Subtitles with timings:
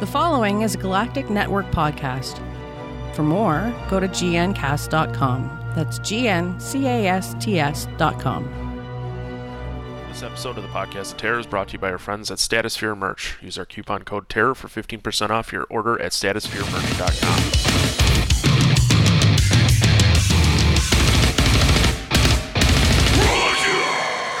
[0.00, 2.38] The following is a Galactic Network podcast.
[3.14, 5.72] For more, go to gncast.com.
[5.76, 6.56] That's G-N-C-A-S-T-S.com.
[10.08, 12.38] This episode of the Podcast of Terror is brought to you by our friends at
[12.38, 13.36] Statosphere Merch.
[13.42, 17.70] Use our coupon code TERROR for 15% off your order at statospheremerch.com.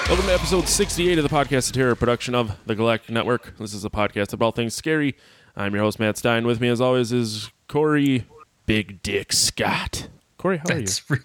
[0.08, 3.56] Welcome to episode 68 of the Podcast of Terror, production of the Galactic Network.
[3.58, 5.16] This is a podcast about all things scary.
[5.56, 6.46] I'm your host, Matt Stein.
[6.46, 8.24] With me, as always, is Corey
[8.66, 10.08] Big Dick Scott.
[10.38, 10.86] Corey, how are you?
[11.08, 11.18] Re-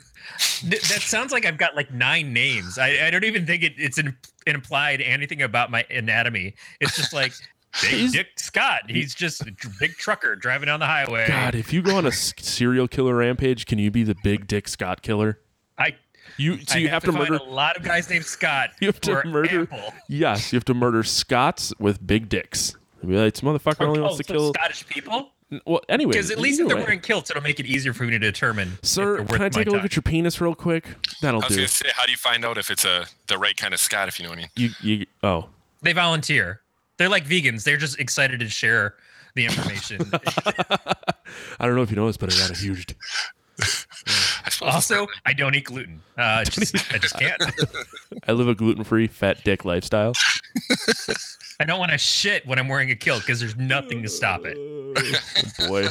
[0.65, 2.77] that sounds like I've got like nine names.
[2.77, 4.15] I, I don't even think it, it's in,
[4.47, 6.55] implied anything about my anatomy.
[6.81, 7.31] It's just like
[7.81, 8.81] Big He's- Dick Scott.
[8.89, 11.25] He's just a big trucker driving down the highway.
[11.27, 14.67] God, if you go on a serial killer rampage, can you be the Big Dick
[14.67, 15.39] Scott killer?
[15.77, 15.95] I
[16.37, 17.43] You so I you have, to, find murder.
[17.43, 18.71] a lot of guys named Scott.
[18.81, 19.59] You have to murder.
[19.61, 19.93] ample.
[20.09, 22.75] Yes, you have to murder Scots with big dicks.
[23.05, 24.53] And be like, this motherfucker only Oh, wants to so kill.
[24.53, 25.29] Scottish people.
[25.67, 28.09] Well, anyway, Because at least if they're wearing kilts, it'll make it easier for me
[28.11, 28.79] to determine.
[28.81, 29.85] Sir, they're worth can I take a look time.
[29.85, 30.85] at your penis real quick?
[31.21, 31.57] That'll I was do.
[31.57, 34.07] gonna say, how do you find out if it's a the right kind of Scott?
[34.07, 34.49] If you know what I mean.
[34.55, 35.49] You, you, oh,
[35.83, 36.61] They volunteer.
[36.97, 37.63] They're like vegans.
[37.63, 38.95] They're just excited to share
[39.35, 40.01] the information.
[41.59, 42.87] I don't know if you noticed, but I got a huge.
[44.61, 46.01] I suppose also, I don't eat gluten.
[46.17, 47.41] Uh, just, I just can't.
[48.27, 50.13] I live a gluten-free fat dick lifestyle.
[51.59, 54.41] I don't want to shit when I'm wearing a kilt because there's nothing to stop
[54.45, 54.57] it.
[54.57, 55.87] Oh, boy.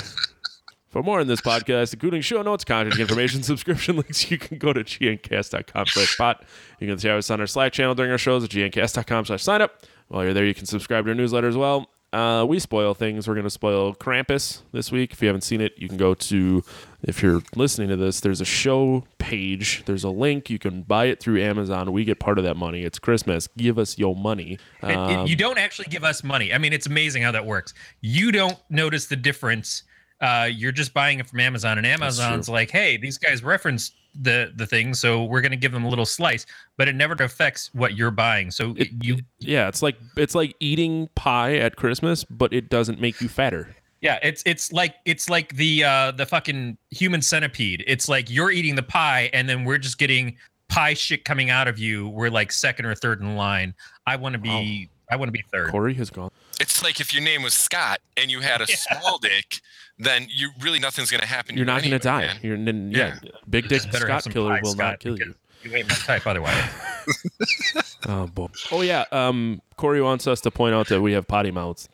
[0.95, 4.73] For more on this podcast, including show notes, contact information, subscription links, you can go
[4.73, 6.45] to gncast.com slash pot.
[6.79, 9.61] You can see us on our Slack channel during our shows at gncast.com slash sign
[9.61, 9.83] up.
[10.07, 11.91] While you're there, you can subscribe to our newsletter as well.
[12.12, 13.27] Uh, we spoil things.
[13.27, 15.12] We're going to spoil Krampus this week.
[15.12, 16.62] If you haven't seen it, you can go to,
[17.05, 19.83] if you're listening to this, there's a show page.
[19.87, 20.51] There's a link.
[20.51, 21.93] You can buy it through Amazon.
[21.93, 22.83] We get part of that money.
[22.83, 23.47] It's Christmas.
[23.57, 24.59] Give us your money.
[24.83, 26.53] It- it- Um, you don't actually give us money.
[26.53, 27.75] I mean, it's amazing how that works.
[28.01, 29.83] You don't notice the difference.
[30.21, 34.53] Uh, you're just buying it from Amazon, and Amazon's like, "Hey, these guys referenced the
[34.57, 36.47] the thing, so we're going to give them a little slice."
[36.79, 38.51] But it never affects what you're buying.
[38.53, 43.01] So It- you, yeah, it's like it's like eating pie at Christmas, but it doesn't
[43.01, 43.75] make you fatter.
[44.05, 47.83] Yeah, it's it's like it's like the uh, the fucking human centipede.
[47.87, 50.37] It's like you're eating the pie, and then we're just getting
[50.69, 52.11] pie shit coming out of you.
[52.11, 53.75] We're like second or third in line.
[54.07, 54.91] I want to be.
[55.11, 55.70] I want to be third.
[55.70, 56.31] Corey has gone.
[56.61, 59.57] it's like if your name was Scott and you had a small dick,
[59.98, 61.55] then you really nothing's gonna happen.
[61.57, 62.27] You're you not going to die.
[62.27, 62.37] man.
[62.43, 63.19] You're n- yeah.
[63.48, 65.35] Big dick Better Scott killer pie, will Scott, not kill you.
[65.63, 66.63] You ain't my type otherwise.
[68.07, 68.48] Oh boy.
[68.70, 69.05] Oh yeah.
[69.13, 71.89] Um, Corey wants us to point out that we have potty mouths.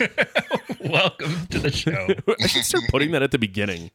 [0.80, 2.08] Welcome to the show.
[2.40, 3.90] I should start putting that at the beginning.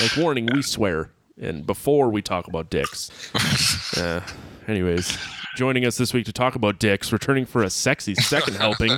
[0.00, 3.10] Like warning, we swear, and before we talk about dicks.
[3.96, 4.20] Uh,
[4.68, 5.16] anyways,
[5.56, 8.92] joining us this week to talk about dicks, returning for a sexy second helping,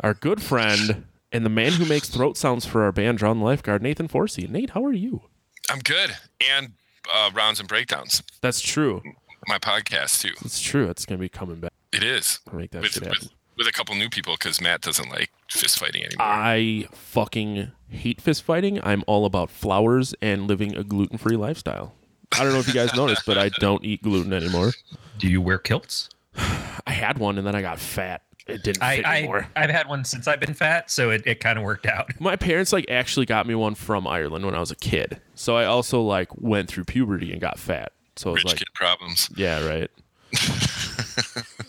[0.00, 3.82] our good friend and the man who makes throat sounds for our band, Drawn Lifeguard,
[3.82, 4.48] Nathan Forsey.
[4.48, 5.22] Nate, how are you?
[5.68, 6.16] I'm good.
[6.48, 6.74] And
[7.12, 8.22] uh, rounds and breakdowns.
[8.40, 9.02] That's true.
[9.48, 10.34] My podcast too.
[10.44, 10.88] It's true.
[10.88, 11.72] It's gonna be coming back.
[11.92, 13.18] It is I'll make that with, shit happen.
[13.22, 16.26] with with a couple new people because Matt doesn't like fist fighting anymore.
[16.26, 18.80] I fucking hate fist fighting.
[18.82, 21.92] I'm all about flowers and living a gluten free lifestyle.
[22.32, 24.72] I don't know if you guys noticed, but I don't eat gluten anymore.
[25.18, 26.08] Do you wear kilts?
[26.36, 28.22] I had one and then I got fat.
[28.46, 29.46] It didn't I, fit I anymore.
[29.54, 32.08] I've had one since I've been fat, so it, it kind of worked out.
[32.18, 35.20] My parents like actually got me one from Ireland when I was a kid.
[35.34, 37.92] So I also like went through puberty and got fat.
[38.16, 39.28] So I was Rich like, kid problems.
[39.36, 39.90] yeah, right.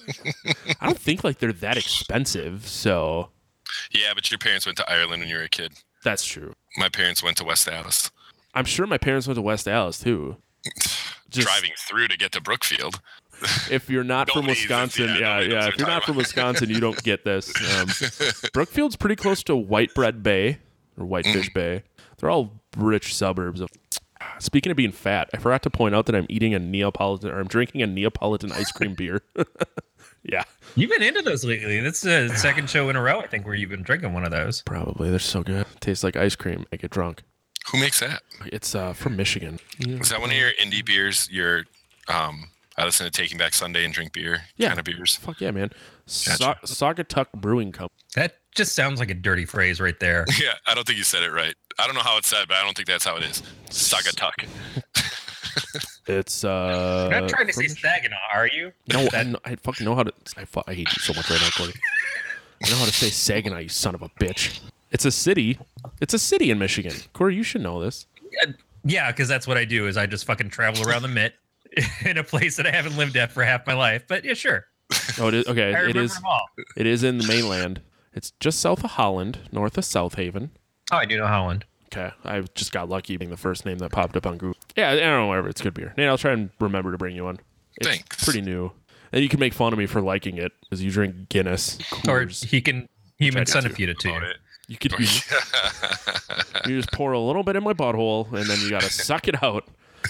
[0.80, 2.68] I don't think like they're that expensive.
[2.68, 3.30] So
[3.92, 5.74] Yeah, but your parents went to Ireland when you were a kid.
[6.04, 6.54] that's true.
[6.78, 8.12] My parents went to West Dallas.
[8.54, 10.38] I'm sure my parents went to West Dallas too.
[11.30, 13.00] Just- driving through to get to Brookfield.
[13.72, 15.68] if you're not from Wisconsin, yeah, yeah, yeah.
[15.68, 17.52] If you're not from Wisconsin, you don't get this.
[17.80, 17.88] Um,
[18.54, 20.60] Brookfield's pretty close to Whitebread Bay
[20.98, 21.54] or Whitefish Mm.
[21.54, 21.84] Bay.
[22.18, 23.70] They're all rich suburbs of.
[24.38, 27.40] Speaking of being fat, I forgot to point out that I'm eating a Neapolitan or
[27.40, 29.22] I'm drinking a Neapolitan ice cream beer.
[30.24, 30.44] yeah,
[30.76, 31.80] You've been into those lately.
[31.80, 34.32] That's the second show in a row, I think, where you've been drinking one of
[34.32, 34.62] those.
[34.64, 35.66] probably they're so good.
[35.80, 36.66] Tastes like ice cream.
[36.72, 37.24] I get drunk.
[37.72, 38.22] Who makes that?
[38.48, 39.60] It's uh, from Michigan.
[39.80, 41.30] Is that one of your indie beers?
[41.32, 41.66] Your
[42.08, 44.70] um, I listen to Taking Back Sunday and drink beer Yeah.
[44.70, 45.16] kind of beers.
[45.18, 45.70] Fuck yeah, man.
[46.08, 46.66] Sa- Gotcha.
[46.66, 47.98] Saugatuck Brewing Company.
[48.16, 50.26] That just sounds like a dirty phrase right there.
[50.42, 51.54] Yeah, I don't think you said it right.
[51.78, 53.44] I don't know how it's said, but I don't think that's how it is.
[53.70, 54.48] Sagatuck.
[56.08, 57.08] It's uh.
[57.12, 58.72] You're not trying to say Saginaw, are you?
[58.92, 60.14] No, I, kn- I fucking know how to.
[60.38, 61.74] I, fu- I hate you so much right now, Corey.
[62.66, 64.60] I know how to say Saginaw, you son of a bitch.
[64.92, 65.58] It's a city.
[66.02, 66.94] It's a city in Michigan.
[67.14, 68.08] Corey, you should know this.
[68.84, 69.88] Yeah, because that's what I do.
[69.88, 71.36] Is I just fucking travel around the mitt
[72.06, 74.04] in a place that I haven't lived at for half my life.
[74.08, 74.66] But yeah, sure.
[75.20, 75.72] Oh, it is okay.
[75.90, 76.20] It is.
[76.76, 77.82] It is in the mainland.
[78.14, 80.52] It's just south of Holland, north of South Haven.
[80.92, 81.64] Oh, I do know Holland.
[81.94, 84.56] Okay, I just got lucky being the first name that popped up on Google.
[84.78, 85.50] Yeah, I don't know, whatever.
[85.50, 85.94] It's good beer.
[85.98, 87.40] Nate, I'll try and remember to bring you one.
[87.78, 88.24] It's Thanks.
[88.24, 88.72] pretty new.
[89.12, 91.78] And you can make fun of me for liking it because you drink Guinness.
[92.08, 92.46] Or Coors.
[92.46, 94.16] he can human Try not to centipede it to you.
[94.18, 94.38] It.
[94.70, 95.00] You could you,
[96.66, 99.44] you just pour a little bit in my butthole and then you gotta suck it
[99.44, 99.66] out.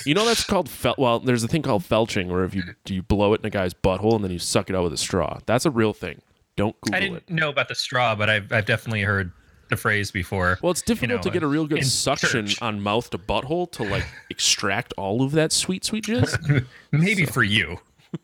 [0.05, 1.19] You know that's called fel- well.
[1.19, 3.73] There's a thing called felching where if you do you blow it in a guy's
[3.73, 5.39] butthole and then you suck it out with a straw.
[5.47, 6.21] That's a real thing.
[6.55, 6.97] Don't Google it.
[6.97, 7.29] I didn't it.
[7.31, 9.31] know about the straw, but I've I've definitely heard
[9.71, 10.59] the phrase before.
[10.61, 12.61] Well, it's difficult know, to get a real good suction church.
[12.61, 16.65] on mouth to butthole to like extract all of that sweet sweet jizz.
[16.91, 17.79] Maybe for you.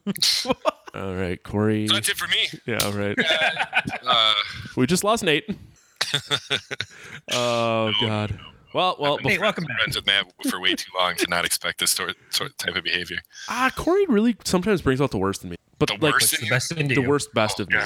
[0.93, 1.87] all right, Corey.
[1.87, 2.49] That's it for me.
[2.65, 3.17] Yeah, all right.
[4.05, 4.33] Uh,
[4.75, 5.49] We just lost Nate.
[7.31, 8.39] oh God.
[8.73, 9.77] Well, well, Nate, welcome been back.
[9.79, 12.83] friends with Matt for way too long to not expect this sort, sort type of
[12.83, 13.17] behavior.
[13.49, 15.55] ah, Corey really sometimes brings out the worst in me.
[15.79, 17.07] But The like worst in the best into the you.
[17.09, 17.79] worst best Oh, of me.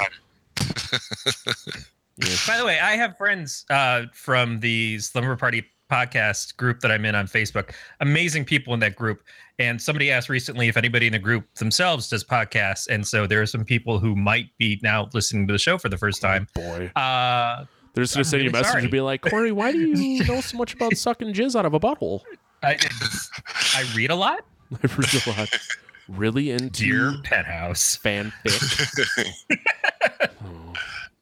[2.48, 7.04] By the way, I have friends uh, from the Slumber Party podcast group that I'm
[7.06, 7.74] in on Facebook.
[8.00, 9.24] Amazing people in that group.
[9.60, 12.88] And somebody asked recently if anybody in the group themselves does podcasts.
[12.88, 15.90] And so there are some people who might be now listening to the show for
[15.90, 16.48] the first time.
[16.56, 16.92] Boy.
[16.96, 18.82] Uh, They're just gonna I'm send you a message sorry.
[18.84, 21.74] and be like, Corey, why do you know so much about sucking jizz out of
[21.74, 22.22] a butthole?
[22.64, 22.78] I,
[23.76, 24.46] I read a lot.
[24.72, 25.50] I read a lot.
[26.08, 27.98] Really into Dear Pet House.
[28.04, 28.32] fanfic.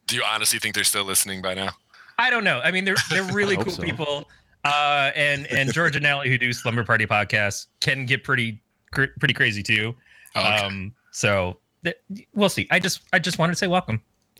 [0.10, 1.70] Do you honestly think they're still listening by now?
[2.18, 2.60] I don't know.
[2.64, 3.84] I mean, they're they're really cool so.
[3.84, 4.28] people.
[4.66, 8.60] Uh, and and George and Allie, who do Slumber Party podcasts, can get pretty
[8.92, 9.96] cr- pretty crazy too.
[10.36, 10.66] Oh, okay.
[10.66, 11.96] Um, so th-
[12.34, 12.68] we'll see.
[12.72, 14.02] I just I just wanted to say welcome.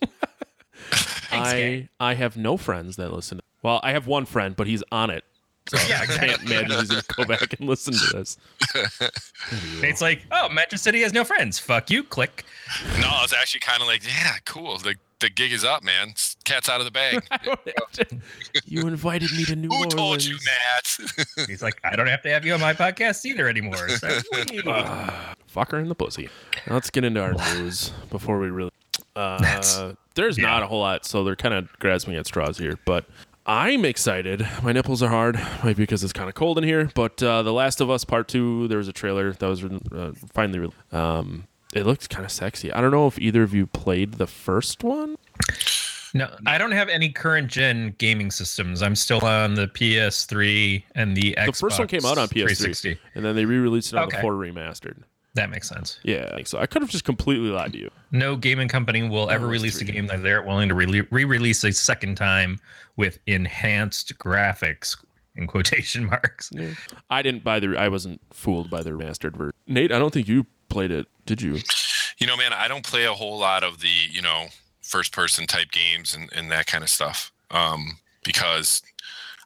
[0.90, 1.88] Thanks, I Gay.
[2.00, 3.40] I have no friends that listen.
[3.62, 5.24] Well, I have one friend, but he's on it.
[5.68, 8.36] So Yeah, I can't imagine he's gonna go back and listen to this.
[9.82, 11.58] It's like, oh, Mattress City has no friends.
[11.58, 12.02] Fuck you.
[12.04, 12.44] Click.
[13.00, 14.78] no, I was actually kind of like, yeah, cool.
[14.78, 16.14] The the gig is up, man.
[16.44, 17.22] Cat's out of the bag.
[17.30, 18.18] I don't have to-
[18.66, 19.94] you invited me to New Who Orleans.
[19.94, 21.46] told you, Matt?
[21.48, 23.88] He's like, I don't have to have you on my podcast either anymore.
[23.90, 24.08] So,
[25.46, 26.28] Fuck her in the pussy.
[26.66, 28.70] Let's get into our news before we really.
[29.16, 30.44] Uh, there's yeah.
[30.46, 32.78] not a whole lot, so they're kind of grasping at straws here.
[32.84, 33.04] But
[33.46, 34.46] I'm excited.
[34.62, 36.90] My nipples are hard, maybe because it's kind of cold in here.
[36.94, 40.12] But uh, The Last of Us Part Two, there was a trailer that was uh,
[40.32, 40.60] finally.
[40.60, 42.72] Re- um, it looks kind of sexy.
[42.72, 45.16] I don't know if either of you played the first one.
[46.14, 48.82] no, I don't have any current gen gaming systems.
[48.82, 51.46] I'm still on the PS3 and the Xbox.
[51.46, 52.98] The first one came out on PS3, 360.
[53.14, 54.16] and then they re-released it on Okay.
[54.16, 55.02] the 4 remastered.
[55.34, 56.00] That makes sense.
[56.02, 56.58] Yeah, I think so.
[56.58, 57.90] I could have just completely lied to you.
[58.10, 61.70] No gaming company will ever release a game that they're willing to re- re-release a
[61.72, 62.58] second time
[62.96, 64.96] with enhanced graphics
[65.36, 66.50] in quotation marks.
[66.52, 66.70] Yeah.
[67.10, 67.76] I didn't buy the.
[67.78, 69.52] I wasn't fooled by the remastered version.
[69.68, 71.58] Nate, I don't think you played it, did you?
[72.18, 74.46] you know, man, I don't play a whole lot of the, you know,
[74.80, 77.30] first person type games and, and that kind of stuff.
[77.50, 78.82] Um, because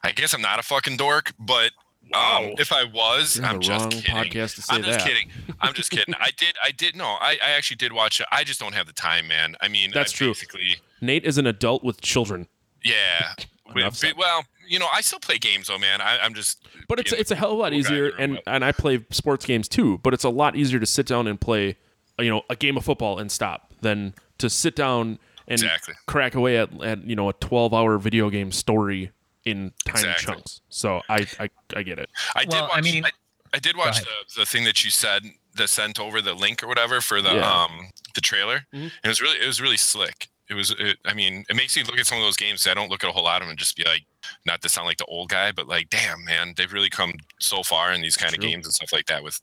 [0.03, 1.71] I guess I'm not a fucking dork, but
[2.13, 4.31] um, if I was, You're on I'm just wrong kidding.
[4.31, 5.29] to say I'm just kidding.
[5.59, 6.13] I'm just kidding.
[6.19, 6.55] I did.
[6.63, 6.95] I did.
[6.95, 8.27] No, I, I actually did watch it.
[8.31, 9.55] I just don't have the time, man.
[9.61, 10.29] I mean, That's I true.
[10.29, 12.47] Basically, Nate is an adult with children,
[12.83, 13.33] yeah.
[13.75, 14.13] Enough said.
[14.17, 16.01] well, you know, I still play games, though, man.
[16.01, 16.67] I, I'm just.
[16.87, 18.07] but it's being it's a hell of a lot easier.
[18.17, 21.05] And but- and I play sports games too, but it's a lot easier to sit
[21.07, 21.77] down and play,
[22.19, 25.93] you know, a game of football and stop than to sit down and Exactly.
[26.07, 29.11] crack away at, at you know a 12 hour video game story
[29.45, 30.25] in tiny Exactly.
[30.35, 30.61] chunks.
[30.69, 32.09] So I, I I get it.
[32.35, 32.77] I did Well, I watch.
[32.77, 33.05] I, mean-
[33.53, 35.21] I, did watch the, the thing that you said
[35.55, 37.63] that sent over the link or whatever for the Yeah.
[37.63, 38.65] um the trailer.
[38.73, 38.81] Mhm.
[38.81, 40.29] And it was really it was really slick.
[40.49, 40.75] It was.
[40.77, 42.67] It, I mean, it makes you look at some of those games.
[42.67, 44.05] I don't look at a whole lot of them and just be like,
[44.45, 47.63] not to sound like the old guy, but like, damn, man, they've really come so
[47.63, 49.39] far in these kind of games and stuff like that with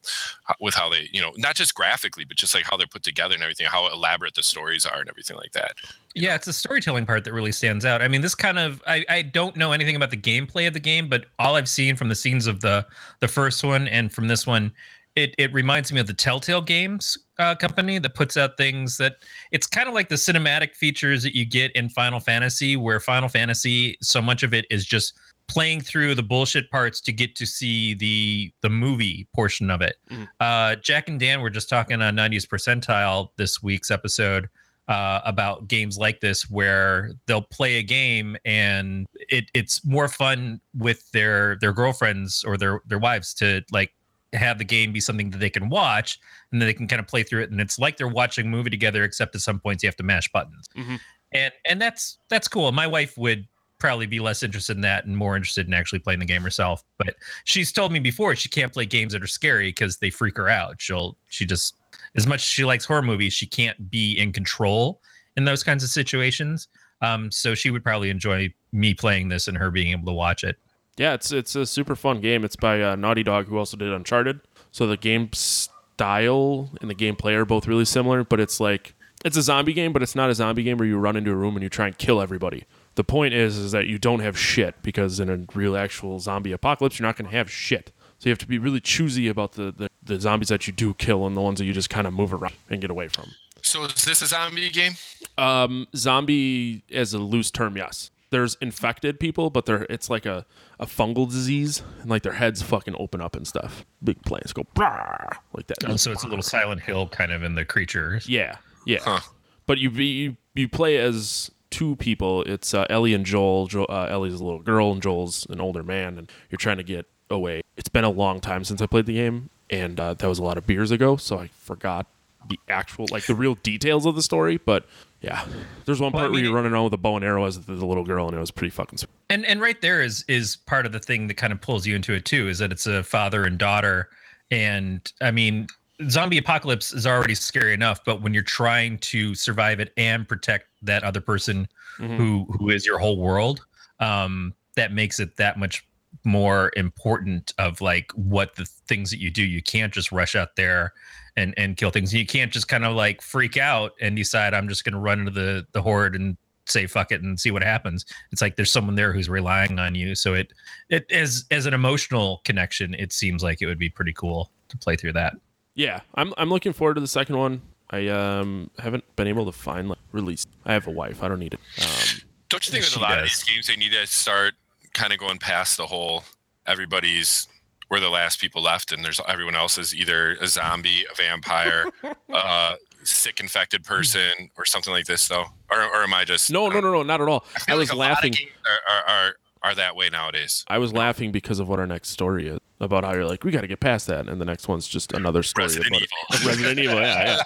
[0.61, 3.35] with how they, you know, not just graphically, but just like how they're put together
[3.35, 5.73] and everything, how elaborate the stories are and everything like that.
[6.14, 8.02] Yeah, it's the storytelling part that really stands out.
[8.02, 10.80] I mean, this kind of I, I don't know anything about the gameplay of the
[10.80, 12.87] game, but all I've seen from the scenes of the
[13.21, 14.73] the first one and from this one,
[15.16, 19.16] it it reminds me of the Telltale Games uh, company that puts out things that
[19.50, 23.28] it's kind of like the cinematic features that you get in Final Fantasy, where Final
[23.28, 25.14] Fantasy so much of it is just
[25.49, 29.97] playing through the bullshit parts to get to see the the movie portion of it.
[30.11, 30.28] Mhm.
[30.40, 34.49] Uh, Jack and Dan were just talking on 90s percentile this week's episode
[34.88, 40.61] uh, about games like this where they'll play a game and it, it's more fun
[40.75, 43.92] with their their girlfriends or their their wives to like
[44.32, 46.18] have the game be something that they can watch
[46.50, 48.48] and then they can kind of play through it and it's like they're watching a
[48.48, 50.98] movie together except at some points you have to mash buttons Mhm.
[51.32, 53.46] and and that's that's cool my wife would
[53.78, 56.82] probably be less interested in that and more interested in actually playing the game herself
[56.98, 60.36] but she's told me before she can't play games that are scary because they freak
[60.36, 61.74] her out she'll she just
[62.14, 65.00] as much as she likes horror movies she can't be in control
[65.36, 66.68] in those kinds of situations
[67.02, 70.44] Um, so she would probably enjoy me playing this and her being able to watch
[70.44, 70.56] it.
[70.96, 72.44] Yeah, it's it's a super fun game.
[72.44, 74.40] It's by uh, Naughty Dog, who also did Uncharted.
[74.70, 78.94] So the game style and the gameplay are both really similar, but it's like
[79.25, 81.37] it's a zombie game, but it's not a zombie game where you run into a
[81.37, 82.64] room and you try and kill everybody.
[82.94, 86.52] The point is is that you don't have shit because in a real actual zombie
[86.52, 87.92] apocalypse, you're not going to have shit.
[88.18, 90.94] So you have to be really choosy about the, the, the zombies that you do
[90.94, 93.32] kill and the ones that you just kind of move around and get away from.
[93.62, 94.92] So is this a zombie game?
[95.37, 98.12] Um, zombie as a loose term, yes.
[98.32, 100.44] There's infected people, but they're it's like a,
[100.80, 103.84] a fungal disease, and like their heads fucking open up and stuff.
[104.02, 105.78] Big planes go "Brah," like that.
[105.86, 108.28] Oh, so it's a little Silent Hill kind of in the creatures.
[108.28, 108.98] Yeah, yeah.
[109.02, 109.20] Huh.
[109.66, 112.42] But you you you play as two people.
[112.42, 113.66] It's uh, Ellie and Joel.
[113.66, 116.82] Jo- uh, Ellie's a little girl, and Joel's an older man, and you're trying to
[116.82, 117.62] get away.
[117.76, 120.42] It's been a long time since I played the game, and uh, that was a
[120.42, 122.06] lot of beers ago, so I forgot
[122.48, 124.58] the actual like the real details of the story.
[124.58, 124.84] But
[125.23, 125.45] yeah,
[125.87, 127.45] there's one Well, I part mean, where you're running around with a bow and arrow
[127.47, 128.99] as the, little girl, and it was pretty fucking.
[128.99, 129.11] sweet.
[129.31, 131.97] And and right there is is part of the thing that kind of pulls you
[131.97, 134.09] into it too, is that it's a father and daughter.
[134.50, 135.67] And I mean,
[136.09, 140.67] zombie apocalypse is already scary enough, but when you're trying to survive it and protect
[140.83, 142.17] that other person Mhm.
[142.17, 143.64] who who is your whole world,
[144.00, 145.85] um, that makes it that much
[146.25, 149.43] more important of like what the things that you do.
[149.43, 150.93] You can't just rush out there
[151.36, 152.12] and and kill things.
[152.12, 155.20] You can't just kind of like freak out and decide I'm just going to run
[155.20, 156.36] into the the horde and
[156.66, 158.04] say fuck it and see what happens.
[158.30, 160.14] It's like there's someone there who's relying on you.
[160.14, 160.52] So it
[160.88, 164.76] it as as an emotional connection, it seems like it would be pretty cool to
[164.76, 165.34] play through that.
[165.74, 167.62] Yeah, I'm I'm looking forward to the second one.
[167.90, 170.46] I um haven't been able to find like release.
[170.64, 171.22] I have a wife.
[171.22, 171.60] I don't need it.
[171.80, 174.54] Um, Don't you think there's a lot of these games they need to start
[174.94, 176.24] kind of going past the whole
[176.66, 177.48] everybody's
[177.92, 181.90] we're the last people left and there's everyone else is either a zombie, a vampire,
[182.32, 185.44] uh sick infected person or something like this though?
[185.70, 187.44] Or, or am I just no, no, no, no, not at all.
[187.68, 188.32] I, I was like a lot of laughing.
[188.32, 189.32] games are, are, are,
[189.62, 190.64] are that way nowadays.
[190.68, 193.04] I was laughing because of what our next story is about.
[193.04, 195.42] How you're like, we got to get past that, and the next one's just another
[195.42, 196.49] story Resident about Evil.
[196.49, 197.00] Resident Evil.
[197.00, 197.42] Yeah,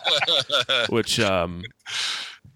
[0.68, 0.86] yeah.
[0.90, 1.64] Which um,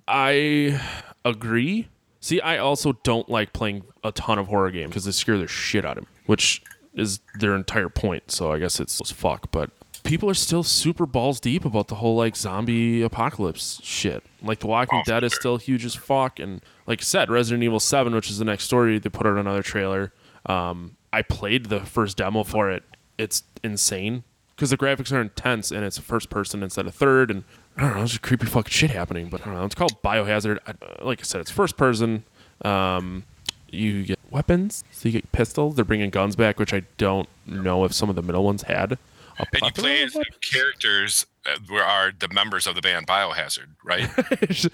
[0.07, 0.81] I
[1.25, 1.89] agree.
[2.21, 5.49] See, I also don't like playing a ton of horror games because they scare the
[5.49, 6.63] shit out of me, which
[6.95, 8.31] is their entire point.
[8.31, 9.51] So I guess it's as fuck.
[9.51, 9.71] But
[10.03, 14.23] people are still super balls deep about the whole like zombie apocalypse shit.
[14.43, 17.63] Like The Walking Oh, Dead is still huge as fuck, and like I said, Resident
[17.63, 20.13] Evil Seven, which is the next story, they put out another trailer.
[20.47, 22.83] Um, I played the first demo for it.
[23.19, 24.25] It's insane
[24.57, 27.45] because the graphics are intense and it's first person instead of third, and
[27.77, 29.29] I don't know, it's just creepy fucking shit happening.
[29.29, 30.59] But I don't know, it's called Biohazard.
[30.67, 32.25] I, like I said, it's first person.
[32.65, 33.25] Um,
[33.73, 35.77] you get weapons, so you get pistols.
[35.77, 38.99] They're bringing guns back, which I don't know if some of the middle ones had.
[39.39, 40.17] A And you play as
[40.53, 44.11] characters that were are the members of the band Biohazard, right?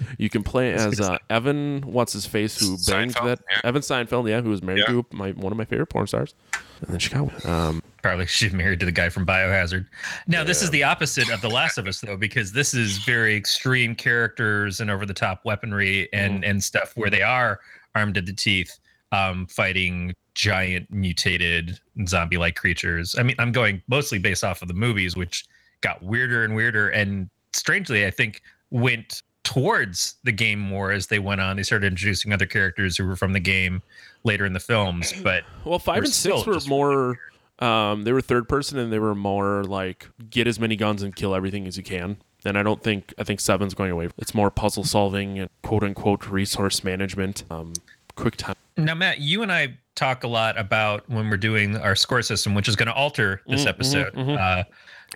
[0.18, 1.82] you can play as uh, Evan.
[1.82, 2.58] What's his face?
[2.58, 3.38] Who banged Seinfeld, that?
[3.50, 3.60] yeah.
[3.62, 5.02] Evan Seinfeld, yeah, who was married Yeah.
[5.02, 6.34] to my one of my favorite porn stars,
[6.80, 9.86] and then she got um, Probably she's married to the guy from Biohazard.
[10.26, 13.36] Now this is the opposite of The Last of Us though, because this is very
[13.36, 17.60] extreme characters and over the top weaponry and and stuff where they are
[17.94, 18.78] armed to the teeth,
[19.12, 23.14] um, fighting giant mutated zombie like creatures.
[23.18, 25.46] I mean, I'm going mostly based off of the movies, which
[25.80, 31.18] got weirder and weirder and strangely, I think went towards the game more as they
[31.18, 31.56] went on.
[31.56, 33.82] They started introducing other characters who were from the game
[34.24, 37.18] later in the films, but Well, 5 and six were more.
[37.58, 41.14] Um, they were third person, and they were more like get as many guns and
[41.14, 42.18] kill everything as you can.
[42.44, 44.08] And I don't think I think seven's going away.
[44.18, 47.44] It's more puzzle solving and quote unquote resource management.
[47.50, 47.72] Um,
[48.16, 48.56] quick time.
[48.76, 52.54] Now, Matt, you and I talk a lot about when we're doing our score system,
[52.54, 54.12] which is going to alter this Mhm, episode.
[54.14, 54.38] mhm, mhm.
[54.38, 54.64] Uh,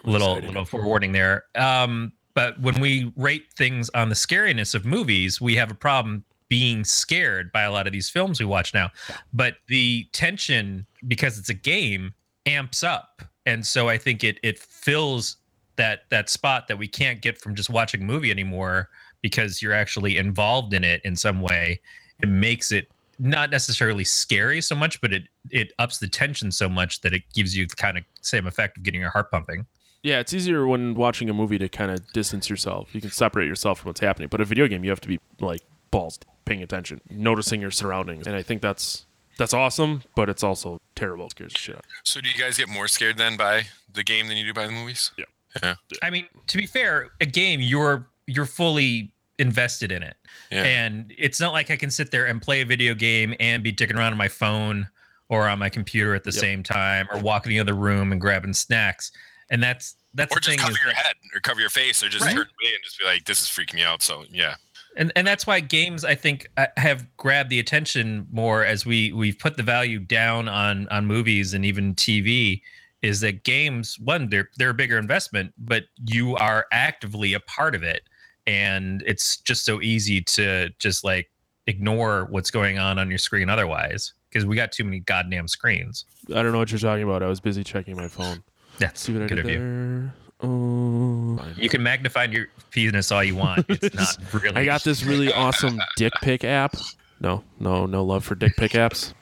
[0.04, 0.46] little Excited.
[0.48, 1.44] little forewarning there.
[1.56, 6.24] Um, but when we rate things on the scariness of movies, we have a problem
[6.48, 8.90] being scared by a lot of these films we watch now.
[9.32, 12.14] But the tension, because it's a game,
[12.46, 15.36] amps up, and so I think it it fills
[15.76, 18.88] that that spot that we can't get from just watching a movie anymore
[19.22, 21.80] because you're actually involved in it in some way.
[22.22, 26.68] It makes it not necessarily scary so much, but it it ups the tension so
[26.68, 29.66] much that it gives you the kind of same effect of getting your heart pumping.
[30.02, 32.88] Yeah, it's easier when watching a movie to kind of distance yourself.
[32.94, 34.28] You can separate yourself from what's happening.
[34.30, 35.60] But a video game, you have to be like
[35.90, 39.04] balls paying attention, noticing your surroundings, and I think that's
[39.36, 40.02] that's awesome.
[40.14, 41.26] But it's also terrible.
[41.26, 41.84] It scares the shit out.
[42.04, 44.66] So do you guys get more scared then by the game than you do by
[44.66, 45.12] the movies?
[45.18, 45.24] Yeah.
[45.62, 45.74] Yeah.
[46.02, 50.16] I mean, to be fair, a game you're you're fully invested in it.
[50.52, 50.62] Yeah.
[50.64, 53.72] And it's not like I can sit there and play a video game and be
[53.72, 54.86] dicking around on my phone
[55.28, 56.40] or on my computer at the Yep.
[56.40, 59.10] same time or walking in the other room and grabbing snacks.
[59.50, 61.70] And that's that's Or the just thing cover is your that- head or cover your
[61.70, 62.32] face or just Right.
[62.34, 64.02] turn away and just be like, this is freaking me out.
[64.02, 64.56] So yeah.
[64.96, 69.12] and and that's why games I think uh, have grabbed the attention more as we
[69.12, 72.60] we've put the value down on on movies and even TV
[73.02, 77.74] is that games one they're they're a bigger investment but you are actively a part
[77.76, 78.02] of it
[78.50, 81.30] and it's just so easy to just like
[81.66, 86.04] ignore what's going on on your screen otherwise because we got too many goddamn screens.
[86.30, 87.22] I don't know what you're talking about.
[87.22, 88.42] I was busy checking my phone.
[88.78, 89.58] That's See what I good did of you.
[89.58, 90.14] there?
[90.42, 93.66] Oh, You can magnify your penis all you want.
[93.68, 94.56] It's not really.
[94.56, 96.76] I got this really awesome dick pic app.
[97.20, 99.12] No, no, no love for dick pic apps.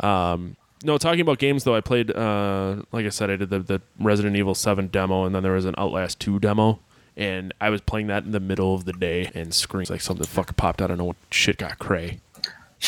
[0.00, 2.10] Um, no, talking about games though, I played.
[2.10, 5.52] Uh, like I said, I did the, the Resident Evil Seven demo, and then there
[5.52, 6.80] was an Outlast Two demo,
[7.16, 10.26] and I was playing that in the middle of the day, and screams like something
[10.26, 10.86] fucking popped out.
[10.86, 12.20] I don't know what shit got cray.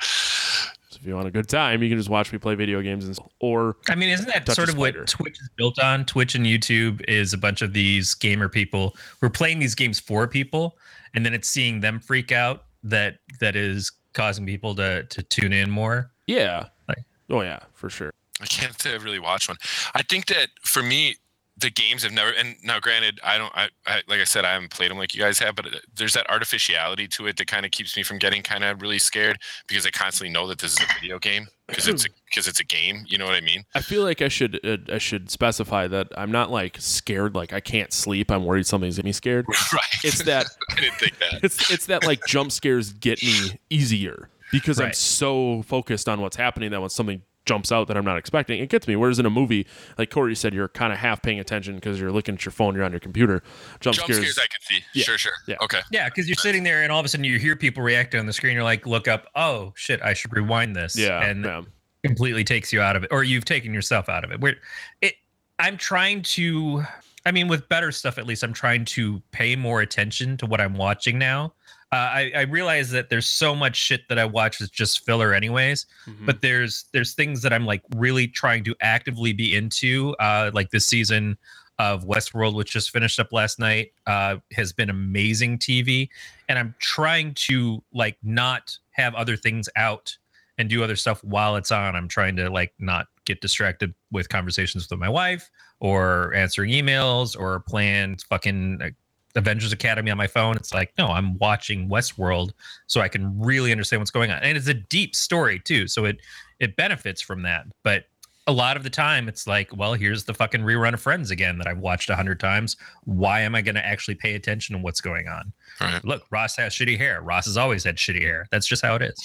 [0.00, 3.04] so if you want a good time, you can just watch me play video games,
[3.06, 4.94] and, or I mean, isn't that sort of what.
[5.06, 6.04] Twitch is built on?
[6.04, 10.00] Twitch and YouTube is a bunch of these gamer people who are playing these games
[10.00, 10.76] for people,
[11.14, 15.52] and then it's seeing them freak out that that is causing people to to tune
[15.52, 16.10] in more.
[16.26, 18.12] yeah, Like- oh yeah, for sure.
[18.40, 19.56] I can't say I've really watched one.
[19.94, 21.16] I think that for me,
[21.58, 22.30] the games have never.
[22.30, 23.52] And now, granted, I don't.
[23.56, 25.78] I, I like I said, I haven't played them like you guys have, but uh,
[25.94, 28.98] there's that artificiality to it that kind of keeps me from getting kind of really
[28.98, 32.60] scared because I constantly know that this is a video game because it's because it's
[32.60, 33.04] a game.
[33.08, 33.64] You know what I mean?
[33.74, 37.52] I feel like I should uh, I should specify that I'm not like scared like
[37.52, 38.30] I can't sleep.
[38.30, 39.46] I'm worried something's gonna be scared.
[39.72, 39.82] Right.
[40.04, 41.40] It's that I didn't think that.
[41.42, 46.36] it's it's that like jump scares get me easier because I'm so focused on what's
[46.36, 48.96] happening that when something jumps out that I'm not expecting, it gets me.
[48.96, 52.12] Whereas in a movie, like Corey said, you're kind of half paying attention because you're
[52.12, 53.42] looking at your phone, you're on your computer.
[53.80, 54.84] Jump, Jump scares, scares I can see.
[54.92, 55.04] Yeah.
[55.04, 55.32] Sure, sure.
[55.48, 55.56] Yeah.
[55.62, 55.80] Okay.
[55.90, 58.26] Yeah, because you're sitting there and all of a sudden you hear people reacting on
[58.26, 58.54] the screen.
[58.54, 59.28] You're like, look up.
[59.34, 60.98] Oh shit, I should rewind this.
[60.98, 61.62] yeah, and yeah.
[62.04, 64.40] completely takes you out of it, or you've taken yourself out of it.
[64.40, 64.56] Where
[65.00, 65.14] it,
[65.58, 66.82] I'm trying to.
[67.24, 70.60] I mean, with better stuff, at least I'm trying to pay more attention to what
[70.60, 71.54] I'm watching now.
[71.96, 75.32] Uh, I, I realize that there's so much shit that I watch is just filler,
[75.32, 75.86] anyways.
[76.06, 76.26] Mhm.
[76.26, 80.14] But there's there's things that I'm like really trying to actively be into.
[80.20, 81.38] Uh, like this season
[81.78, 86.10] of Westworld, which just finished up last night, uh, has been amazing TV,
[86.50, 90.18] and I'm trying to like not have other things out
[90.58, 91.96] and do other stuff while it's on.
[91.96, 97.38] I'm trying to like not get distracted with conversations with my wife or answering emails
[97.38, 98.90] or playing fucking uh,
[99.36, 100.56] Avengers Academy on my phone.
[100.56, 102.52] It's like, no, I'm watching Westworld
[102.86, 104.42] so I can really understand what's going on.
[104.42, 106.18] And it's a deep story too, so it
[106.58, 107.66] it benefits from that.
[107.82, 108.04] But
[108.48, 111.58] a lot of the time it's like, well, here's the fucking rerun of Friends again
[111.58, 112.76] that I've watched a hundred times.
[113.04, 115.52] Why am I going to actually pay attention to what's going on?
[115.80, 116.04] All right.
[116.04, 117.20] Look, Ross has shitty hair.
[117.22, 118.46] Ross has always had shitty hair.
[118.50, 119.16] That's just how it is.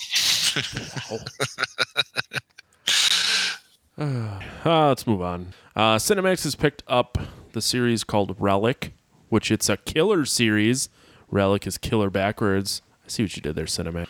[3.97, 5.54] Uh, let's move on.
[5.76, 7.17] Uh, Cinemax has picked up
[7.54, 8.93] the series called Relic,
[9.32, 10.89] which it's a killer series.
[11.30, 12.82] Relic is killer backwards.
[13.06, 14.08] I see what you did there, Cinemax.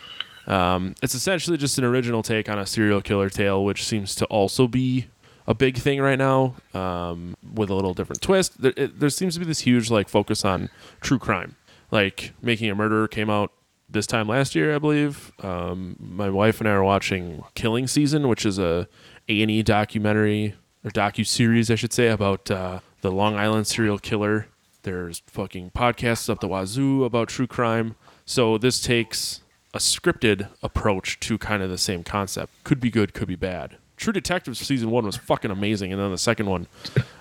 [0.48, 4.24] Um, it's essentially just an original take on a serial killer tale, which seems to
[4.26, 5.06] also be
[5.46, 8.60] a big thing right now, um, with a little different twist.
[8.60, 10.68] There, it, there seems to be this huge like focus on
[11.00, 11.54] true crime,
[11.92, 13.52] like Making a Murderer came out
[13.88, 15.30] this time last year, I believe.
[15.40, 18.88] Um, my wife and I are watching Killing Season, which is a
[19.28, 20.54] A and E documentary
[20.84, 24.48] or docu series, I should say, about uh, the Long Island serial killer.
[24.82, 27.94] There's fucking podcasts up the wazoo about true crime.
[28.24, 29.40] So this takes
[29.74, 32.52] a scripted approach to kind of the same concept.
[32.64, 33.76] Could be good, could be bad.
[33.96, 36.66] True Detective season one was fucking amazing, and then the second one,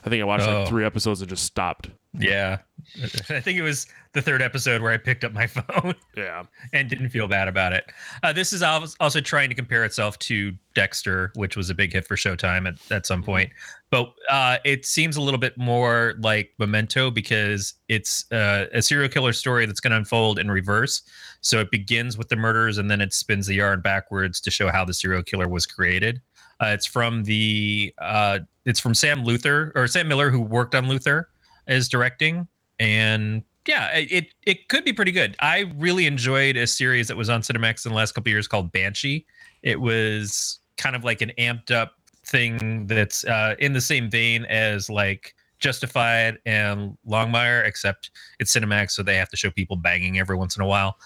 [0.04, 0.62] I think I watched Oh.
[0.62, 1.90] like three episodes and just stopped.
[2.18, 2.58] Yeah.
[3.30, 6.44] I think it was the third episode where I picked up my phone Yeah,
[6.74, 7.86] and didn't feel bad about it.
[8.24, 12.08] Uh, this is also trying to compare itself to Dexter, which was a big hit
[12.08, 13.52] for Showtime at, at some point.
[13.92, 19.10] But uh, it seems a little bit more like Memento because it's uh, a serial
[19.10, 21.02] killer story that's going to unfold in reverse.
[21.42, 24.72] So it begins with the murders and then it spins the yarn backwards to show
[24.72, 26.22] how the serial killer was created.
[26.62, 30.88] Uh, it's from the uh, it's from Sam Luther or Sam Miller, who worked on
[30.88, 31.30] Luther,
[31.68, 32.48] is directing,
[32.80, 35.36] and yeah, it it, could be pretty good.
[35.40, 38.72] I really enjoyed a series that was on Cinemax in the last couple years called
[38.72, 39.26] Banshee.
[39.64, 41.94] It was kind of like an amped up
[42.26, 48.92] thing that's uh, in the same vein as like Justified and Longmire, except it's Cinemax,
[48.92, 50.98] so they have to show people banging every once in a while.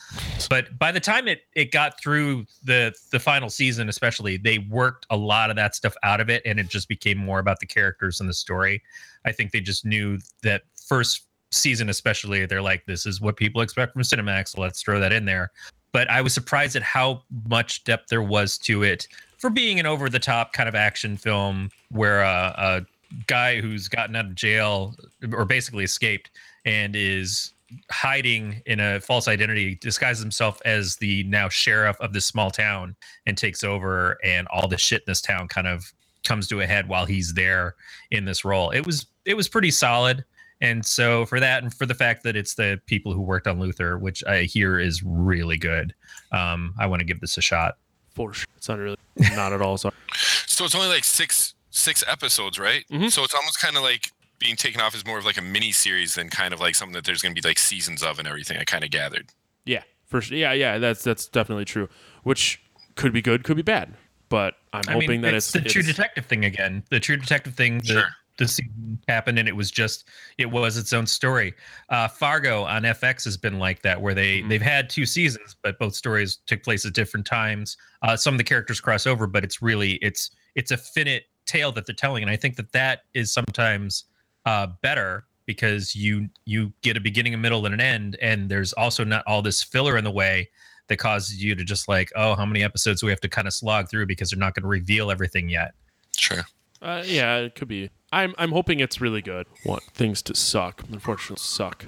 [0.50, 5.08] But by the time it it got through the the final season, especially, they worked
[5.10, 7.66] a lot of that stuff out of it, and it just became more about the
[7.66, 8.82] characters and the story.
[9.26, 13.62] I think they just knew that first season, especially, they're like, this is what people
[13.62, 14.58] expect from Cinemax.
[14.58, 15.52] Let's throw that in there.
[15.96, 19.86] But I was surprised at how much depth there was to it for being an
[19.86, 22.86] over the top kind of action film where a, a
[23.28, 24.94] guy who's gotten out of jail
[25.32, 26.32] or basically escaped
[26.66, 27.54] and is
[27.90, 32.94] hiding in a false identity, disguises himself as the now sheriff of this small town
[33.26, 35.94] and takes over, and all the shit in this town kind of
[36.26, 37.74] comes to a head while he's there
[38.12, 38.70] in this role.
[38.72, 40.26] It was it was pretty solid.
[40.66, 43.60] And so for that, and for the fact that it's the people who worked on
[43.60, 45.94] Luther, which I hear is really good,
[46.32, 47.78] um, I want to give this a shot.
[48.16, 48.98] For sure, it's not really
[49.36, 49.78] not at all.
[49.78, 49.94] Sorry.
[50.48, 52.86] So it's only like six six episodes, right?
[52.90, 53.12] Mhm.
[53.12, 55.74] So it's almost kind of like being taken off as more of like a mini
[55.74, 58.28] series than kind of like something that there's going to be like seasons of and
[58.28, 58.58] everything.
[58.58, 59.28] I kind of gathered.
[59.66, 60.38] Yeah, for sure.
[60.38, 61.90] Yeah, yeah, that's that's definitely true.
[62.24, 62.62] Which
[62.96, 63.96] could be good, could be bad.
[64.30, 66.84] But I'm I hoping mean, that it's, it's, the true detective thing again.
[66.90, 67.80] The true detective thing.
[67.80, 68.08] The, Sure.
[68.38, 71.54] The season happened and it was just it was its own story.
[71.90, 74.50] Uh, Fargo on FX has been like that, where they Mhm.
[74.50, 77.78] they've had two seasons, but both stories took place at different times.
[78.02, 81.72] Uh, some of the characters cross over, but it's really it's it's a finite tale
[81.74, 84.06] that they're telling, and I think that that is sometimes
[84.46, 88.74] uh, better because you you get a beginning, a middle, and an end, and there's
[88.74, 90.50] also not all this filler in the way
[90.88, 93.48] that causes you to just like, oh, how many episodes do we have to kind
[93.48, 95.72] of slog through because they're not going to reveal everything yet.
[96.16, 96.46] Sure.
[96.80, 97.90] Uh, yeah, it could be.
[98.16, 99.46] I'm I'm hoping it's really good.
[99.66, 100.82] Want things to suck.
[100.92, 101.86] Unfortunately, suck.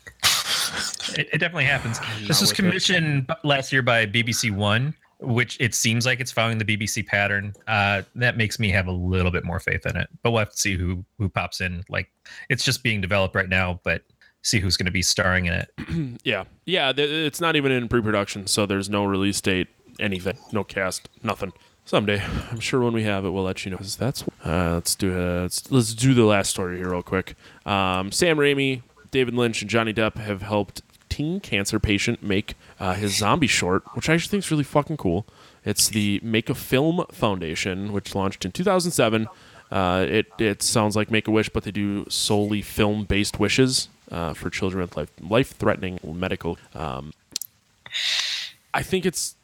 [1.17, 1.99] It, it definitely happens.
[2.27, 2.55] This was with it.
[2.63, 7.53] commissioned last year by BBC One, which it seems like it's following the BBC pattern.
[7.67, 10.09] Uh, that makes me have a little bit more faith in it.
[10.21, 11.83] But we'll have to see who who pops in.
[11.89, 12.09] Like
[12.49, 14.03] it's just being developed right now, but
[14.43, 15.69] see who's going to be starring in it.
[16.23, 16.91] Yeah, yeah.
[16.93, 19.67] th- It's not even in pre-production, so there's no release date,
[19.99, 21.53] anything, no cast, nothing.
[21.87, 22.21] Someday,
[22.51, 23.77] I'm sure when we have it, we'll let you know.
[23.77, 27.35] That's uh, let's do uh, let's, let's do the last story here real quick.
[27.65, 32.93] Um, Sam Raimi, David Lynch, and Johnny Depp have helped teen cancer patient make uh,
[32.95, 35.25] his zombie short, which I actually think is really fucking cool.
[35.63, 39.29] It's the Make a Film Foundation, which launched in 2007.
[39.71, 43.87] Uh, it it sounds like Make a Wish, but they do solely film based wishes
[44.11, 46.57] uh, for children with life life threatening medical.
[46.75, 47.13] Um,
[48.73, 49.35] I think it's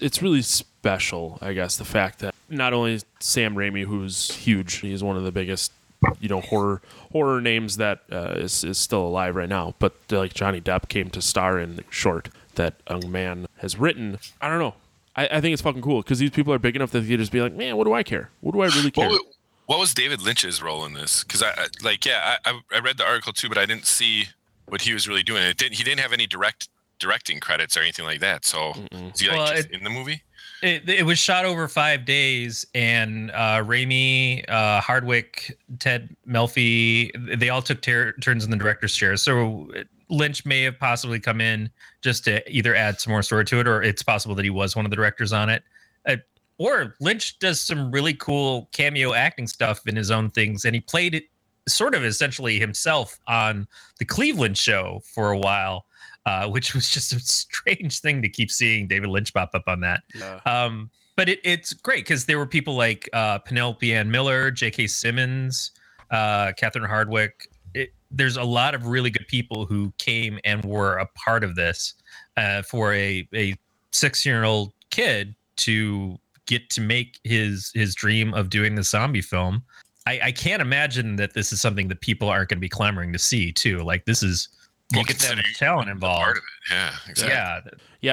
[0.00, 0.42] it's really
[0.86, 1.38] special.
[1.40, 5.32] I guess the fact that not only Sam Raimi, who's huge, he's one of the
[5.32, 5.72] biggest
[6.20, 6.80] you know horror
[7.12, 10.88] horror names that uh, is is still alive right now, but uh, like Johnny Depp
[10.88, 14.18] came to star in the short that young man has written.
[14.40, 14.74] I don't know.
[15.16, 17.18] I, I think it's fucking cool because these people are big enough that they could
[17.20, 18.30] just be like, man, what do I care?
[18.40, 19.08] What do I really care?
[19.08, 19.22] What,
[19.66, 21.24] what was David Lynch's role in this?
[21.24, 23.86] Because I I- like yeah, I, I I read the article too, but I didn't
[23.86, 24.26] see
[24.66, 25.42] what he was really doing.
[25.42, 25.74] It didn't.
[25.76, 26.68] He didn't have any direct
[26.98, 28.44] directing credits or anything like that.
[28.44, 30.22] So is he like Well, just it- in the movie?
[30.62, 37.50] It, it was shot over five days, and uh, Raimi, uh, Hardwicke, Ted Melfi, they
[37.50, 39.16] all took ter- turns in the director's chair.
[39.16, 39.70] So
[40.08, 43.68] Lynch may have possibly come in just to either add some more story to it,
[43.68, 45.62] or it's possible that he was one of the directors on it.
[46.06, 46.16] Uh,
[46.58, 50.80] or Lynch does some really cool cameo acting stuff in his own things, and he
[50.80, 51.24] played it
[51.68, 53.66] sort of essentially himself on
[53.98, 55.85] the Cleveland show for a while.
[56.26, 59.78] Uh, which was just a strange thing to keep seeing David Lynch pop up on
[59.80, 60.02] that.
[60.44, 64.88] Um, but it, it's great because there were people like uh, Penelope Ann Miller, J.K.
[64.88, 65.70] Simmons,
[66.10, 67.46] uh, Catherine Hardwicke.
[67.74, 71.54] It, there's a lot of really good people who came and were a part of
[71.54, 71.94] this
[72.36, 73.54] uh, for a, a
[73.92, 79.22] six year old kid to get to make his his dream of doing the zombie
[79.22, 79.62] film.
[80.06, 83.12] I, I can't imagine that this is something that people aren't going to be clamoring
[83.12, 83.82] to see too.
[83.82, 84.48] Like this is
[84.92, 86.30] you get that considering much talent Part involved.
[86.30, 86.42] of it.
[86.70, 86.92] Yeah.
[87.08, 87.34] Exactly.
[87.34, 87.60] Yeah,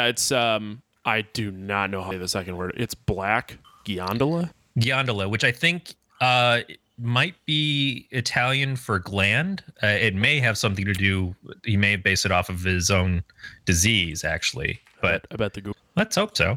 [0.03, 0.81] yeah, it's um.
[1.05, 2.73] I do not know how to say the second word.
[2.77, 4.51] It's black Ghiandola.
[4.79, 6.62] Ghiandola, which I think uh,
[6.97, 9.62] might be Italian for gland.
[9.83, 11.36] Uh, it may have something to do.
[11.65, 13.21] He may base it off of his own
[13.65, 14.79] disease, actually.
[15.01, 15.75] But I bet the Google.
[15.97, 16.51] let's hope so.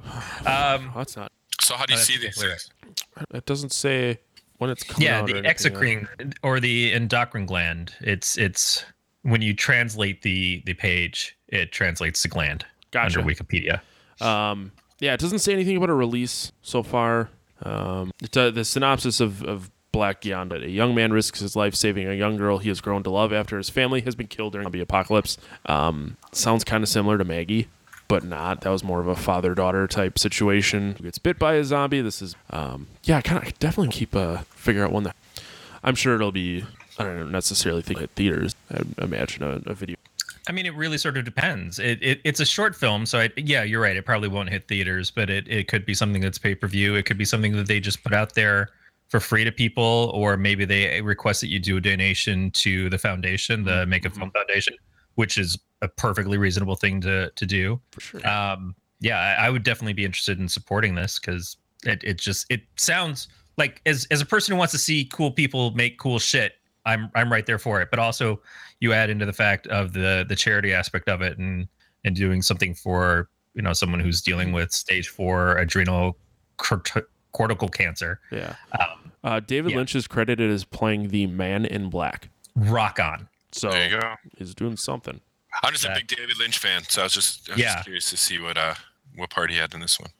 [0.47, 1.33] Um, Oh, that's not.
[1.61, 2.45] So how do you Oh, see that's these?
[2.45, 2.61] lyric.
[2.85, 3.27] things?
[3.35, 4.21] It doesn't say
[4.59, 5.27] when it's coming yeah, out.
[5.27, 7.95] the or anything, exocrine or the endocrine gland.
[8.01, 8.85] It's it's
[9.27, 13.19] when you translate the the page, it translates to gland Gotcha.
[13.19, 13.81] under Wikipedia.
[14.21, 17.29] Um, yeah, it doesn't say anything about a release so far.
[17.63, 20.63] Um, it's, uh, the synopsis of, of Black Yonda.
[20.63, 23.33] A young man risks his life saving a young girl he has grown to love
[23.33, 25.39] after his family has been killed during the apocalypse.
[25.67, 27.69] Um, sounds kind of similar to Maggie,
[28.09, 28.61] but not.
[28.61, 30.95] That was more of a father daughter type situation.
[30.99, 32.01] Who gets bit by a zombie.
[32.01, 35.17] This is, um, yeah, kind of definitely keep uh, figure out one that.
[35.83, 36.65] I'm sure it'll be.
[36.99, 38.55] I don't necessarily think at theaters.
[38.71, 39.97] I imagine a, a video.
[40.49, 41.79] I mean, it really sort of depends.
[41.79, 43.97] It, it it's a short film, so I, yeah, you're right.
[43.97, 46.95] It probably won't hit theaters, but it, it could be something that's pay per view.
[46.95, 48.71] It could be something that they just put out there
[49.09, 52.99] for free to people, or maybe they request that you do a donation to the
[52.99, 54.75] foundation, the Make a Film Foundation,
[55.15, 57.81] which is a perfectly reasonable thing to to do.
[57.91, 58.27] For sure.
[58.27, 62.47] Um, yeah, I, I would definitely be interested in supporting this because it, it just
[62.51, 63.29] it sounds
[63.59, 66.55] like as as a person who wants to see cool people make cool shit,
[66.87, 67.91] I'm I'm right there for it.
[67.91, 68.41] But also,
[68.81, 71.69] you add into the fact of the the charity aspect of it, and
[72.05, 76.17] and doing something for you know someone who's dealing with stage four adrenal
[76.57, 78.21] cort- cortical cancer.
[78.31, 78.55] Yeah.
[78.79, 79.79] Um, Uh, David Yeah.
[79.79, 83.29] Lynch is credited as playing the Man in Black, rock on.
[83.51, 84.15] so There you go.
[84.39, 85.21] he's doing something.
[85.65, 87.73] I'm just a big David Lynch fan, so I was just, I was Yeah.
[87.75, 88.75] just curious to see what uh
[89.17, 90.11] what part he had in this one.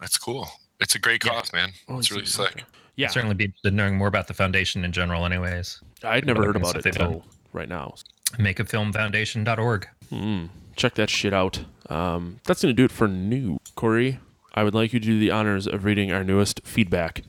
[0.00, 0.50] That's cool.
[0.80, 1.30] It's a great Yeah.
[1.40, 1.72] cause, man.
[1.88, 2.64] Oh, it's really doing sick.
[2.96, 5.24] Yeah, Certainly be interested in knowing more about the foundation in general.
[5.26, 7.94] Anyways, I'd never heard about it until right now.
[8.38, 9.88] makeafilmfoundation.org.
[10.12, 11.64] Mm, check that shit out.
[11.90, 13.58] Um, that's gonna do it for new.
[13.74, 14.18] Corey,
[14.54, 17.22] I would like you to do the honors of reading our newest feedback.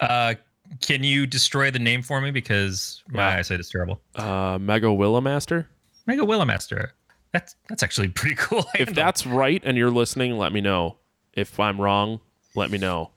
[0.00, 0.34] Uh,
[0.80, 3.36] can you destroy the name for me because my Yeah.
[3.38, 4.00] eyesight is terrible?
[4.14, 5.66] Uh, Mega Willamaster.
[6.06, 6.90] Mega Willamaster.
[7.32, 8.64] That's that's actually pretty cool.
[8.78, 10.98] If that's right and you're listening, let me know.
[11.32, 12.20] If I'm wrong,
[12.54, 13.10] let me know.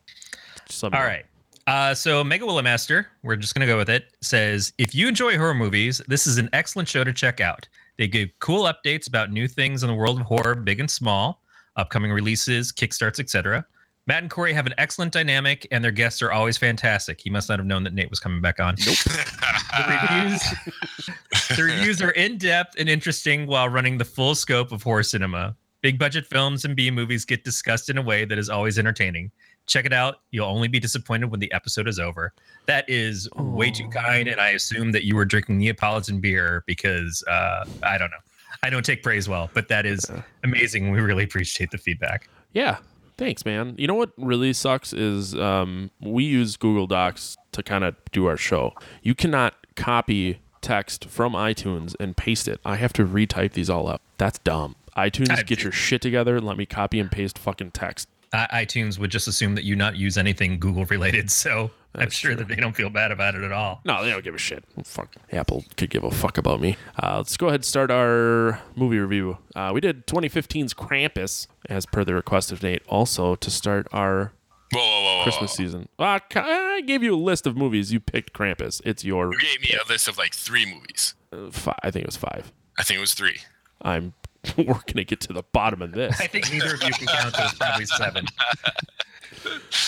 [0.67, 1.10] Just let me All know.
[1.10, 1.25] right.
[1.67, 4.06] Uh, so Mega Willamaster, we're just gonna go with it.
[4.21, 7.67] Says if you enjoy horror movies, this is an excellent show to check out.
[7.97, 11.41] They give cool updates about new things in the world of horror, big and small,
[11.75, 13.65] upcoming releases, kickstarts, etc.
[14.06, 17.19] Matt and Corey have an excellent dynamic, and their guests are always fantastic.
[17.19, 18.75] He must not have known that Nate was coming back on.
[18.86, 18.97] Nope.
[19.03, 20.41] the reviews,
[21.58, 25.58] the reviews are in depth and interesting while running the full scope of horror cinema.
[25.82, 29.30] Big budget films and B movies get discussed in a way that is always entertaining.
[29.67, 30.21] Check it out.
[30.32, 32.34] You'll only be disappointed when the episode is over.
[32.65, 37.23] That is way too kind, and I assume that you were drinking Neapolitan beer because
[37.27, 38.17] uh, I don't know.
[38.63, 40.10] I don't take praise well, but that is
[40.43, 40.91] amazing.
[40.91, 42.30] We really appreciate the feedback.
[42.53, 42.77] Yeah.
[43.17, 43.75] Thanks, man.
[43.77, 48.27] You know what really sucks is um, we use Google Docs to kind of do
[48.27, 48.73] our show.
[49.01, 52.60] You cannot copy text from iTunes and paste it.
[52.63, 54.01] I have to retype these all up.
[54.17, 54.75] That's dumb.
[54.95, 58.08] iTunes, get your shit together and let me copy and paste fucking text.
[58.34, 62.32] I iTunes would just assume that you not use anything Google related, so I'm sure
[62.32, 62.38] true.
[62.38, 63.82] that they don't feel bad about it at all.
[63.86, 64.63] No, they don't give a shit.
[64.84, 65.16] Fuck.
[65.32, 66.78] Apple could give a fuck about me.
[67.02, 69.38] Uh, let's go ahead and start our movie review.
[69.56, 74.34] Uh, we did 2015's Krampus, as per the request of Nate, also to start our
[74.74, 75.24] Whoa, whoa, whoa, whoa.
[75.24, 75.88] Christmas season.
[75.98, 77.94] Uh, I gave you a list of movies.
[77.94, 78.82] You picked Krampus.
[78.84, 79.32] It's your.
[79.32, 81.13] You gave me a list of like three movies.
[81.32, 82.52] Uh, fi- I think it was five.
[82.78, 83.40] I think it was three.
[83.82, 84.13] I'm.
[84.58, 86.19] We're gonna get to the bottom of this.
[86.21, 87.54] I think neither of you can count those.
[87.56, 88.26] Probably seven.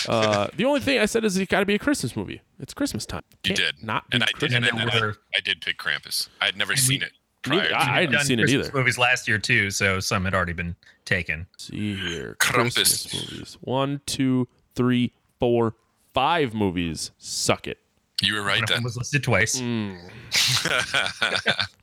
[0.08, 2.40] Uh, the only thing I said is it's got to be a Christmas movie.
[2.58, 3.22] It's Christmas time.
[3.44, 3.82] You Can't did.
[3.86, 4.52] not And I did.
[4.52, 6.28] And, And and I, I did pick Krampus.
[6.40, 7.74] I had never And seen we- it prior.
[7.74, 8.78] I, I hadn't Done seen it Christmas either.
[8.78, 11.46] Movies last year too, so some had already been taken.
[11.58, 12.36] see here.
[12.40, 12.74] Krampus.
[12.74, 13.58] Christmas movies.
[13.60, 15.74] One, two, three, four,
[16.14, 17.10] five movies.
[17.18, 17.78] Suck it.
[18.22, 18.84] You were right of them then.
[18.84, 19.60] was listed twice.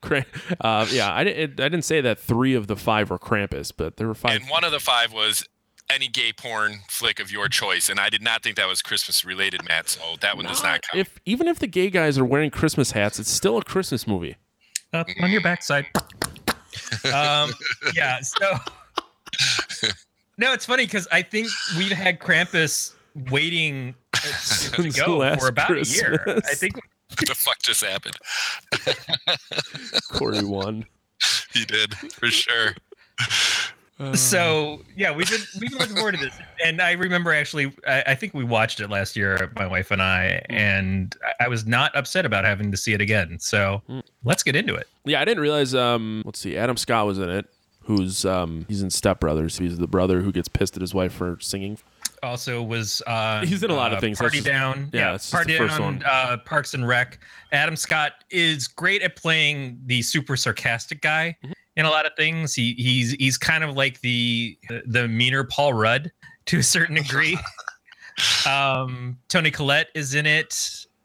[0.03, 0.25] Mm.
[0.61, 1.59] Uh, yeah, I didn't.
[1.59, 4.39] I didn't say that three of the five were Krampus, but there were five.
[4.41, 5.45] and one of the five was
[5.89, 9.25] any gay porn flick of your choice, and I did not think that was Christmas
[9.25, 9.89] related, Matt.
[9.89, 10.99] So that one does not count.
[11.01, 14.37] If even if the gay guys are wearing Christmas hats, it's still a Christmas movie.
[14.93, 15.85] Up on your backside.
[17.13, 17.51] um,
[17.93, 18.19] yeah.
[18.21, 18.53] So
[20.37, 21.47] no, it's funny because I think
[21.77, 22.93] we've had Krampus
[23.29, 24.19] waiting uh,
[24.73, 26.23] to go for about a year.
[26.27, 26.75] I think
[27.17, 28.15] what the fuck just happened?
[30.11, 30.85] Corey won.
[31.53, 32.75] He did for sure.
[34.13, 34.81] so.
[34.95, 38.15] Yeah, we've been we've been looking forward to this, and I remember actually, I, I
[38.15, 42.25] think we watched it last year, my wife and I, and I, was not upset
[42.25, 43.39] about having to see it again.
[43.39, 44.03] So Mm.
[44.23, 44.87] let's get into it.
[45.05, 45.73] Yeah, I didn't realize.
[45.73, 47.47] Um, let's see, Adam Scott was in it.
[47.83, 49.57] Who's um, he's in Step Brothers.
[49.57, 51.77] He's the brother who gets pissed at his wife for singing.
[52.23, 54.17] Also was uh He's in a lot of uh, things.
[54.17, 56.03] That's Party just- Down, yeah, yeah, Party the first Down, one.
[56.03, 57.19] uh, Parks and Rec.
[57.51, 61.53] Adam Scott is great at playing the super sarcastic guy Mm-hmm.
[61.75, 62.53] in a lot of things.
[62.53, 66.11] He he's he's kind of like the the meaner Paul Rudd
[66.47, 67.37] to a certain degree.
[68.47, 70.55] um, Toni Collette is in it.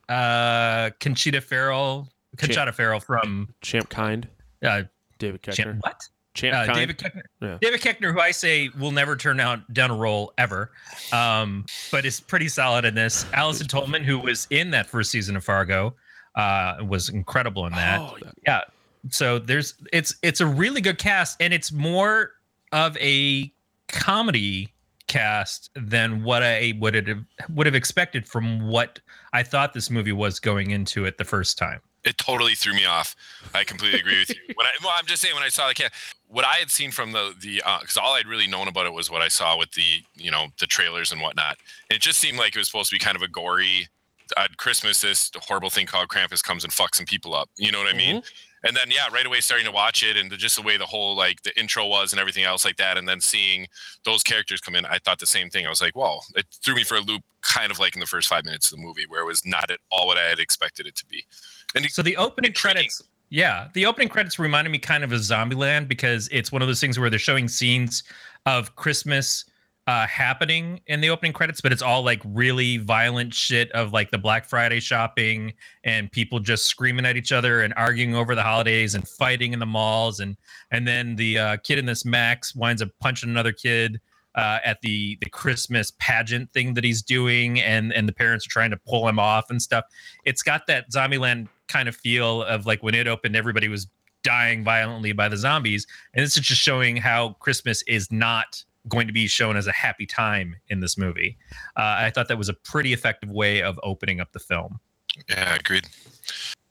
[0.09, 4.29] Uh, Conchata Ferrell, Conchata Ferrell from Champ Kind,
[4.63, 4.83] uh,
[5.19, 5.55] David Koechner.
[5.55, 6.01] Champ, what?
[6.35, 7.23] Champ uh, David Koechner.
[7.41, 7.59] Yeah.
[7.61, 10.71] David Koechner, who I say will never turn out down a role ever,
[11.13, 13.27] um, but is pretty solid in this.
[13.33, 15.95] Allison Tolman, who was in that first season of Fargo,
[16.35, 18.01] uh, was incredible in that.
[18.01, 18.17] Oh,
[18.47, 18.63] Yeah.
[19.11, 22.31] So there's it's it's a really good cast, and it's more
[22.71, 23.53] of a
[23.89, 24.73] comedy
[25.09, 29.01] cast than what I would have would have expected from what
[29.33, 31.81] I thought this movie was going into it the first time.
[32.05, 33.15] It totally threw me off.
[33.55, 34.55] I completely agree with you.
[34.55, 35.93] When I, well, I'm just saying when I saw the cat,
[36.27, 38.93] what I had seen from the the uh, because all I'd really known about it
[38.93, 41.59] was what I saw with the you know the trailers and whatnot.
[41.91, 43.89] And it just seemed like it was supposed to be kind of a gory.
[44.37, 47.51] At Christmas, this horrible thing called Krampus comes and fucks some people up.
[47.59, 48.17] You know what I mean?
[48.17, 48.67] Mm-hmm.
[48.67, 50.87] and then yeah, right away starting to watch it and the, just the way the
[50.87, 53.67] whole like the intro was and everything else like that, and then seeing
[54.05, 55.67] those characters come in, I thought the same thing.
[55.67, 58.07] I was like, whoa, it threw me for a loop, kind of like in the
[58.07, 60.39] first five minutes of the movie, where it was not at all what I had
[60.39, 61.25] expected it to be.
[61.75, 65.89] And so the opening credits, yeah, the opening credits reminded me kind of of Zombieland
[65.89, 68.03] because it's one of those things where they're showing scenes
[68.47, 69.45] of Christmas
[69.87, 74.11] uh, happening in the opening credits, but it's all like really violent shit of like
[74.11, 78.43] the Black Friday shopping and people just screaming at each other and arguing over the
[78.43, 80.37] holidays and fighting in the malls and
[80.71, 84.01] and then the uh, kid in this Max winds up punching another kid
[84.37, 88.51] uh, at the the Christmas pageant thing that he's doing and and the parents are
[88.51, 89.85] trying to pull him off and stuff.
[90.25, 93.87] It's got that Zombieland kind of feel of like when it opened, everybody was
[94.23, 99.07] dying violently by the zombies, and this is just showing how Christmas is not going
[99.07, 101.39] to be shown as a happy time in this movie.
[101.77, 104.81] Uh, I thought that was a pretty effective way of opening up the film.
[105.29, 105.89] Yeah, agreed.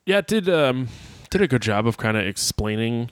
[0.06, 0.88] Yeah, it did um
[1.30, 3.10] did a good job of kind of explaining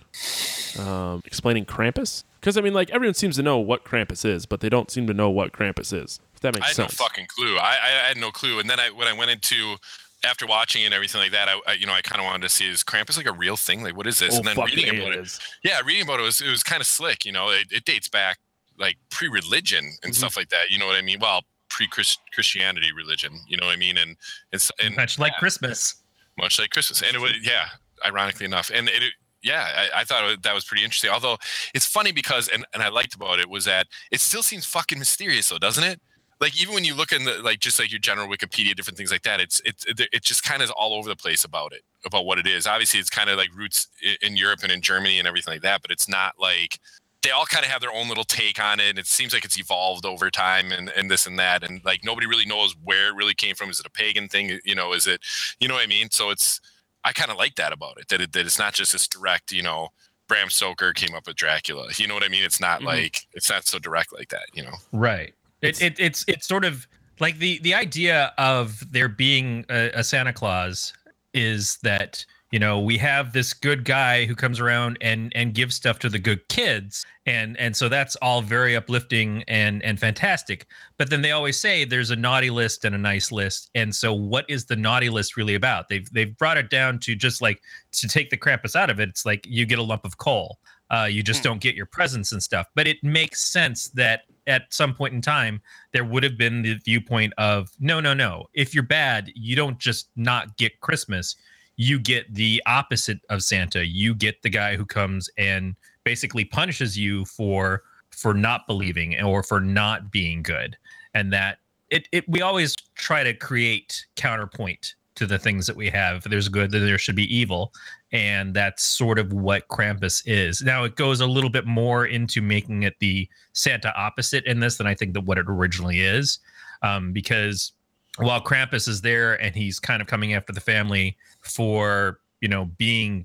[0.79, 4.61] um explaining Krampus because I mean like everyone seems to know what Krampus is, but
[4.61, 6.21] they don't seem to know what Krampus is.
[6.35, 7.01] If that makes sense I had sense.
[7.01, 7.57] no fucking clue.
[7.59, 8.59] I, I had no clue.
[8.59, 9.77] And then I when I went into
[10.25, 12.43] after watching it and everything like that, I, I you know I kind of wanted
[12.43, 13.83] to see is Krampus like a real thing?
[13.83, 14.35] Like what is this?
[14.35, 16.63] Oh, and then reading yeah, about it it, yeah, reading about it was it was
[16.63, 17.25] kind of slick.
[17.25, 18.39] You know, it, it dates back
[18.79, 20.17] like pre-religion and Mhm.
[20.17, 20.71] stuff like that.
[20.71, 21.19] You know what I mean?
[21.21, 23.41] Well, pre-Christianity religion.
[23.49, 23.99] You know what I mean?
[23.99, 24.17] And
[24.53, 25.97] it's and Much like Christmas.
[26.39, 27.03] much like Christmas.
[27.03, 27.67] And it was, yeah,
[28.07, 28.71] ironically enough.
[28.73, 29.03] And it,
[29.43, 31.11] yeah, I, I thought that was pretty interesting.
[31.11, 31.37] Although
[31.75, 34.99] it's funny because, and, and I liked about it was that it still seems fucking
[34.99, 36.01] mysterious though, doesn't it?
[36.41, 39.13] Like even when you look in the, like, just like your general Wikipedia, different things
[39.13, 41.83] like that, it's, it's, it, just kind of is all over the place about it,
[42.07, 42.67] about what it is.
[42.67, 43.89] Obviously it's kind of like roots
[44.23, 46.79] in Europe and in Germany and everything like that, but it's not like,
[47.23, 48.89] they all kind of have their own little take on it.
[48.89, 51.63] And it seems like it's evolved over time and, and this and that.
[51.63, 53.69] And like nobody really knows where it really came from.
[53.69, 54.59] Is it a pagan thing?
[54.65, 55.21] You know, is it,
[55.61, 56.11] you know what I mean?
[56.11, 56.63] So it's,
[57.05, 59.53] I kind of like that about it, that, it, that it's not just this direct,
[59.53, 59.89] you know,
[60.29, 61.89] Bram Stoker came up with Dracula.
[61.97, 62.45] You know what I mean?
[62.45, 62.87] It's not Mhm.
[62.87, 64.75] like, it's not so direct like that, you know?
[64.93, 65.35] Right.
[65.63, 66.87] It's- It, it it's it's sort of
[67.21, 70.93] like the the idea of there being a, a Santa Claus
[71.35, 75.75] is that you know we have this good guy who comes around and and gives
[75.77, 77.05] stuff to the good kids.
[77.27, 80.67] And and so that's all very uplifting and and fantastic.
[80.99, 83.71] But then they always say there's a naughty list and a nice list.
[83.75, 85.89] And so what is the naughty list really about?
[85.89, 87.61] They've they've brought it down to just like
[87.93, 90.59] to take the Krampus out of it it's like you get a lump of coal
[90.91, 91.45] uh, you just Hmm.
[91.45, 92.67] don't get your presents and stuff.
[92.75, 95.61] But it makes sense that at some point in time
[95.93, 98.47] there would have been the viewpoint of no no no.
[98.55, 101.37] If you're bad you don't just not get christmas.
[101.77, 103.87] You get the opposite of santa.
[103.87, 109.43] You get the guy who comes and basically punishes you for for not believing or
[109.43, 110.77] for not being good.
[111.15, 111.59] And that
[111.91, 116.23] it, it we always try to create counterpoint to the things that we have.
[116.23, 117.73] There's good there should be evil.
[118.13, 120.63] And that's sort of what krampus is.
[120.63, 124.77] Now it goes a little bit more into making it the santa opposite in this
[124.77, 126.39] than i think that what it originally is.
[126.83, 127.73] Um, because
[128.19, 132.67] while krampus is there and he's kind of coming after the family for you know
[132.77, 133.25] being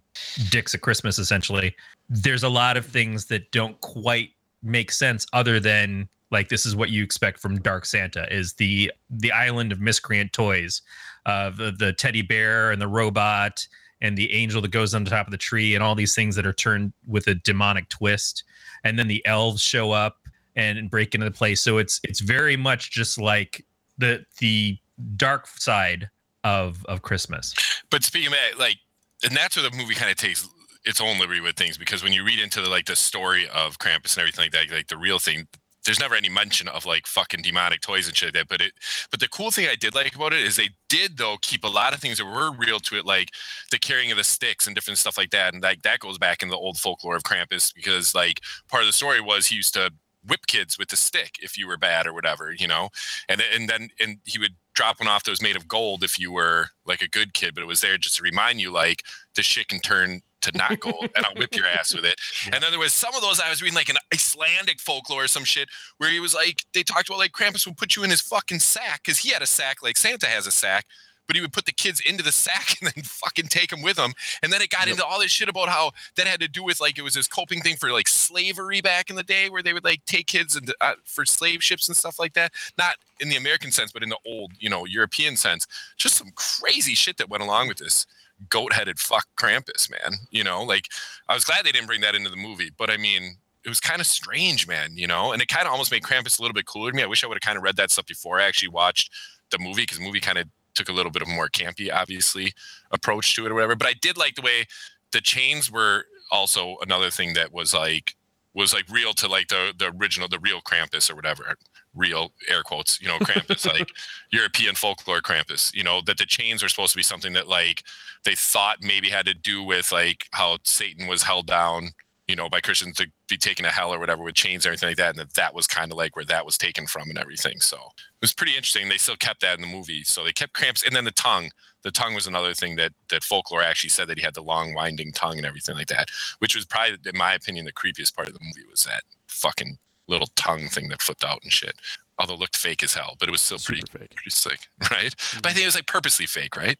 [0.50, 1.76] dicks at christmas essentially
[2.10, 4.30] there's a lot of things that don't quite
[4.64, 8.92] make sense other than like this is what you expect from dark santa is the
[9.10, 10.82] the island of miscreant toys
[11.26, 13.68] uh the, the teddy bear and the robot
[14.02, 16.36] and the angel that goes on the top of the tree and all these things
[16.36, 18.44] that are turned with a demonic twist.
[18.84, 20.18] And then the elves show up
[20.56, 21.62] and break into the place.
[21.62, 23.66] So it's it's very much just like
[23.98, 24.78] the the
[25.16, 26.10] dark side
[26.44, 27.54] of of christmas.
[27.90, 28.78] But speaking of like,
[29.24, 30.48] and that's where the movie kind of takes
[30.86, 33.80] its own liberty with things because when you read into the like the story of
[33.80, 35.48] Krampus and everything like that, like the real thing,
[35.86, 38.48] there's never any mention of like fucking demonic toys and shit like that.
[38.48, 38.74] But it,
[39.12, 41.70] but the cool thing I did like about it is they did though keep a
[41.70, 43.30] lot of things that were real to it, like
[43.72, 45.54] the carrying of the sticks and different stuff like that.
[45.54, 48.88] And like that goes back in the old folklore of Krampus because like part of
[48.88, 49.92] the story was he used to
[50.28, 52.90] whip kids with the stick if you were bad or whatever, you know,
[53.30, 56.20] and and then and he would drop one off that was made of gold if
[56.20, 59.04] you were like a good kid, but it was there just to remind you like
[59.36, 62.16] this shit can turn to not gold and I'll whip your ass with it.
[62.54, 65.28] And then there was some of those I was reading like an Icelandic folklore or
[65.28, 68.10] some shit where he was like they talked about like Krampus would put you in
[68.10, 70.86] his fucking sack because he had a sack like Santa has a sack.
[71.28, 73.98] But he would put the kids into the sack and then fucking take them with
[73.98, 74.14] him.
[74.44, 76.80] And then it got into all this shit about how that had to do with
[76.80, 79.74] like it was this coping thing for like slavery back in the day where they
[79.74, 82.52] would like take kids and uh, for slave ships and stuff like that.
[82.78, 85.66] Not in the American sense, but in the old, you know, European sense.
[85.98, 88.06] Just some crazy shit that went along with this
[88.50, 90.14] goat headed fuck Krampus, man.
[90.32, 90.90] You know, like
[91.28, 93.80] I was glad they didn't bring that into the movie, but I mean, it was
[93.80, 96.54] kind of strange, man, you know, and it kind of almost made Krampus a little
[96.54, 97.02] bit cooler to me.
[97.02, 99.12] I wish I would have kind of read that stuff before I actually watched
[99.50, 101.92] the movie because the movie kind of took a little bit of a more campy,
[101.92, 102.54] obviously,
[102.92, 103.76] approach to it or whatever.
[103.76, 104.66] But I did like the way
[105.12, 108.16] the chains were also another thing that was like
[108.54, 111.56] was like real to like the the original the real Krampus or whatever
[111.96, 113.90] real air quotes you know Krampus like
[114.32, 117.84] European folklore Krampus you know that the chains are supposed to be something that like
[118.24, 121.92] they thought maybe had to do with like how Satan was held down
[122.28, 124.90] you know by Christians to be taken to hell or whatever with chains and everything
[124.90, 127.18] like that and that that was kind of like where that was taken from and
[127.18, 128.90] everything so it was pretty interesting.
[128.90, 131.50] They still kept that in the movie so they kept Krampus and then the tongue.
[131.84, 134.74] The tongue was another thing that that folklore actually said that he had the long
[134.74, 138.28] winding tongue and everything like that which was probably in my opinion the creepiest part
[138.28, 139.78] of the movie was that fucking
[140.08, 141.76] little tongue thing that flipped out and shit
[142.20, 144.14] although it looked fake as hell but it was still pretty, fake.
[144.16, 144.60] pretty sick
[144.92, 146.78] right but i think it was like purposely fake right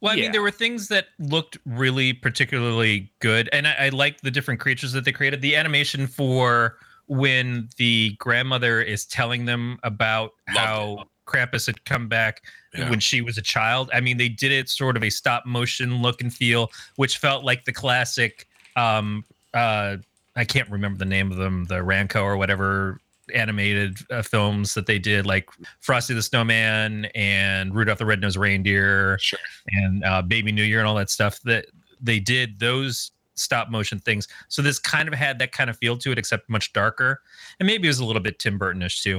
[0.00, 0.22] Well, I Yeah.
[0.24, 4.60] mean, there were things that looked really particularly good, and I, I like the different
[4.60, 5.42] creatures that they created.
[5.42, 6.76] The animation for
[7.08, 12.42] when the grandmother is telling them about Loved how Krampus had come back
[12.74, 12.88] Yeah.
[12.90, 13.90] when she was a child.
[13.92, 17.42] I mean, they did it sort of a stop motion look and feel, which felt
[17.42, 18.46] like the classic.
[18.76, 19.96] Um, uh,
[20.38, 23.00] I can't remember the name of them, the Ranco or whatever
[23.34, 29.18] animated uh, films that they did, like Frosty the Snowman and Rudolph the Red-Nosed Reindeer
[29.18, 29.38] sure
[29.72, 31.66] and uh, Baby New Year and all that stuff that
[32.00, 34.28] they did those stop motion things.
[34.48, 37.20] So this kind of had that kind of feel to it, except much darker,
[37.60, 39.18] and maybe it was a little bit Tim Burtonish too.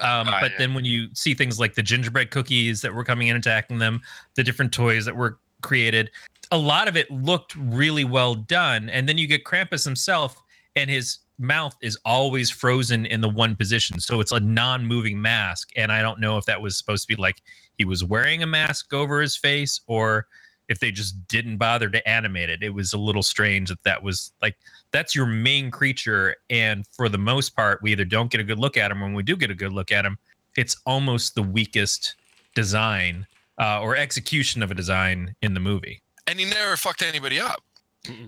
[0.00, 0.58] Um, Ah, but yeah.
[0.58, 4.00] then when you see things like the gingerbread cookies that were coming in attacking them,
[4.34, 6.10] the different toys that were created,
[6.50, 8.88] a lot of it looked really well done.
[8.88, 10.42] And then you get Krampus himself,
[10.76, 15.70] and his mouth is always frozen in the one position, so it's a non-moving mask.
[15.76, 17.42] And I don't know if that was supposed to be like
[17.76, 20.26] he was wearing a mask over his face or
[20.68, 22.62] if they just didn't bother to animate it.
[22.62, 24.56] It was a little strange that that was like
[24.92, 28.58] that's your main creature, and for the most part, we either don't get a good
[28.58, 29.00] look at him.
[29.00, 30.18] When we do get a good look at him,
[30.56, 32.14] it's almost the weakest
[32.54, 33.26] design
[33.60, 36.00] uh, or execution of a design in the movie.
[36.26, 37.62] and he never fucked anybody up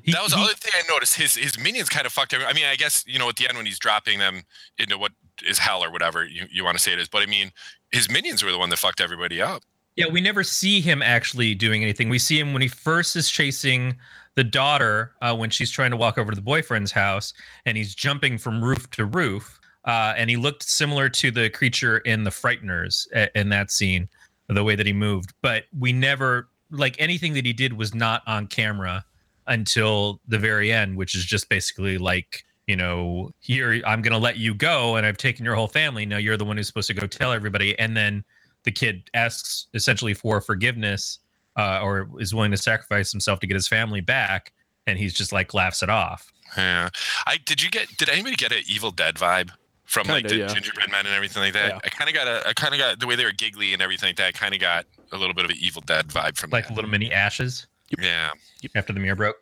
[0.02, 1.16] He- that was the he- other thing I noticed.
[1.16, 2.46] His his minions kind of fucked every.
[2.46, 4.42] I mean, I guess you know at the end when he's dropping them
[4.78, 5.12] into what
[5.46, 7.08] is hell or whatever you, you want to say it is.
[7.08, 7.52] But I mean,
[7.92, 9.62] his minions were the one that fucked everybody up.
[9.96, 12.08] Yeah, we never see him actually doing anything.
[12.10, 13.96] We see him when he first is chasing
[14.34, 17.32] the daughter uh, when she's trying to walk over to the boyfriend's house,
[17.64, 19.58] and he's jumping from roof to roof.
[19.86, 24.08] Uh, and he looked similar to the creature in the Frighteners a- in that scene,
[24.48, 25.32] the way that he moved.
[25.42, 29.04] But we never like anything that he did was not on camera
[29.46, 34.18] until the very end, which is just basically like you know, here I'm going to
[34.18, 36.04] let you go, and I've taken your whole family.
[36.04, 38.24] Now you're the one who's supposed to go tell everybody, and then
[38.64, 41.20] the kid asks essentially for forgiveness
[41.56, 44.52] uh, or is willing to sacrifice himself to get his family back
[44.86, 46.90] and he's just like laughs it off Yeah.
[47.26, 49.50] I did you get did anybody get an Evil Dead vibe
[49.84, 50.46] from like Kinda, the yeah.
[50.54, 51.68] gingerbread men and everything like that?
[51.70, 51.78] Yeah.
[51.84, 53.80] I kind of got a I kind of got the way they were giggly and
[53.80, 54.26] everything like that.
[54.26, 56.74] I kind of got a little bit of an Evil Dead vibe from like that.
[56.74, 57.66] little mini ashes
[57.98, 58.30] Yeah.
[58.74, 59.36] after the mirror broke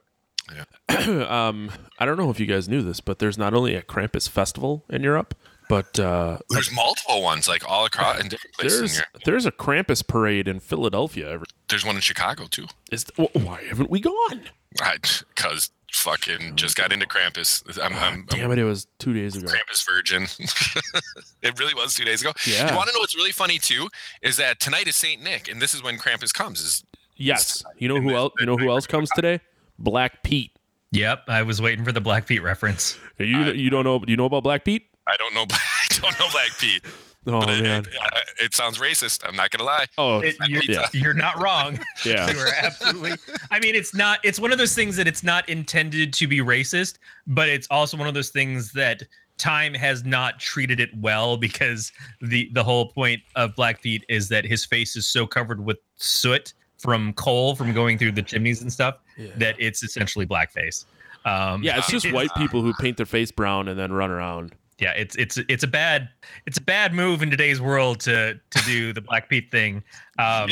[0.55, 0.64] Yeah.
[1.49, 4.28] um, I don't know if you guys knew this, but there's not only a Krampus
[4.28, 5.34] festival in Europe,
[5.68, 9.53] but uh, There's multiple ones like all across in different places in there's there's a
[9.53, 11.30] Krampus parade in Philadelphia.
[11.30, 12.66] Every, There's one in Chicago too.
[12.92, 14.42] is wh- why haven't we gone?
[14.72, 17.62] Because fucking just got into Krampus.
[17.82, 18.59] I'm, I'm, Damn it!
[18.59, 19.47] It was two days ago.
[19.47, 20.24] Krampus virgin.
[21.42, 22.32] it really was two days ago.
[22.47, 22.70] Yeah.
[22.70, 23.88] You want to know what's really funny too?
[24.20, 26.61] Is that tonight is Saint Nick, and this is when Krampus comes.
[26.61, 26.84] Is
[27.17, 27.62] Yes.
[27.79, 28.33] You know who else?
[28.41, 29.41] You know who else comes today?
[29.79, 30.53] Black Pete.
[30.93, 33.99] yep i was waiting for the black Pete reference You I- you don't know?
[33.99, 34.87] Do you know about Black Pete?
[35.09, 35.45] I don't know.
[35.51, 36.85] I don't know Black Pete.
[37.27, 37.85] Oh but it, man.
[37.87, 39.27] it, uh, it sounds racist.
[39.27, 39.87] I'm not gonna lie.
[39.97, 40.87] Oh It- you're, yeah.
[40.93, 42.31] you're not wrong yeah.
[42.31, 43.12] you are absolutely
[43.51, 46.41] i mean it's not it's one of those things that it's not intended to be
[46.41, 49.03] racist but it's also one of those things that
[49.39, 54.29] time has not treated it well because the the whole point of black pete is
[54.29, 58.61] that his face is so covered with soot from coal from going through the chimneys
[58.62, 59.31] and stuff Yeah.
[59.39, 60.85] that it's essentially blackface.
[61.25, 64.55] Um Yeah, it's just white people who paint their face brown and then run around.
[64.81, 66.09] yeah it's it's it's a bad
[66.47, 69.77] it's a bad move in today's world to to do the black pete thing.
[70.18, 70.51] Um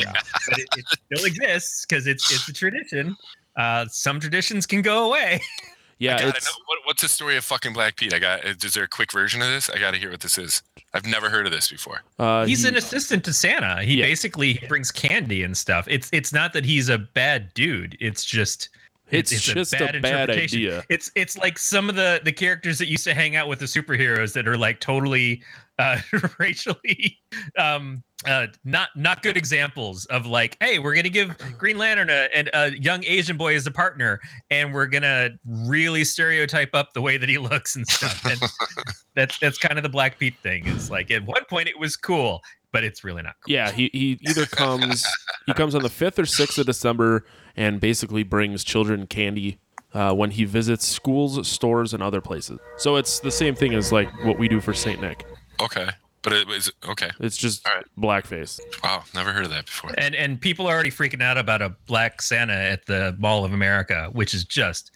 [0.49, 3.15] but it, it still exists because it's it's a tradition.
[3.55, 5.41] Uh some traditions can go away
[5.99, 8.13] Yeah, I gotta know, what, what's the story of fucking Black Pete?
[8.13, 8.43] I got.
[8.45, 9.69] Is there a quick version of this?
[9.69, 10.61] I got to hear what this is.
[10.93, 12.01] I've never heard of this before.
[12.19, 14.05] uh, he's he- an assistant to santa he Yeah.
[14.05, 18.69] basically brings candy and stuff it's it's not that he's a bad dude it's just
[19.13, 20.57] It's, just a bad, interpretation.
[20.57, 20.83] idea.
[20.89, 23.65] It's it's like some of the the characters that used to hang out with the
[23.65, 25.43] superheroes that are like totally
[25.79, 25.99] uh
[26.39, 27.19] racially
[27.57, 32.29] um uh not not good examples of like hey we're gonna give green lantern a,
[32.35, 34.19] a, a young asian boy as a partner
[34.51, 38.39] and we're gonna really stereotype up the way that he looks and stuff and
[39.15, 41.95] that's that's kind of the black pete thing it's like at one point it was
[41.95, 42.39] cool
[42.71, 43.53] but it's really not cool.
[43.53, 45.05] Yeah, he, he either comes
[45.45, 47.23] he comes on the fifth or sixth of December
[47.55, 49.59] and basically brings children candy
[49.93, 52.59] uh, when he visits schools, stores, and other places.
[52.77, 55.25] So it's the same thing as like what we do for Saint Nick.
[55.61, 55.87] Okay,
[56.23, 57.11] but it was okay.
[57.19, 57.85] It's just All right.
[57.97, 58.59] blackface.
[58.83, 59.91] Wow, never heard of that before.
[59.97, 63.53] And and people are already freaking out about a black Santa at the Mall of
[63.53, 64.91] America, which is just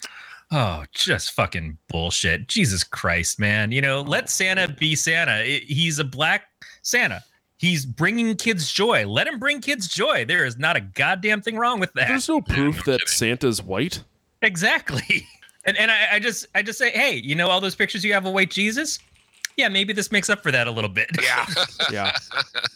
[0.52, 2.48] oh, just fucking bullshit.
[2.48, 3.72] Jesus Christ, man.
[3.72, 5.34] You know, let Santa be Santa.
[5.44, 6.46] I- He's a black
[6.82, 7.24] Santa.
[7.58, 9.08] He's bringing kids joy.
[9.08, 10.26] Let him bring kids joy.
[10.26, 12.08] There is not a goddamn thing wrong with that.
[12.08, 14.04] There's no proof that Santa's white.
[14.42, 15.28] Exactly.
[15.66, 18.14] And and I, I just I just say, hey, you know all those pictures you
[18.14, 19.00] have of white Jesus?
[19.58, 21.10] Yeah, maybe this makes up for that a little bit.
[21.22, 21.46] Yeah.
[21.92, 22.16] Yeah,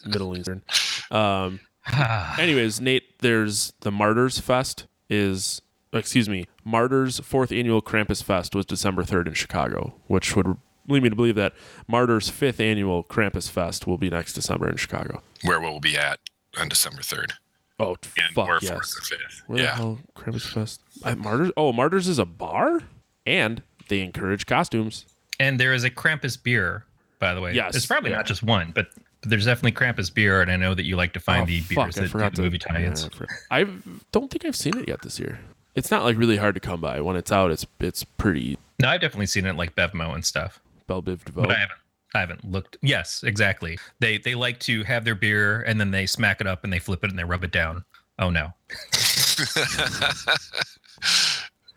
[0.04, 0.62] Middle Eastern.
[1.10, 1.60] Um,
[2.38, 5.62] anyways, Nate, there's the Martyrs Fest is
[5.92, 10.58] excuse me, Martyrs fourth annual Krampus Fest was December third in Chicago, which would
[10.88, 11.54] lead me to believe that
[11.88, 15.22] Martyrs fifth annual Krampus Fest will be next December in Chicago.
[15.42, 16.18] Where we'll we be at
[16.58, 17.34] on December third?
[17.80, 18.70] Oh And fuck or yes.
[18.70, 19.42] fourth or fifth.
[19.46, 19.74] Where the Yeah.
[19.76, 20.80] hell Krampus Fest?
[21.04, 21.50] At Martyrs?
[21.56, 22.80] Oh, Martyrs is a bar,
[23.26, 25.06] and they encourage costumes.
[25.40, 26.84] And there is a Krampus beer,
[27.18, 27.54] by the way.
[27.54, 28.16] Yes, It's probably yeah.
[28.18, 28.88] not just one, but
[29.20, 31.60] but there's definitely Krampus beer, and I know that you like to find Oh, the
[31.60, 33.02] fuck, beers I that forgot do to movie tie-ins.
[33.02, 33.36] yeah, I forgot.
[33.52, 33.66] I
[34.10, 35.38] don't think I've seen it yet this year.
[35.76, 37.00] It's not like really hard to come by.
[37.00, 40.60] When it's out, it's it's pretty No, I've definitely seen it like Bevmo and stuff,
[40.86, 41.42] Bell Biv DeVoe.
[41.42, 41.78] but I haven't.
[42.14, 42.76] I haven't looked.
[42.82, 43.78] Yes, exactly.
[44.00, 46.78] They they like to have their beer and then they smack it up and they
[46.78, 47.84] flip it and they rub it down.
[48.18, 48.52] Oh no.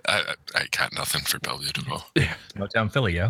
[0.08, 1.98] I, I I got nothing for Bellevue to go.
[2.58, 3.30] Motown Philly, yo.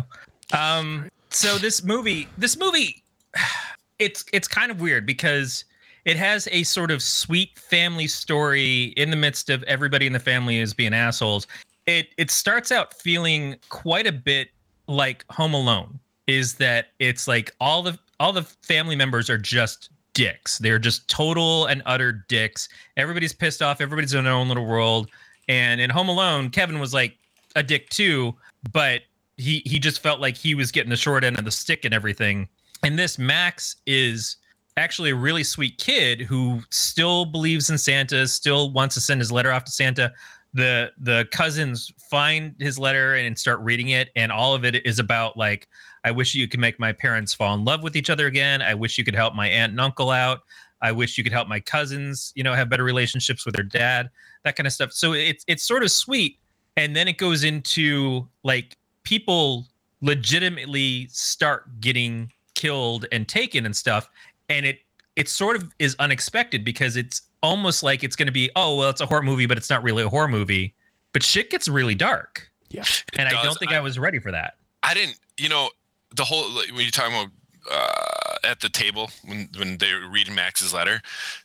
[0.52, 3.02] Um, so this movie, this movie,
[3.98, 5.64] it's it's kind of weird because
[6.04, 10.20] it has a sort of sweet family story in the midst of everybody in the
[10.20, 11.46] family is being assholes.
[11.86, 14.50] It it starts out feeling quite a bit
[14.88, 15.98] like Home Alone.
[16.26, 20.58] Is that it's like all the all the family members are just dicks.
[20.58, 22.68] They're just total and utter dicks.
[22.96, 23.80] Everybody's pissed off.
[23.80, 25.10] Everybody's in their own little world.
[25.48, 27.16] And in Home Alone, Kevin was like
[27.54, 28.34] a dick too,
[28.72, 29.02] but
[29.36, 31.94] he he just felt like he was getting the short end of the stick and
[31.94, 32.48] everything.
[32.82, 34.36] And this Max is
[34.76, 39.32] actually a really sweet kid who still believes in Santa, still wants to send his
[39.32, 40.12] letter off to Santa.
[40.56, 44.98] The the cousins find his letter and start reading it, and all of it is
[44.98, 45.68] about like,
[46.02, 48.62] I wish you could make my parents fall in love with each other again.
[48.62, 50.40] I wish you could help my aunt and uncle out.
[50.80, 54.08] I wish you could help my cousins, you know, have better relationships with their dad,
[54.44, 54.92] that kind of stuff.
[54.92, 56.38] So it's it's sort of sweet,
[56.76, 59.66] and then it goes into like people
[60.00, 64.08] legitimately start getting killed and taken and stuff,
[64.48, 64.78] and it
[65.16, 68.90] it sort of is unexpected because it's almost like it's going to be oh well
[68.90, 70.74] it's a horror movie but it's not really a horror movie,
[71.12, 72.84] but shit gets really dark, yeah,
[73.18, 74.54] and I don't think I, was ready for that.
[74.82, 75.70] I didn't, you know,
[76.14, 77.30] the whole like, when you're talking about
[77.70, 81.00] uh, at the table when when they were reading Max's letter,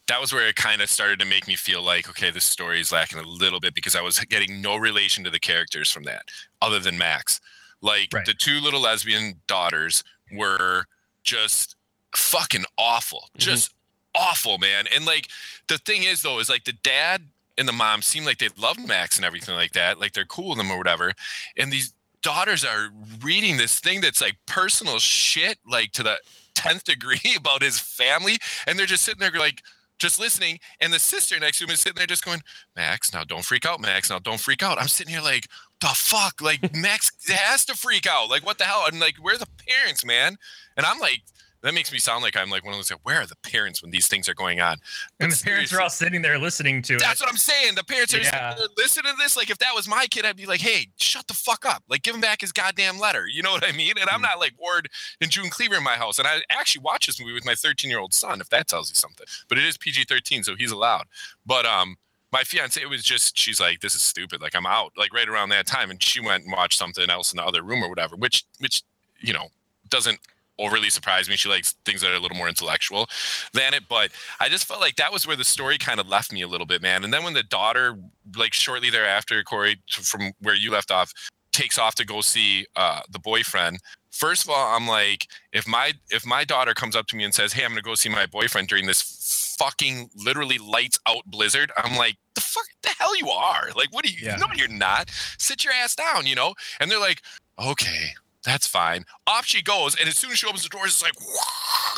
[0.07, 2.79] that was where it kind of started to make me feel like, okay, this story
[2.79, 6.03] is lacking a little bit because I was getting no relation to the characters from
[6.03, 6.23] that,
[6.61, 7.39] other than Max.
[7.81, 8.25] Like Right.
[8.25, 10.85] the two little lesbian daughters were
[11.23, 11.75] just
[12.15, 13.39] fucking awful, mm-hmm.
[13.39, 13.73] just
[14.15, 14.85] awful, man.
[14.93, 15.27] And like
[15.67, 17.23] the thing is though, is like the dad
[17.57, 20.49] and the mom seem like they love Max and everything like that, like they're cool
[20.49, 21.13] with him or whatever.
[21.57, 22.89] And these daughters are
[23.21, 26.19] reading this thing that's like personal shit, like to the
[26.55, 28.37] 10th degree about his family.
[28.67, 29.61] And they're just sitting there like,
[29.99, 30.59] just listening.
[30.79, 32.41] And the sister next to him is sitting there just going,
[32.75, 34.09] Max, now don't freak out, Max.
[34.09, 34.81] Now don't freak out.
[34.81, 35.47] I'm sitting here like,
[35.79, 36.41] the fuck?
[36.41, 38.29] Like, Max has to freak out.
[38.29, 38.83] Like, what the hell?
[38.85, 40.37] I'm like, where the parents, man?
[40.75, 41.21] And I'm like,
[41.63, 43.81] that makes me sound like I'm like one of those, like, where are the parents
[43.81, 44.77] when these things are going on?
[45.19, 46.99] And the parents are all sitting there listening to it.
[46.99, 47.75] that's what I'm saying.
[47.75, 48.55] The parents are Yeah.
[48.77, 49.37] listening to this.
[49.37, 51.83] Like, if that was my kid, I'd be like, hey, shut the fuck up.
[51.87, 53.27] Like, give him back his goddamn letter.
[53.27, 53.93] You know what I mean?
[53.99, 54.89] And I'm not like Ward
[55.21, 56.17] and June Cleaver in my house.
[56.19, 58.89] And I actually watch this movie with my 13 year old son, if that tells
[58.89, 59.27] you something.
[59.47, 61.05] But it is PG 13, so he's allowed.
[61.45, 61.97] But, um,
[62.33, 65.27] my fiance it was just she's like this is stupid like i'm out like right
[65.27, 67.89] around that time and she went and watched something else in the other room or
[67.89, 68.83] whatever which which
[69.19, 69.49] you know
[69.89, 70.17] doesn't
[70.59, 71.35] overly surprise me.
[71.35, 73.07] She likes things that are a little more intellectual
[73.53, 76.31] than it but i just felt like that was where the story kind of left
[76.31, 77.03] me a little bit man.
[77.03, 77.97] And then when the daughter
[78.37, 81.11] like shortly thereafter corey from where you left off
[81.51, 83.79] takes off to go see uh, the boyfriend
[84.11, 87.33] first of all i'm like if my if my daughter comes up to me and
[87.33, 91.71] says hey i'm gonna go see my boyfriend during this fucking literally lights out blizzard
[91.77, 93.69] i'm like the fuck the hell you are?
[93.75, 94.35] Like what are you Yeah.
[94.37, 95.09] no you're not.
[95.37, 96.53] Sit your ass down you know?
[96.79, 97.21] And they're like
[97.59, 98.13] okay
[98.43, 99.05] that's fine.
[99.27, 101.13] Off she goes and as soon as she opens the doors it's like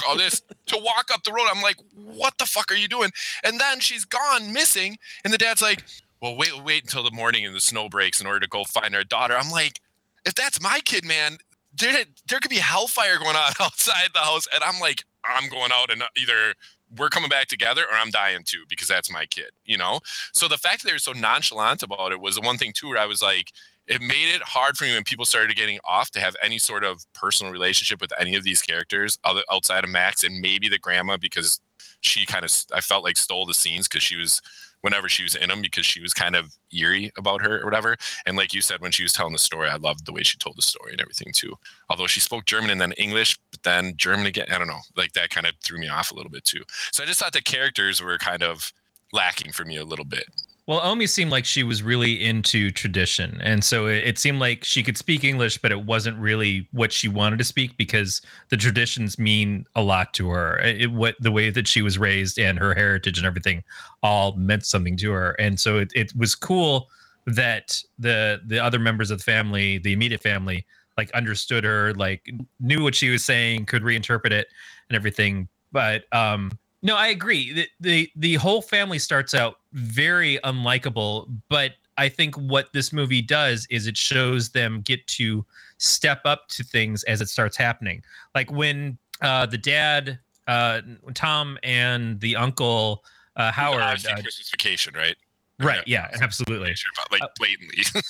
[0.07, 0.41] all this.
[0.67, 3.11] To walk up the road i'm like what the fuck are you doing?
[3.43, 5.83] And then she's gone missing and the dad's like
[6.21, 8.95] well wait wait until the morning and the snow breaks in order to go find
[8.95, 9.35] our daughter.
[9.37, 9.81] I'm like
[10.25, 11.37] if that's my kid man
[11.77, 15.71] there there could be hellfire going on outside the house, and I'm like, I'm going
[15.73, 16.53] out and uh, either
[16.97, 19.99] we're coming back together or I'm dying too because that's my kid, you know?
[20.31, 22.89] So the fact that they were so nonchalant about it was the one thing too
[22.89, 23.51] where I was like,
[23.87, 26.83] it made it hard for me when people started getting off to have any sort
[26.83, 30.79] of personal relationship with any of these characters other outside of Max and maybe the
[30.79, 31.59] grandma because
[32.01, 34.41] she kind of I felt like stole the scenes because she was
[34.81, 37.95] whenever she was in them because she was kind of eerie about her or whatever.
[38.25, 40.37] And like you said, when she was telling the story, I loved the way she
[40.37, 41.55] told the story and everything too.
[41.89, 45.13] Although she spoke German and then English, but then German again, I don't know, like
[45.13, 46.63] that kind of threw me off a little bit too.
[46.91, 48.73] So I just thought the characters were kind of
[49.13, 50.25] lacking for me a little bit.
[50.65, 53.37] Well, Omi seemed like she was really into tradition.
[53.41, 56.93] And so it, it, seemed like she could speak English, but it wasn't really what
[56.93, 60.59] she wanted to speak because the traditions mean a lot to her.
[60.59, 63.61] It, what the way that she was raised and her heritage and everything
[64.03, 65.31] all meant something to her.
[65.31, 66.87] And so it, it was cool
[67.25, 70.65] that the the other members of the family, the immediate family,
[70.97, 72.29] like understood her, like
[72.61, 74.47] knew what she was saying, could reinterpret it
[74.89, 75.49] and everything.
[75.73, 77.53] But um no, I agree.
[77.53, 83.21] The, the the whole family starts out very unlikable, but I think what this movie
[83.21, 85.45] does is it shows them get to
[85.77, 88.03] step up to things as it starts happening.
[88.35, 90.81] Like when uh, the dad, uh,
[91.13, 93.03] Tom, and the uncle
[93.37, 93.81] uh, Howard.
[93.81, 95.15] Uh, Christmas Vacation, right?
[95.59, 95.83] Right.
[95.87, 96.09] Yeah.
[96.21, 96.75] Absolutely.
[97.11, 97.83] Like uh, blatantly.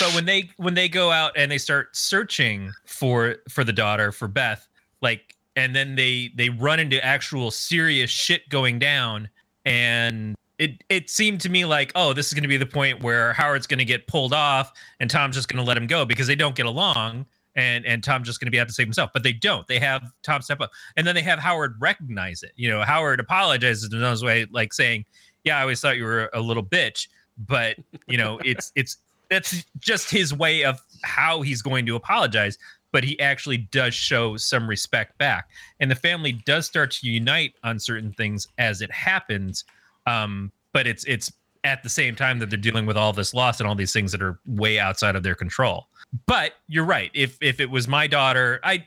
[0.00, 4.12] but when they when they go out and they start searching for for the daughter
[4.12, 4.68] for Beth,
[5.00, 9.28] like and then they they run into actual serious shit going down.
[9.64, 13.02] And it it seemed to me like oh this is going to be the point
[13.02, 16.04] where Howard's going to get pulled off and Tom's just going to let him go
[16.04, 18.86] because they don't get along and and Tom's just going to be able to save
[18.86, 19.10] himself.
[19.12, 19.66] But they don't.
[19.66, 20.70] They have Tom step up.
[20.96, 22.52] And then they have Howard recognize it.
[22.54, 25.04] You know Howard apologizes in his way like saying
[25.42, 27.08] yeah I always thought you were a little bitch.
[27.36, 28.98] But you know it's it's
[29.28, 32.58] that's just his way of how he's going to apologize
[32.92, 35.48] but he actually does show some respect back.
[35.80, 39.64] And the family does start to unite on certain things as it happens.
[40.06, 41.32] Um, but it's it's
[41.64, 44.12] at the same time that they're dealing with all this loss and all these things
[44.12, 45.88] that are way outside of their control.
[46.26, 47.10] But you're right.
[47.14, 48.86] If if it was my daughter, I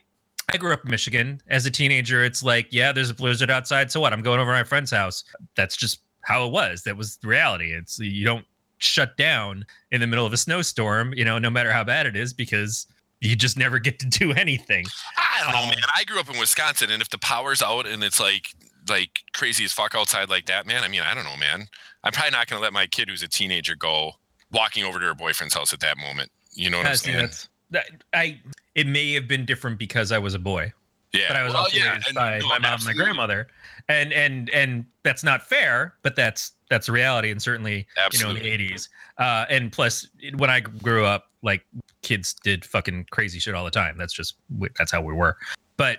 [0.51, 1.41] I grew up in Michigan.
[1.47, 3.91] As a teenager, it's like, yeah, there's a blizzard outside.
[3.91, 4.13] So what?
[4.13, 5.23] I'm going over to my friend's house.
[5.55, 6.83] That's just how it was.
[6.83, 7.71] That was the reality.
[7.71, 8.45] It's you don't
[8.77, 12.15] shut down in the middle of a snowstorm, you know, no matter how bad it
[12.15, 12.87] is, because
[13.21, 14.85] you just never get to do anything.
[15.17, 15.77] I don't know, man.
[15.95, 18.49] I grew up in Wisconsin, and if the power's out and it's like
[18.89, 20.83] like crazy as fuck outside like that, man.
[20.83, 21.67] I mean, I don't know, man.
[22.03, 24.13] I'm probably not gonna let my kid who's a teenager go
[24.51, 26.31] walking over to her boyfriend's house at that moment.
[26.53, 27.29] You know what I'm saying?
[27.69, 28.41] That, I
[28.75, 30.73] it may have been different because I was a boy.
[31.13, 33.47] Yeah, but I was well, also yeah, raised by no, my mom and my grandmother,
[33.89, 38.43] and and and that's not fair, but that's that's a reality, and certainly absolutely.
[38.43, 38.89] you know in the '80s.
[39.17, 40.07] Uh, and plus,
[40.37, 41.65] when I grew up, like
[42.01, 43.97] kids did fucking crazy shit all the time.
[43.97, 44.35] That's just
[44.77, 45.35] that's how we were.
[45.75, 45.97] But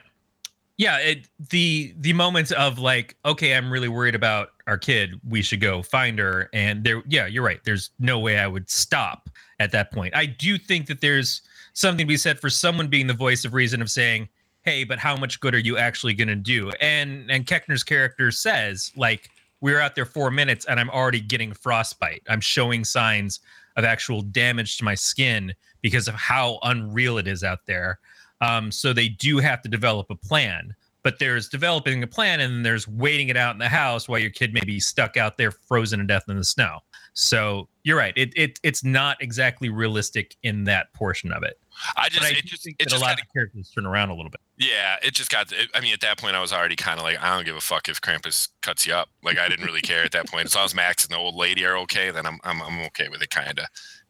[0.78, 5.20] yeah, it, the the moments of like, okay, I'm really worried about our kid.
[5.28, 6.48] We should go find her.
[6.52, 7.60] And there, yeah, you're right.
[7.64, 9.28] There's no way I would stop
[9.60, 10.16] at that point.
[10.16, 11.42] I do think that there's
[11.74, 14.28] something to be said for someone being the voice of reason of saying,
[14.62, 16.70] hey, but how much good are you actually going to do?
[16.80, 19.30] And and Koechner's character says like.
[19.64, 22.22] We are out there four minutes and I'm already getting frostbite.
[22.28, 23.38] I'm showing signs
[23.76, 28.00] of actual damage to my skin because of how unreal it is out there.
[28.40, 30.74] Um, so they do have to develop a plan.
[31.04, 34.30] But there's developing a plan and there's waiting it out in the house while your
[34.30, 36.78] kid may be stuck out there frozen to death in the snow.
[37.14, 38.14] So you're right.
[38.16, 41.58] It, it it's not exactly realistic in that portion of it.
[41.96, 44.14] I just, I it just, it just a lot kinda, of characters turn around a
[44.14, 44.40] little bit.
[44.58, 45.50] Yeah, it just got.
[45.52, 47.56] It, I mean, at that point, I was already kind of like, I don't give
[47.56, 49.08] a fuck if Krampus cuts you up.
[49.22, 50.46] Like, I didn't really care at that point.
[50.46, 53.08] As long as Max and the old lady are okay, then I'm I'm, I'm okay
[53.08, 53.66] with it, kind of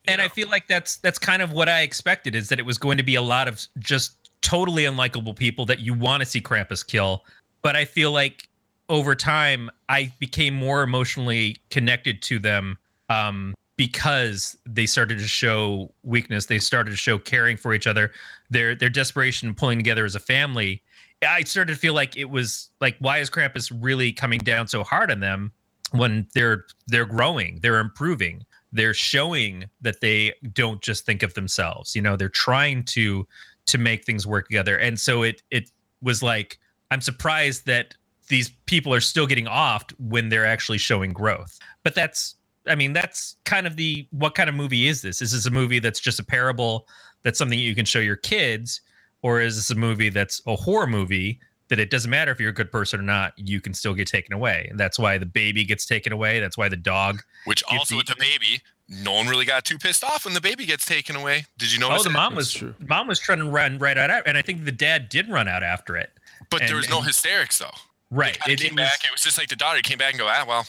[0.07, 0.25] and know?
[0.25, 2.97] I feel like that's that's kind of what I expected is that it was going
[2.99, 6.87] to be a lot of just totally unlikable people that you want to see Krampus
[6.87, 7.25] kill.
[7.63, 8.49] But I feel like
[8.89, 12.77] over time I became more emotionally connected to them
[13.09, 16.47] um, because they started to show weakness.
[16.47, 18.13] They started to show caring for each other.
[18.51, 20.83] Their their desperation pulling together as a family.
[21.27, 24.83] I started to feel like it was like, why is Krampus really coming down so
[24.83, 25.53] hard on them
[25.93, 28.45] when they're they're growing, they're improving?
[28.73, 33.27] they're showing that they don't just think of themselves you know they're trying to
[33.67, 35.71] to make things work together and so it it
[36.01, 36.59] was like
[36.91, 37.95] i'm surprised that
[38.29, 42.37] these people are still getting offed when they're actually showing growth but that's
[42.67, 45.51] i mean that's kind of the what kind of movie is this is this a
[45.51, 46.87] movie that's just a parable
[47.23, 48.81] that's something you can show your kids
[49.23, 51.39] or is this a movie that's a horror movie
[51.69, 54.07] that it doesn't matter if you're a good person or not, you can still get
[54.07, 54.67] taken away.
[54.69, 56.39] And that's why the baby gets taken away.
[56.39, 57.23] That's why the dog.
[57.47, 58.61] Which also with the baby,
[58.91, 61.47] no one really got too pissed off when the baby gets taken away.
[61.57, 62.01] Did you notice?
[62.01, 62.15] Oh, the that?
[62.15, 62.75] mom was true.
[62.87, 65.63] mom was trying to run right out, and I think the dad did run out
[65.63, 66.11] after it.
[66.51, 67.71] but there was no and- hysterics though.
[68.11, 68.37] Right.
[68.47, 69.05] It, It, came it was, back.
[69.07, 70.67] It was just like the daughter came back and go, ah, well,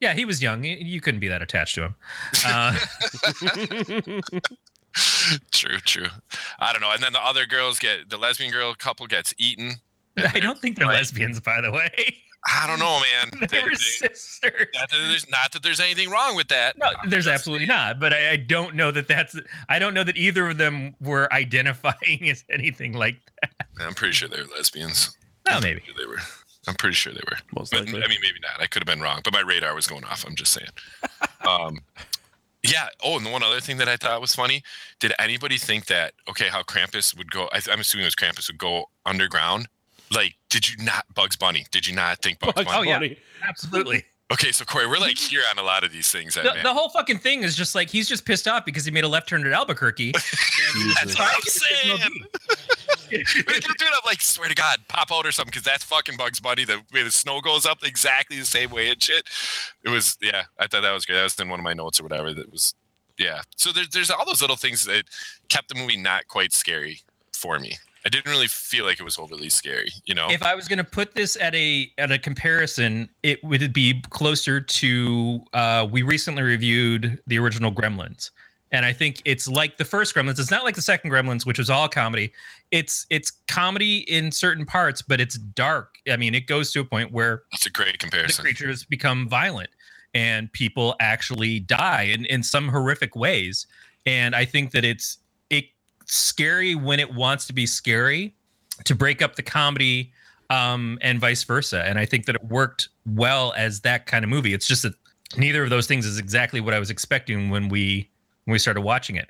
[0.00, 0.64] yeah, he was young.
[0.64, 1.94] You- couldn't be that attached to him.
[2.46, 2.76] Uh,
[5.52, 6.06] true, true.
[6.58, 6.92] I don't know.
[6.92, 9.72] And then the other girls get the lesbian girl couple gets eaten.
[10.16, 11.90] I don't think they're lesbians, by the way.
[12.46, 13.48] I don't know, man.
[13.50, 14.66] they They- sisters.
[14.74, 16.78] not, that there's, not that there's anything wrong with that.
[16.78, 17.98] No, there's absolutely not.
[18.00, 19.36] But I, I don't know that that's.
[19.68, 23.16] I don't know that either of them were identifying as anything like.
[23.42, 23.50] That.
[23.80, 25.16] I'm pretty sure they were lesbians.
[25.46, 25.82] Well, maybe.
[25.96, 26.18] They were.
[26.68, 27.38] I'm pretty sure they were.
[27.56, 28.02] Most But, likely.
[28.02, 28.60] I mean, maybe not.
[28.60, 30.24] I could have been wrong, but my radar was going off.
[30.26, 30.68] I'm just saying.
[31.48, 31.80] um,
[32.62, 32.88] yeah.
[33.02, 34.62] Oh, and the one other thing that I thought was funny.
[35.00, 36.12] Did anybody think that?
[36.28, 37.48] Okay, how Krampus would go?
[37.52, 39.68] I, I'm assuming it was Krampus would go underground.
[40.10, 41.66] Like, did you not Bugs Bunny?
[41.70, 42.78] Did you not think Bugs, Bugs Bunny?
[42.78, 42.98] Oh, yeah.
[42.98, 43.18] Bunny.
[43.46, 44.04] Absolutely.
[44.30, 46.34] Okay, so Corey, we're like here on a lot of these things.
[46.34, 49.04] The, the whole fucking thing is just like he's just pissed off because he made
[49.04, 50.12] a left turn at Albuquerque.
[50.12, 52.26] That's what I'm saying.
[53.10, 53.76] it.
[53.80, 56.64] I'm like, swear to God, pop out or something, because that's fucking Bugs Bunny.
[56.64, 59.24] The way the snow goes up exactly the same way and shit.
[59.82, 61.16] It was, yeah, I thought that was great.
[61.16, 62.34] That was in one of my notes or whatever.
[62.34, 62.74] That was,
[63.18, 63.40] yeah.
[63.56, 65.04] So there's there's all those little things that
[65.48, 67.00] kept the movie not quite scary
[67.32, 67.76] for me.
[68.04, 70.28] I didn't really feel like it was overly scary, you know.
[70.30, 74.02] if I was going to put this at a at a comparison, it would be
[74.10, 75.40] closer to.
[75.52, 78.30] Uh, we recently reviewed the original Gremlins,
[78.72, 80.38] and I think it's like the first Gremlins.
[80.38, 82.32] It's not like the second Gremlins, which was all comedy.
[82.70, 85.96] It's it's comedy in certain parts, but it's dark.
[86.10, 88.42] I mean, it goes to a point where That's a great comparison.
[88.42, 89.70] the creatures become violent
[90.14, 93.66] and people actually die in, in some horrific ways
[94.06, 95.27] and i think that it's it
[96.08, 98.34] scary when it wants to be scary
[98.84, 100.12] to break up the comedy
[100.50, 101.84] um and vice versa.
[101.84, 104.54] And i think that it worked well as that kind of movie.
[104.54, 104.94] It's just that
[105.36, 108.08] neither of those things is exactly what i was expecting when we
[108.44, 109.28] when we started watching it.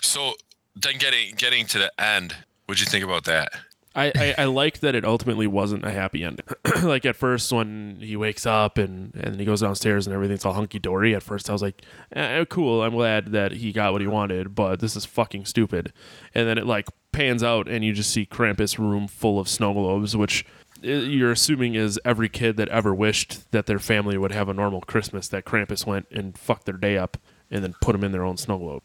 [0.00, 0.32] So
[0.76, 2.34] then getting getting to the end,
[2.66, 3.52] what'd you think about that?
[3.94, 6.46] I, I, I like that it ultimately wasn't a happy ending.
[6.82, 10.52] like at first, when he wakes up and, and he goes downstairs and everything's all
[10.52, 11.82] hunky dory, at first I was like,
[12.12, 15.92] eh, cool, I'm glad that he got what he wanted, but this is fucking stupid.
[16.34, 19.72] And then it like pans out and you just see Krampus' room full of snow
[19.72, 20.44] globes, which
[20.84, 24.54] uh, you're assuming is every kid that ever wished that their family would have a
[24.54, 27.16] normal Christmas, that Krampus went and fucked their day up
[27.50, 28.82] and then put them in their own snow globe.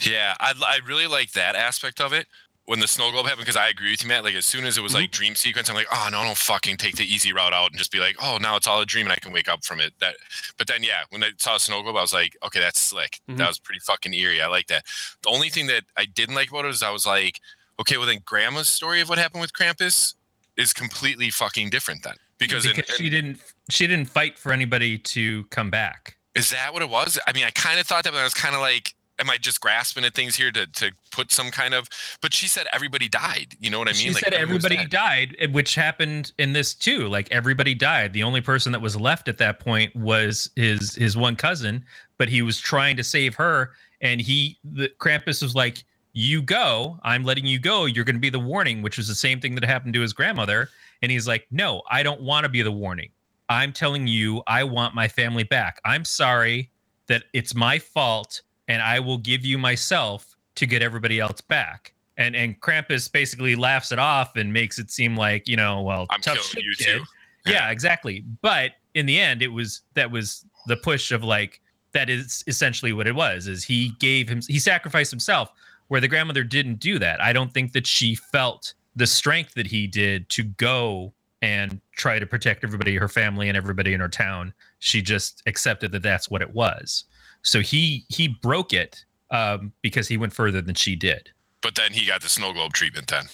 [0.00, 2.26] Yeah, I, I really like that aspect of it.
[2.70, 4.22] When the snow globe happened, because I agree with you, Matt.
[4.22, 6.76] Like as soon as it was like dream sequence, I'm like, oh no, don't fucking
[6.76, 9.06] take the easy route out and just be like, oh, now it's all a dream
[9.06, 9.92] and I can wake up from it.
[9.98, 10.14] That,
[10.56, 13.18] but then yeah, when I saw a snow globe, I was like, okay, that's slick.
[13.28, 13.38] Mhm.
[13.38, 14.40] That was pretty fucking eerie.
[14.40, 14.84] I like that.
[15.24, 17.40] The only thing that I didn't like about it is I was like,
[17.80, 20.14] okay, well then Grandma's story of what happened with Krampus
[20.56, 24.96] is completely fucking different then because, because in- she didn't she didn't fight for anybody
[24.96, 27.18] to come back Is that what it was?
[27.26, 29.36] I mean, I kind of thought that, but I was kind of like, am I
[29.36, 31.88] just grasping at things here to, to put some kind of?
[32.20, 33.54] But she said everybody died.
[33.60, 34.00] You know what I mean?
[34.00, 37.08] She Like, said everybody died, eh, which happened in this too.
[37.08, 38.12] Like everybody died.
[38.12, 41.84] The only person that was left at that point was his his one cousin,
[42.18, 46.98] but he was trying to save her, and he the Krampus was like, "You go.
[47.02, 47.84] I'm letting you go.
[47.84, 50.12] You're going to be the warning," which was the same thing that happened to his
[50.12, 50.70] grandmother.
[51.02, 53.10] And he's like, "No, I don't want to be the warning.
[53.48, 55.80] I'm telling you, I want my family back.
[55.84, 56.70] I'm sorry
[57.08, 61.92] that it's my fault, and I will give you myself to get everybody else back."
[62.16, 66.06] And and Krampus basically laughs it off and makes it seem like you know, well,
[66.10, 66.98] I'm tough killing shit, you kid.
[66.98, 67.04] too.
[67.46, 68.24] Yeah, exactly.
[68.42, 71.60] But in the end, it was that was the push of like
[71.92, 73.46] that is essentially what it was.
[73.46, 75.50] Is he gave him he sacrificed himself
[75.88, 77.20] where the grandmother didn't do that.
[77.20, 81.12] I don't think that she felt the strength that he did to go
[81.42, 84.52] and try to protect everybody, her family, and everybody in her town.
[84.78, 87.04] She just accepted that that's what it was.
[87.42, 91.30] So he he broke it um, because he went further than she did.
[91.62, 93.06] But then he got the snow globe treatment.
[93.08, 93.24] Then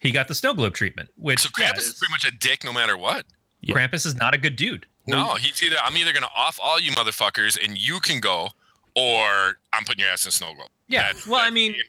[0.00, 2.64] He got the snow globe treatment, which so yeah, Krampus is pretty much a dick
[2.64, 3.24] no matter what.
[3.60, 3.74] Yeah.
[3.74, 4.86] Krampus is not a good dude.
[5.06, 8.50] No, he's either I'm either gonna off all you motherfuckers and you can go,
[8.94, 10.68] or I'm putting your ass in a snow globe.
[10.88, 11.02] Yeah.
[11.02, 11.84] That's- well, I mean, D&D.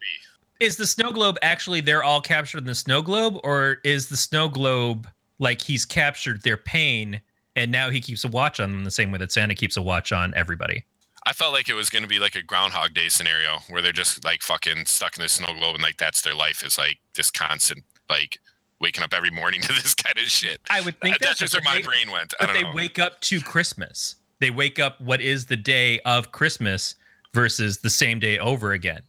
[0.65, 4.17] is the snow globe actually they're all captured in the snow globe, or is the
[4.17, 5.07] snow globe
[5.39, 7.19] like he's captured their pain
[7.55, 9.81] and now he keeps a watch on them the same way that Santa keeps a
[9.81, 10.83] watch on everybody?
[11.25, 14.23] I felt like it was gonna be like a Groundhog Day scenario where they're just
[14.25, 17.29] like fucking stuck in the snow globe and like that's their life is like this
[17.31, 18.39] constant like
[18.79, 20.59] waking up every morning to this kind of shit.
[20.69, 22.33] I would think uh, That- that's that's just where what my brain went.
[22.39, 22.61] I But don't know.
[22.61, 22.75] they know.
[22.75, 24.15] wake up to Christmas.
[24.39, 26.95] They wake up what is the day of Christmas
[27.33, 29.01] versus the same day over again.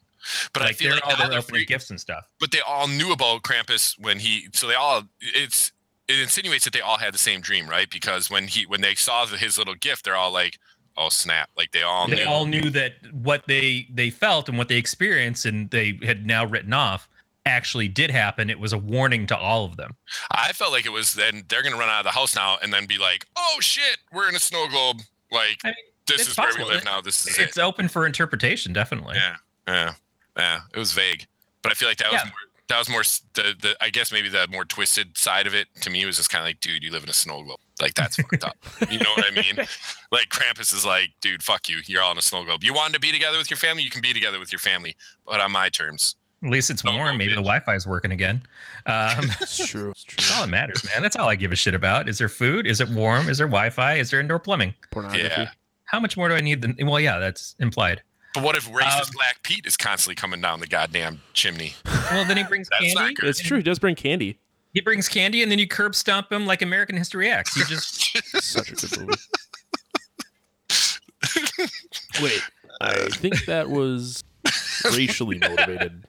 [0.52, 2.24] but I like feel they're like all the there opening gifts and stuff.
[2.38, 4.48] but they all knew about Krampus when he.
[4.52, 5.04] So they all.
[5.20, 5.72] It's
[6.08, 7.88] it insinuates that they all had the same dream, right?
[7.90, 10.58] Because when he when they saw the, his little gift, they're all like,
[10.96, 11.50] oh snap!
[11.56, 12.24] Like they all they knew.
[12.24, 16.44] all knew that what they they felt and what they experienced and they had now
[16.44, 17.08] written off
[17.44, 18.48] actually did happen.
[18.50, 19.96] It was a warning to all of them.
[20.30, 22.72] I felt like it was then they're gonna run out of the house now and
[22.72, 24.98] then be like, oh shit, we're in a snow globe.
[25.30, 25.74] Like I mean,
[26.06, 27.00] this is where we live now.
[27.00, 27.60] This is It's it.
[27.62, 29.16] open for interpretation, definitely.
[29.16, 29.36] Yeah,
[29.66, 29.92] yeah,
[30.36, 30.60] yeah.
[30.74, 31.26] It was vague,
[31.62, 32.32] but I feel like that was more.
[32.72, 33.02] That was more
[33.34, 36.30] the, the I guess maybe the more twisted side of it to me was just
[36.30, 37.58] kind of like, dude, you live in a snow globe.
[37.82, 38.56] Like that's fucked up.
[38.90, 39.56] You know what I mean?
[40.10, 41.80] Like Krampus is like, dude, fuck you.
[41.84, 42.64] You're all in a snow globe.
[42.64, 44.96] You wanted to be together with your family, you can be together with your family,
[45.26, 46.16] but on my terms.
[46.42, 47.18] At least it's warm.
[47.18, 47.36] Maybe the.
[47.42, 48.42] Wi-Fi is working again.
[48.86, 49.90] Um, It's true.
[49.90, 50.46] It's that's all true.
[50.46, 51.02] that matters, man.
[51.02, 52.08] That's all I give a shit about.
[52.08, 52.66] Is there food?
[52.66, 53.28] Is it warm?
[53.28, 53.96] Is there Wi-Fi?
[53.96, 54.74] Is there indoor plumbing?
[54.90, 55.22] Pornography.
[55.28, 55.50] Yeah.
[55.84, 56.62] How much more do I need?
[56.62, 58.02] Than, well, yeah, that's implied.
[58.34, 61.74] But what if racist Um, Black Pete is constantly coming down the goddamn chimney?
[62.10, 63.14] Well, then he brings That's candy.
[63.14, 63.28] not.
[63.28, 63.58] It's true.
[63.58, 64.38] He does bring candy.
[64.72, 67.54] He brings candy, and then you curb stomp him like American History X.
[67.56, 69.14] You just Such a good movie.
[72.22, 72.42] Wait,
[72.80, 74.24] I think that was
[74.84, 76.04] racially motivated.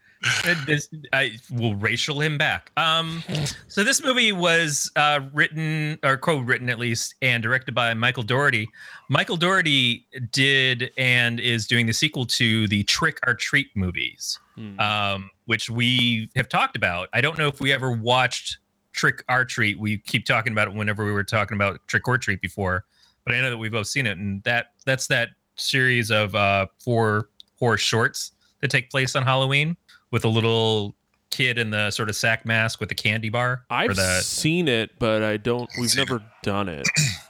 [0.65, 2.71] This- I will racial him back.
[2.77, 3.23] Um,
[3.67, 8.69] so this movie was uh, written or co-written at least and directed by Michael Dougherty.
[9.09, 14.79] Michael Dougherty did and is doing the sequel to the Trick or Treat movies, Hmm.
[14.79, 17.09] um, which we have talked about.
[17.13, 18.59] I don't know if we ever watched
[18.93, 19.79] Trick or Treat.
[19.79, 22.85] We keep talking about it whenever we were talking about Trick or Treat before,
[23.25, 26.67] but I know that we've both seen it, and that that's that series of uh,
[26.79, 29.75] four horror shorts that take place on Halloween
[30.13, 30.95] with a little
[31.31, 33.65] kid in the sort of sack mask with a candy bar.
[33.71, 35.67] I've the, seen it, but I don't.
[35.79, 36.87] We've never done it.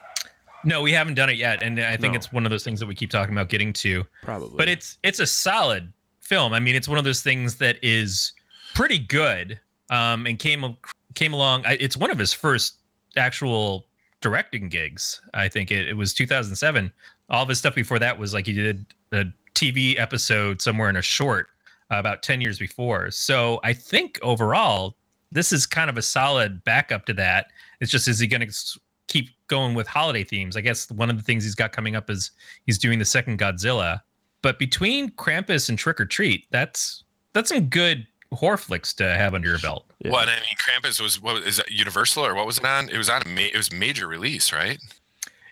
[0.66, 2.18] no, we haven't done it yet, and I think No.
[2.18, 4.04] it's one of those things that we keep talking about getting to.
[4.22, 4.58] Probably.
[4.58, 6.52] But it's it's a solid film.
[6.52, 8.34] I mean, it's one of those things that is
[8.76, 9.58] pretty good,
[9.90, 10.76] um, and came
[11.16, 11.64] came along.
[11.66, 12.80] It's one of his first
[13.16, 13.86] actual
[14.20, 15.22] directing gigs.
[15.34, 16.92] I think it, it was 2007.
[17.30, 19.24] All of his stuff before that was like he did a
[19.56, 21.48] TV episode somewhere in a short
[22.00, 23.12] about 10 years before.
[23.12, 24.96] So I think overall,
[25.32, 27.48] this is kind of a solid backup to that.
[27.80, 30.56] It's just is he going to keep going with holiday themes?
[30.56, 32.32] I guess one of the things he's got coming up is
[32.66, 34.02] he's doing the second Godzilla.
[34.42, 39.34] But between Krampus and Trick or Treat, that's that's some good horror flicks to have
[39.34, 39.86] under your belt.
[40.00, 40.12] Yeah.
[40.12, 42.90] What I mean, Krampus was what is that Universal or what was it on?
[42.90, 44.80] It was on a ma- it was major release, right?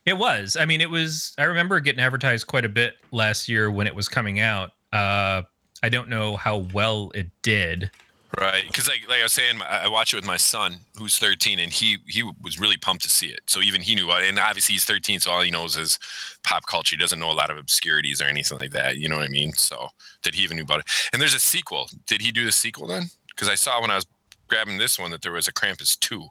[0.06, 0.58] It was.
[0.60, 1.34] I mean, it was.
[1.38, 4.72] I remember getting advertised quite a bit last year when it was coming out.
[4.92, 5.44] Uh,
[5.84, 7.92] I don't know how well it did.
[8.40, 11.18] Right, because like like I was saying, I I watch it with my son who's
[11.18, 13.42] 13, and he he was really pumped to see it.
[13.48, 16.00] So even he knew, what- and obviously he's 13, so all he knows is
[16.46, 16.96] pop culture.
[16.96, 18.96] He doesn't know a lot of obscurities or anything like that.
[18.98, 19.52] You know what I mean?
[19.54, 19.90] So
[20.24, 20.86] did he even knew about it?
[21.12, 21.90] And there's a sequel.
[22.08, 23.10] Did he do the sequel then?
[23.36, 24.06] Because I saw when I was
[24.48, 26.22] grabbing this one that there was a Krampus two.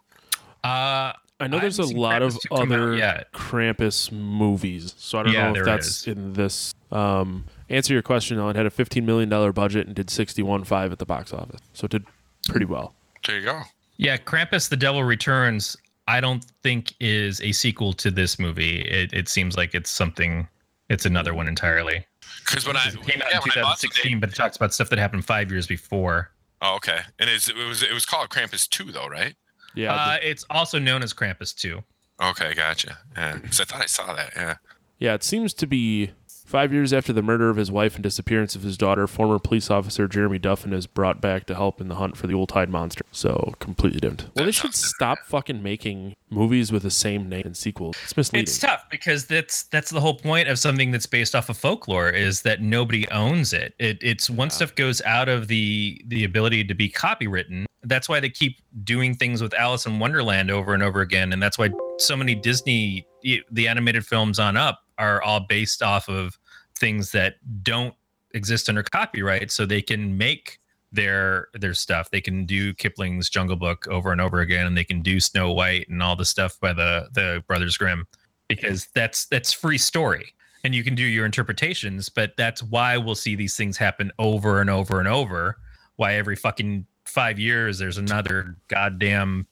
[0.65, 3.33] Uh, I know I there's a lot of Krampus 2 come out other yet.
[3.35, 6.07] Krampus movies, so I don't Yeah, know if that's is.
[6.07, 6.73] in this.
[6.91, 8.49] Um, answer your question though.
[8.49, 11.87] It had a 15 million dollar budget and did 61.5 at the box office, so
[11.87, 12.05] it did
[12.49, 12.95] pretty well.
[13.27, 13.63] There you go.
[13.97, 15.77] yeah, Krampus: The Devil Returns.
[16.09, 18.81] I don't think is a sequel to this movie.
[18.81, 20.49] It, it seems like it's something.
[20.89, 22.05] It's another one entirely.
[22.45, 24.35] Because when I It came out yeah, in when I bought the 2016, but it
[24.35, 26.31] talks about stuff that happened five years before.
[26.63, 26.99] Oh, okay.
[27.21, 29.35] And it's, it was it was called Krampus two though, right?
[29.77, 31.81] Yeah, Uh, it's also known as Krampus 2.
[32.21, 32.99] Okay, gotcha.
[33.17, 34.33] Yeah, because I thought I saw that.
[34.35, 34.55] Yeah.
[34.99, 36.11] Yeah, it seems to be
[36.51, 39.07] five years after the murder of his wife and disappearance of his daughter.
[39.07, 42.35] Former police officer Jeremy Duffin is brought back to help in the hunt for the
[42.35, 43.05] old tide monster.
[43.13, 44.35] So completely different.
[44.35, 47.97] Well, they should stop fucking making movies with the same name and sequels.
[48.03, 48.43] It's misleading.
[48.43, 52.11] It's tough because that's that's the whole point of something that's based off of folklore
[52.11, 53.75] is that nobody owns it.
[53.79, 57.65] It it's once stuff goes out of the the ability to be copywritten.
[57.85, 61.43] That's why they keep doing things with Alice in Wonderland over and over again, and
[61.43, 63.07] that's why so many Disney
[63.51, 66.39] the animated films on up are all based off of
[66.81, 67.95] things that don't
[68.33, 70.59] exist under copyright, so they can make
[70.93, 72.11] their their stuff.
[72.11, 75.53] They can do Kipling's Jungle Book over and over again, and they can do Snow
[75.53, 78.07] White and all the stuff by the the Brothers Grimm
[78.49, 82.09] because that's that's free story and you can do your interpretations.
[82.09, 85.59] But that's why we'll see these things happen over and over and over.
[85.97, 89.47] Why every fucking five years there's another goddamn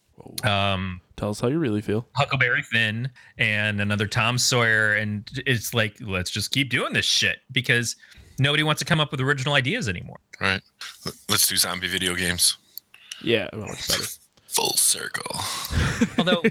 [0.45, 2.07] um Tell us how you really feel.
[2.14, 7.41] Huckleberry Finn and another Tom Sawyer, and it's like let's just keep doing this shit
[7.51, 7.97] because
[8.39, 10.21] nobody wants to come up with original ideas anymore.
[10.41, 10.62] Right.
[11.29, 12.57] Let's do zombie video games.
[13.21, 14.05] Yeah, well, better.
[14.47, 15.41] Full circle.
[16.19, 16.43] Although,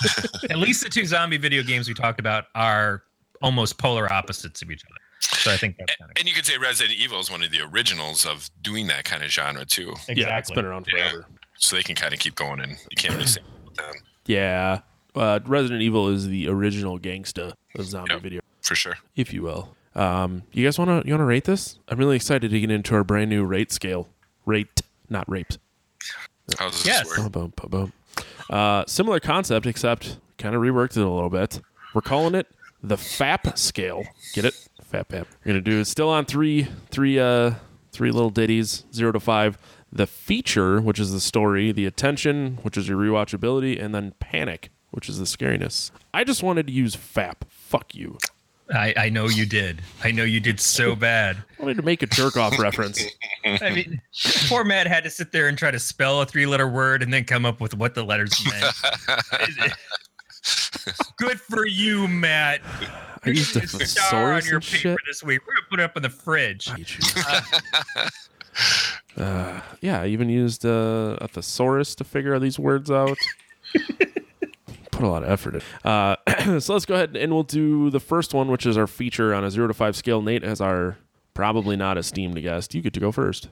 [0.50, 3.04] at least the two zombie video games we talked about are
[3.42, 5.00] almost polar opposites of each other.
[5.20, 7.50] So I think that's kind of And you could say Resident Evil is one of
[7.52, 9.94] the originals of doing that kind of genre too.
[10.08, 11.10] Yeah, it's been around Yeah.
[11.10, 11.26] forever.
[11.58, 13.40] So they can kind of keep going and you can't really say
[13.76, 13.94] them.
[14.26, 14.80] Yeah.
[15.14, 18.22] Uh, Resident Evil is the original gangsta of zombie Yep.
[18.22, 18.40] video.
[18.62, 18.98] for sure.
[19.14, 19.74] if you will.
[19.94, 21.78] Um, you guys want to you want to rate this?
[21.88, 24.08] I'm really excited to get into our brand new rate scale.
[24.44, 25.56] Rate, not rapes.
[26.58, 27.06] How's this Yes.
[27.18, 27.32] work?
[27.32, 27.92] Boom, boom, boom.
[28.50, 31.60] Uh, similar concept, except kind of reworked it a little bit.
[31.94, 32.46] We're calling it
[32.82, 34.04] the FAP scale.
[34.34, 34.54] Get it?
[34.82, 35.28] FAP app.
[35.44, 37.52] We're gonna do it still on three, three, uh,
[37.92, 39.56] three little ditties, zero to five.
[39.92, 44.70] The feature, which is the story, the attention, which is your rewatchability, and then panic,
[44.90, 45.90] which is the scariness.
[46.12, 47.44] I just wanted to use FAP.
[47.48, 48.18] Fuck you.
[48.74, 49.80] I, I know you did.
[50.02, 51.36] I know you did so bad.
[51.58, 53.02] I wanted to make a jerk off reference.
[53.44, 54.02] I mean,
[54.48, 57.12] poor Matt had to sit there and try to spell a three letter word and
[57.12, 58.74] then come up with what the letters meant.
[61.16, 62.60] Good for you, Matt.
[63.24, 63.60] I used a
[64.14, 64.98] on your paper shit.
[65.06, 65.40] this week.
[65.46, 66.68] We're gonna put it up in the fridge.
[66.68, 67.40] Uh,
[69.16, 73.16] yeah, I even used uh, a thesaurus to figure these words out.
[74.90, 75.62] Put a lot of effort in.
[75.84, 76.16] Uh,
[76.60, 79.44] so let's go ahead and we'll do the first one, which is our feature on
[79.44, 80.22] a zero to five scale.
[80.22, 80.96] Nate as our
[81.34, 82.74] probably not esteemed guest.
[82.74, 83.48] You get to go first.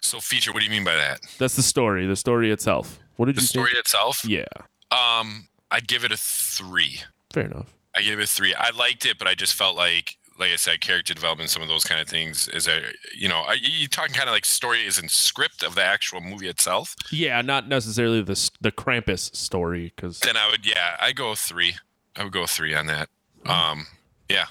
[0.00, 1.20] So feature, what do you mean by that?
[1.38, 2.06] That's the story.
[2.06, 2.98] The story itself.
[3.16, 3.80] What did The you The story think?
[3.80, 4.24] itself?
[4.24, 4.46] Yeah,
[4.90, 7.00] Um, I'd give it a three.
[7.32, 7.74] fair enough.
[7.94, 8.54] I gave it a three.
[8.54, 11.68] I liked it, but I just felt like, like I said, character development, some of
[11.68, 12.80] those kind of things is a,
[13.16, 16.20] you know, are you talking kind of like story is in script of the actual
[16.20, 16.96] movie itself?
[17.10, 21.74] Yeah, not necessarily the the Krampus story because Then I would, yeah, I go three.
[22.16, 23.08] I would go three on that.
[23.46, 23.86] Um,
[24.28, 24.46] yeah,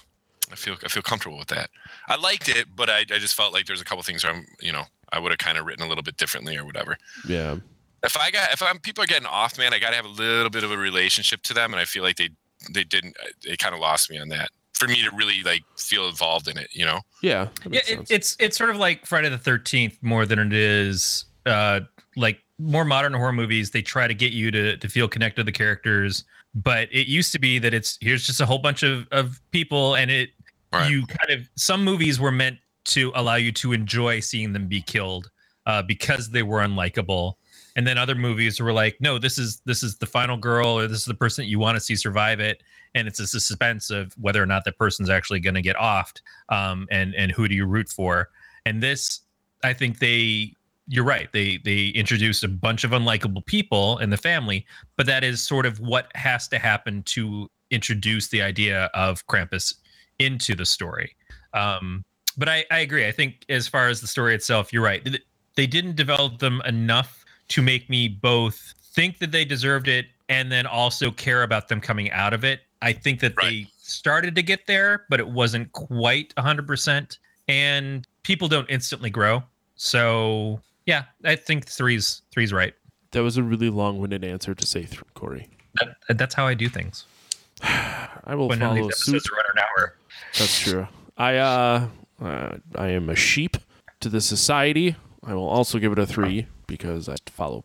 [0.51, 1.69] I feel I feel comfortable with that.
[2.07, 4.45] I liked it, but I, I just felt like there's a couple things where I'm,
[4.59, 6.97] you know, I would have kind of written a little bit differently or whatever.
[7.27, 7.57] yeah,
[8.03, 10.09] If I got if I'm people are getting off, man, I got to have a
[10.09, 12.29] little bit of a relationship to them, and I feel like they
[12.71, 13.15] they didn't.
[13.43, 14.49] They kind of lost me on that.
[14.81, 16.99] For me to really like feel involved in it, you know.
[17.21, 21.25] yeah, Yeah, it, it's it's sort of like Friday the Thirteenth more than it is
[21.45, 21.81] uh,
[22.15, 23.71] like more modern horror movies.
[23.71, 26.23] They try to get you to to feel connected to the characters,
[26.55, 29.95] but it used to be that it's here's just a whole bunch of of people,
[29.95, 30.31] and it
[30.73, 30.89] Right.
[30.89, 34.81] you kind of some movies were meant to allow you to enjoy seeing them be
[34.81, 35.29] killed
[35.65, 37.33] uh, because they were unlikable.
[37.75, 40.87] And then other movies were like, no, this is this is the final girl, or
[40.87, 42.63] this is the person that you want to see survive it,
[42.93, 46.21] and it's a suspense of whether or not that person's actually going to get offed,
[46.49, 48.29] um, and and who do you root for?
[48.65, 49.21] And this,
[49.63, 50.53] I think they,
[50.87, 54.65] you're right, they they introduced a bunch of unlikable people in the family,
[54.97, 59.75] but that is sort of what has to happen to introduce the idea of Krampus
[60.19, 61.15] into the story.
[61.53, 62.03] Um,
[62.37, 63.07] but I, I agree.
[63.07, 65.07] I think as far as the story itself, you're right.
[65.55, 70.51] They didn't develop them enough to make me both think that they deserved it and
[70.51, 72.61] then also care about them coming out of it.
[72.81, 73.49] I think that Right.
[73.65, 77.17] they started to get there, but it wasn't quite 100%.
[77.47, 79.43] And people don't instantly grow.
[79.75, 82.73] So, yeah, I think three's three's right.
[83.11, 85.49] that was a really long-winded answer to say, th- Corey.
[85.79, 87.05] That, that's how I do things.
[87.63, 89.15] I will When none of follow these suit.
[89.15, 89.95] episodes are an hour.
[90.39, 90.87] That's true.
[91.17, 91.87] I uh,
[92.21, 93.57] uh, I am a sheep
[93.99, 94.95] to the society.
[95.23, 97.63] I will also give it a three because I follow.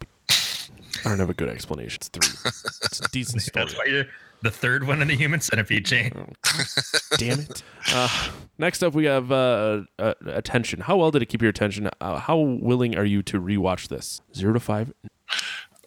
[1.07, 1.99] I don't have a good explanation.
[2.01, 2.51] It's three.
[2.83, 3.65] It's a decent story.
[3.65, 4.07] That's why you're
[4.43, 6.35] the third one in the human centipede chain.
[7.17, 7.63] Damn it.
[7.93, 8.09] Uh,
[8.59, 10.81] next up, we have uh, uh, attention.
[10.81, 11.89] How well did it keep your attention?
[12.01, 14.21] Uh, how willing are you to rewatch this?
[14.35, 14.93] Zero to five.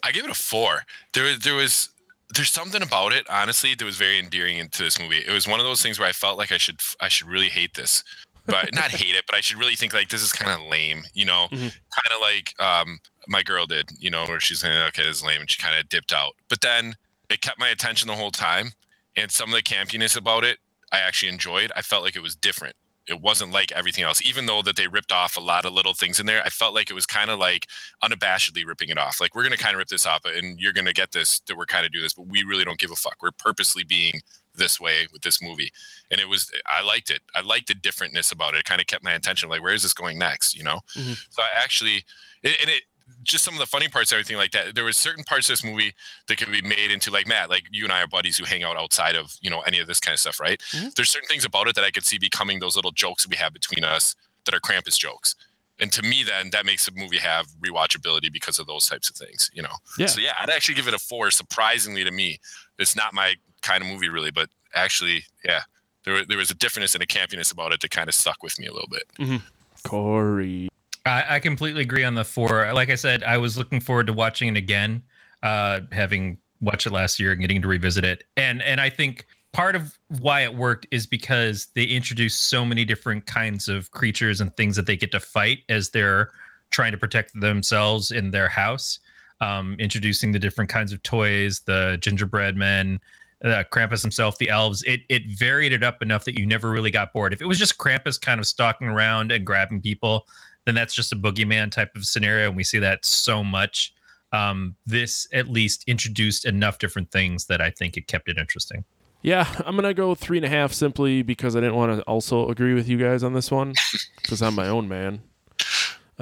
[0.02, 0.84] I give it a four.
[1.12, 1.90] There was there was
[2.34, 5.18] there's something about it, honestly, that was very endearing into this movie.
[5.18, 7.48] It was one of those things where I felt like I should I should really
[7.48, 8.02] hate this.
[8.50, 11.04] But not hate it, but I should really think like this is kind of lame,
[11.14, 11.58] you know, Mhm.
[11.60, 12.98] kind of like um
[13.28, 15.78] my girl did, you know, where she's saying, okay, this is lame, and she kind
[15.78, 16.32] of dipped out.
[16.48, 16.96] But then
[17.28, 18.72] it kept my attention the whole time,
[19.16, 20.58] and some of the campiness about it,
[20.92, 21.70] I actually enjoyed.
[21.76, 22.74] I felt like it was different.
[23.06, 25.94] It wasn't like everything else, even though that they ripped off a lot of little
[25.94, 26.42] things in there.
[26.44, 27.66] I felt like it was kind of like
[28.04, 29.20] unabashedly ripping it off.
[29.20, 31.66] Like we're gonna kind of rip this off, and you're gonna get this that we're
[31.66, 33.16] kind of do this, but we really don't give a fuck.
[33.22, 34.20] We're purposely being
[34.54, 35.72] this way with this movie,
[36.10, 37.20] and it was I liked it.
[37.34, 38.58] I liked the differentness about it.
[38.60, 39.48] It kind of kept my attention.
[39.48, 40.56] Like where is this going next?
[40.56, 40.80] You know.
[40.96, 41.16] Mhm.
[41.30, 42.04] So I actually,
[42.42, 42.82] it, and it
[43.22, 44.74] just some of the funny parts, everything like that.
[44.74, 45.94] There was certain parts of this movie
[46.28, 48.62] that could be made into like Matt, like you and I are buddies who hang
[48.62, 50.60] out outside of you know any of this kind of stuff, right?
[50.72, 50.94] Mhm.
[50.94, 53.36] There's certain things about it that I could see becoming those little jokes that we
[53.36, 55.34] have between us that are Krampus jokes.
[55.78, 59.16] And to me, then that makes the movie have rewatchability because of those types of
[59.16, 59.74] things, you know.
[59.98, 60.06] Yeah.
[60.06, 61.30] So yeah, I'd actually give it a four.
[61.30, 62.38] Surprisingly to me,
[62.78, 65.62] it's not my kind of movie really, but actually, yeah,
[66.04, 68.58] there there was a difference and a campiness about it that kind of stuck with
[68.58, 69.40] me a little bit.
[69.82, 70.68] Corey.
[71.06, 72.70] I, I completely agree on the four.
[72.74, 75.02] Like I said, I was looking forward to watching it again,
[75.42, 78.24] uh, having watched it last year and getting to revisit it.
[78.36, 82.84] And and I think part of why it worked is because they introduced so many
[82.84, 86.30] different kinds of creatures and things that they get to fight as they're
[86.70, 89.00] trying to protect themselves in their house.
[89.40, 93.00] Um, introducing the different kinds of toys, the gingerbread men,
[93.44, 94.82] uh, Krampus himself, the elves.
[94.84, 97.32] It it varied it up enough that you never really got bored.
[97.32, 100.26] If it was just Krampus kind of stalking around and grabbing people,
[100.66, 103.94] then that's just a boogeyman type of scenario, and we see that so much.
[104.32, 108.84] Um, this at least introduced enough different things that I think it kept it interesting.
[109.22, 112.48] Yeah, I'm gonna go three and a half simply because I didn't want to also
[112.48, 113.74] agree with you guys on this one
[114.22, 115.22] because I'm my own man.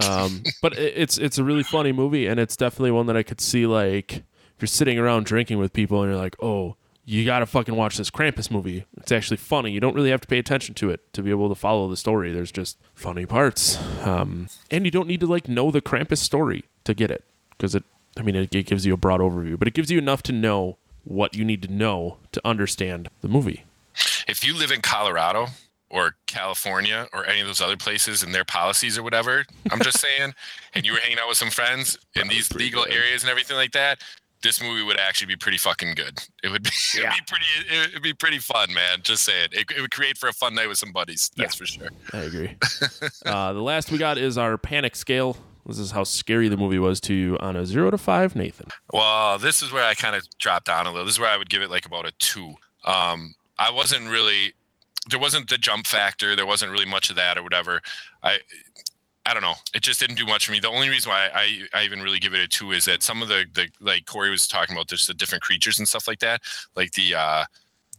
[0.08, 3.22] Um, but it, it's it's a really funny movie, and it's definitely one that I
[3.22, 4.12] could see like
[4.58, 6.76] if you're sitting around drinking with people and you're like, oh,
[7.08, 8.84] you gotta fucking watch this Krampus movie.
[8.98, 9.70] It's actually funny.
[9.70, 11.96] You don't really have to pay attention to it to be able to follow the
[11.96, 12.32] story.
[12.32, 16.64] There's just funny parts, um, and you don't need to like know the Krampus story
[16.84, 17.84] to get it because it.
[18.18, 20.32] I mean, it, it gives you a broad overview, but it gives you enough to
[20.32, 23.64] know what you need to know to understand the movie.
[24.26, 25.46] If you live in Colorado
[25.88, 29.98] or California or any of those other places and their policies or whatever, I'm just
[30.00, 30.34] saying,
[30.74, 32.92] and you were hanging out with some friends in these legal good.
[32.92, 34.02] areas and everything like that,
[34.42, 36.18] this movie would actually be pretty fucking good.
[36.42, 38.98] It would be, it'd be pretty, it'd be pretty fun, man.
[39.02, 39.52] Just say it.
[39.52, 39.70] it.
[39.76, 41.30] It would create for a fun night with some buddies.
[41.36, 41.88] That's for sure.
[42.12, 42.56] I agree.
[43.26, 45.36] uh, the last we got is our panic scale.
[45.66, 48.68] This is how scary the movie was to you on a zero to five, Nathan.
[48.92, 51.04] Well, this is where I kind of dropped down a little.
[51.04, 52.54] This is where I would give it like about a two.
[52.84, 54.54] Um, I wasn't really,
[55.10, 56.34] there wasn't the jump factor.
[56.34, 57.82] There wasn't really much of that or whatever.
[58.22, 58.38] I,
[59.28, 59.56] I don't know.
[59.74, 60.58] It just didn't do much for me.
[60.58, 63.20] The only reason why I, I even really give it a two is that some
[63.20, 66.20] of the, the like Corey was talking about, just the different creatures and stuff like
[66.20, 66.40] that,
[66.74, 67.44] like the uh,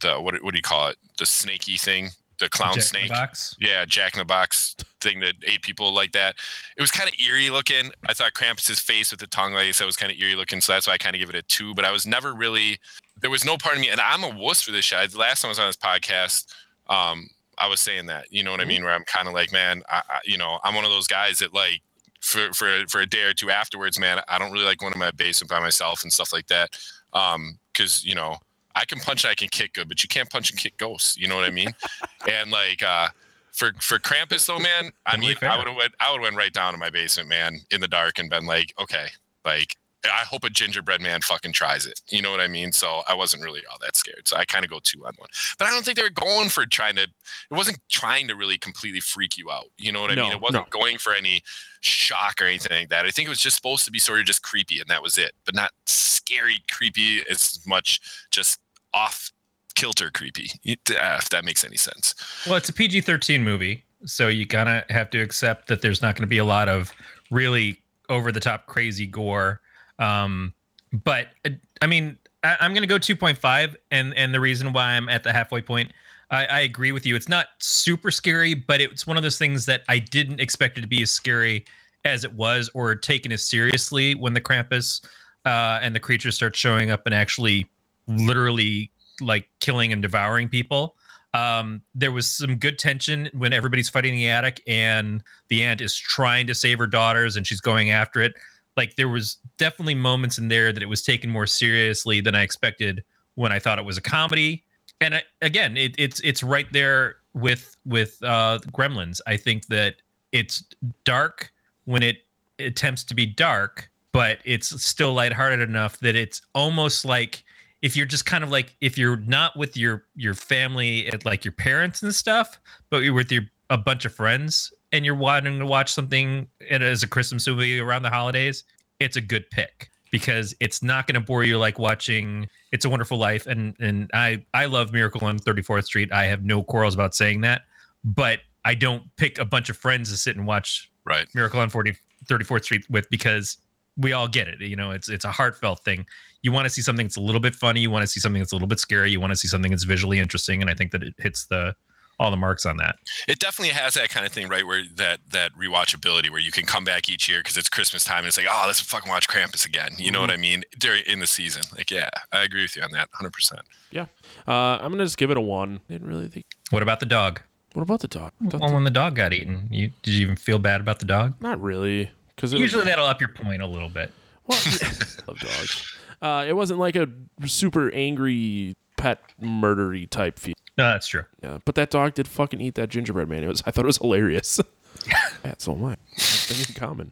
[0.01, 0.97] the what what do you call it?
[1.19, 2.09] The snaky thing,
[2.39, 3.09] the clown Jack in the snake.
[3.09, 3.55] Box.
[3.59, 6.35] Yeah, Jack in the Box thing that ate people like that.
[6.75, 7.91] It was kind of eerie looking.
[8.07, 10.61] I thought Krampus's face with the tongue, like I said, was kind of eerie looking.
[10.61, 11.75] So that's why I kind of give it a two.
[11.75, 12.79] But I was never really.
[13.21, 15.11] There was no part of me, and I'm a wuss for this shit.
[15.11, 16.47] The last time I was on this podcast,
[16.87, 17.29] um,
[17.59, 18.25] I was saying that.
[18.31, 18.83] You know what I mean?
[18.83, 21.39] Where I'm kind of like, man, I, I, you know, I'm one of those guys
[21.39, 21.81] that like.
[22.21, 24.99] For, for for a day or two afterwards, man, I don't really like going to
[24.99, 26.77] my basement by myself and stuff like that.
[27.13, 28.35] Um, because you know,
[28.75, 31.17] I can punch and I can kick good, but you can't punch and kick ghosts.
[31.17, 31.73] You know what I mean?
[32.29, 33.07] and like uh
[33.53, 35.35] for for Krampus though, man, I mean.
[35.41, 37.81] I would have went I would have went right down to my basement, man, in
[37.81, 39.07] the dark and been like, okay,
[39.45, 41.99] like I hope a gingerbread man fucking tries it.
[42.09, 42.71] You know what I mean?
[42.71, 44.27] So I wasn't really all that scared.
[44.27, 45.27] So I kind of go two on one.
[45.57, 47.09] But I don't think they were going for trying to it
[47.51, 49.65] wasn't trying to really completely freak you out.
[49.77, 50.31] You know what I No, mean?
[50.31, 51.41] It wasn't going for any
[51.81, 53.05] shock or anything like that.
[53.05, 55.17] I think it was just supposed to be sort of just creepy and that was
[55.17, 55.33] it.
[55.45, 57.99] But not scary creepy as much
[58.31, 58.59] just
[58.93, 59.31] off
[59.75, 60.51] kilter creepy.
[60.63, 62.15] If that makes any sense.
[62.45, 63.83] Well, it's a PG 13 movie.
[64.05, 66.69] So you kind of have to accept that there's not going to be a lot
[66.69, 66.93] of
[67.31, 69.59] really over the top crazy gore.
[69.99, 70.53] Um,
[70.91, 73.75] but uh, I mean, I, I'm going to go 2.5.
[73.91, 75.91] And, and the reason why I'm at the halfway point,
[76.31, 77.15] I, I agree with you.
[77.15, 80.81] It's not super scary, but it's one of those things that I didn't expect it
[80.81, 81.65] to be as scary
[82.05, 85.03] as it was or taken as seriously when the Krampus
[85.45, 87.67] uh, and the creatures start showing up and actually
[88.07, 88.91] literally
[89.21, 90.95] like killing and devouring people.
[91.33, 95.81] Um, there was some good tension when everybody's fighting in the attic and the aunt
[95.81, 98.33] is trying to save her daughters and she's going after it.
[98.79, 102.43] Like there was definitely moments in there that it was taken more seriously than I
[102.43, 103.03] expected
[103.35, 104.63] when I thought it was a comedy.
[105.01, 109.19] And I, again, it, it's it's right there with with uh, Gremlins.
[109.27, 109.95] I think that
[110.31, 110.63] it's
[111.03, 111.51] dark
[111.83, 112.19] when it
[112.57, 117.43] attempts to be dark, but it's still lighthearted enough that it's almost like
[117.81, 121.43] if you're just kind of like if you're not with your your family at like
[121.43, 122.57] your parents and stuff,
[122.89, 127.03] but you're with your a bunch of friends and you're wanting to watch something as
[127.03, 128.63] a Christmas movie around the holidays,
[128.99, 132.89] it's a good pick because it's not going to bore you like watching It's a
[132.89, 136.11] Wonderful Life and and I I love Miracle on 34th Street.
[136.11, 137.63] I have no quarrels about saying that,
[138.03, 141.27] but I don't pick a bunch of friends to sit and watch Right.
[141.33, 143.57] Miracle on 40, 34th Street with because
[143.97, 144.61] we all get it.
[144.61, 146.05] You know, it's it's a heartfelt thing.
[146.43, 147.81] You want to see something that's a little bit funny.
[147.81, 149.11] You want to see something that's a little bit scary.
[149.11, 151.75] You want to see something that's visually interesting, and I think that it hits the
[152.19, 152.97] all the marks on that.
[153.27, 154.65] It definitely has that kind of thing, right?
[154.65, 158.19] Where that that rewatchability, where you can come back each year because it's Christmas time
[158.19, 159.91] and it's like, oh, let's fucking watch Krampus again.
[159.97, 160.63] You know what I mean?
[160.77, 163.61] During in the season, like, yeah, I agree with you on that, hundred percent.
[163.91, 164.05] Yeah.
[164.47, 165.79] Uh, I'm gonna just give it a one.
[165.89, 166.45] Didn't really think.
[166.71, 167.41] What about the dog?
[167.73, 168.31] What about the dog?
[168.49, 171.05] Thought Well, when the dog got eaten, you did you even feel bad about the
[171.05, 171.35] dog?
[171.39, 174.11] Not really, because Usually that'll up your point a little bit.
[174.47, 174.59] Well,
[175.27, 175.95] love dogs.
[176.21, 177.07] Uh, it wasn't like a
[177.45, 180.55] super angry pet murdery type feel.
[180.79, 181.25] No, that's true.
[181.43, 183.43] Yeah, but that dog did fucking eat that gingerbread man.
[183.43, 184.61] It was I thought it was hilarious.
[185.43, 185.97] yeah, so am I.
[186.17, 187.11] Thing in common.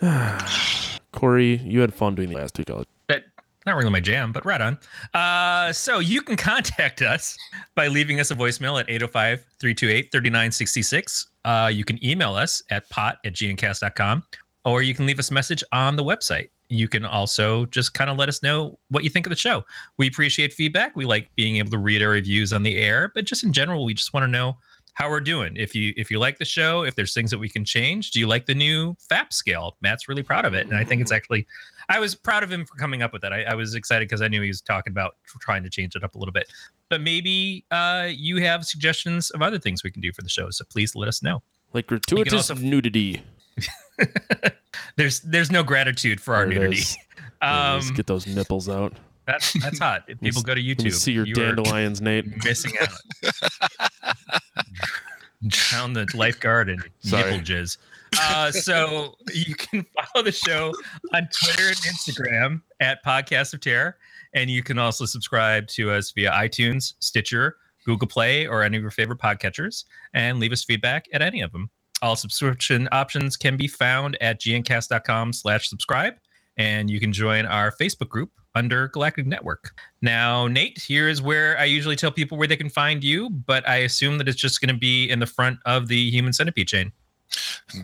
[1.12, 2.64] Corey, you had fun doing the last two
[3.06, 3.22] But
[3.64, 4.78] not really my jam, but right on.
[5.14, 7.38] Uh, so you can contact us
[7.76, 11.28] by leaving us a voicemail at 805 328 3966.
[11.44, 14.24] Uh, You can email us at pot at gncast.com,
[14.64, 16.48] or you can leave us a message on the website.
[16.74, 19.64] You can also just kind of let us know what you think of the show.
[19.98, 20.96] We appreciate feedback.
[20.96, 23.84] We like being able to read our reviews on the air, but just in general,
[23.84, 24.56] we just want to know
[24.94, 25.56] how we're doing.
[25.56, 28.20] If you if you like the show, if there's things that we can change, do
[28.20, 29.76] you like the new FAP scale?
[29.82, 31.46] Matt's really proud of it, and I think it's actually.
[31.90, 33.32] I was proud of him for coming up with that.
[33.32, 36.02] I, I was excited because I knew he was talking about trying to change it
[36.02, 36.50] up a little bit.
[36.88, 40.48] But maybe uh, you have suggestions of other things we can do for the show,
[40.50, 41.42] so please let us know.
[41.74, 43.22] Like gratuitous also- nudity.
[44.96, 46.80] there's there's no gratitude for our There it nudity.
[46.82, 46.96] is.
[47.40, 47.88] There it is.
[47.90, 48.94] Um, Get those nipples out.
[49.26, 50.04] that's that's hot.
[50.08, 52.24] If people go to YouTube, see your you dandelions, Nate.
[52.44, 52.88] missing out.
[55.46, 57.32] Drown the lifeguard in Sorry.
[57.32, 57.76] nipple jizz.
[58.18, 60.72] Uh, so you can follow the show
[61.12, 63.98] on Twitter and Instagram at Podcast of Terror,
[64.34, 68.82] and you can also subscribe to us via iTunes, Stitcher, Google Play, or any of
[68.82, 71.68] your favorite podcatchers, and leave us feedback at any of them.
[72.02, 76.14] All subscription options can be found at gncast.com slash subscribe,
[76.56, 79.70] and you can join our Facebook group under Galactic Netcast.
[80.02, 83.66] Now, Nate, here is where I usually tell people where they can find you, but
[83.68, 86.68] I assume that it's just going to be in the front of the Human Centipede
[86.68, 86.92] chain.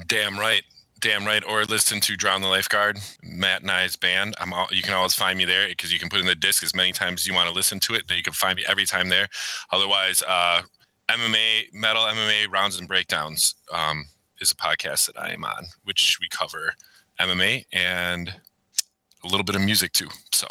[0.07, 0.63] Damn right.
[1.01, 1.43] Damn right.
[1.49, 4.35] Or listen to Drown the Lifeguard, Matt and I's band.
[4.39, 6.63] I'm all, you can always find me there because you can put in the disc
[6.63, 8.05] as many times as you want to listen to it.
[8.11, 9.29] You can find me every time there.
[9.73, 10.63] Otherwise, uh,
[11.11, 14.07] MMA, metal MMA rounds and breakdowns um,
[14.41, 16.75] is a podcast that I am on, which we cover
[17.19, 18.29] MMA and
[19.25, 20.09] a little bit of music too.
[20.33, 20.47] So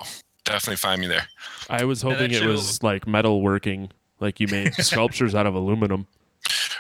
[0.46, 1.28] definitely find me there.
[1.70, 5.56] I was hoping it show- was like metal working, like you made sculptures out of
[5.56, 6.08] aluminum.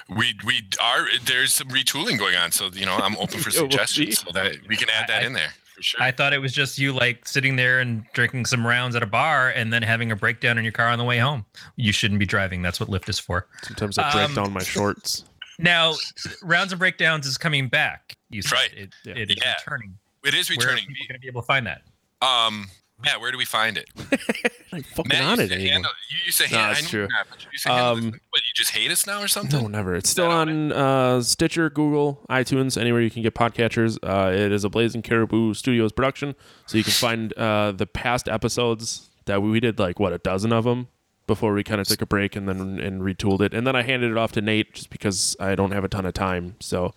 [0.09, 3.61] We we are there's some retooling going on, so you know I'm open for Yeah,
[3.61, 6.01] we'll suggestions so that we can add that I- in there for sure.
[6.03, 9.07] I thought it was just you like sitting there and drinking some rounds at a
[9.07, 11.45] bar and then having a breakdown in your car on the way home.
[11.77, 12.61] You shouldn't be driving.
[12.61, 13.47] That's what Lyft is for.
[13.63, 15.23] Sometimes I break Um, down my shorts.
[15.57, 15.95] Now,
[16.41, 18.13] rounds and breakdowns is coming back.
[18.29, 18.73] You said Right.
[18.75, 19.13] it, Yeah.
[19.15, 19.55] it is Yeah.
[19.65, 19.97] returning.
[20.25, 20.67] it is returning.
[20.85, 21.81] Where are going to be able to find that?
[22.21, 22.69] Um,
[23.03, 23.89] Matt, where do we find it?
[24.73, 25.89] I'm fucking Matt on it anymore.
[26.09, 26.77] you used to No, handle.
[26.79, 26.99] it's true.
[27.01, 28.03] you're but you used to handle this.
[28.05, 29.61] Um, What you just hate us now or something?
[29.61, 29.95] No, never.
[29.95, 33.97] It's still that on on uh, Stitcher, Google, iTunes, anywhere you can get podcatchers.
[34.03, 36.35] Uh, it is a Blazing Caribou Studios production,
[36.65, 40.17] so you can find uh, the past episodes that we, we did, like what a
[40.17, 40.87] dozen of them
[41.25, 43.83] before we kind of took a break and then and retooled it, and then I
[43.83, 46.55] handed it off to Nate just because I don't have a ton of time.
[46.59, 46.93] So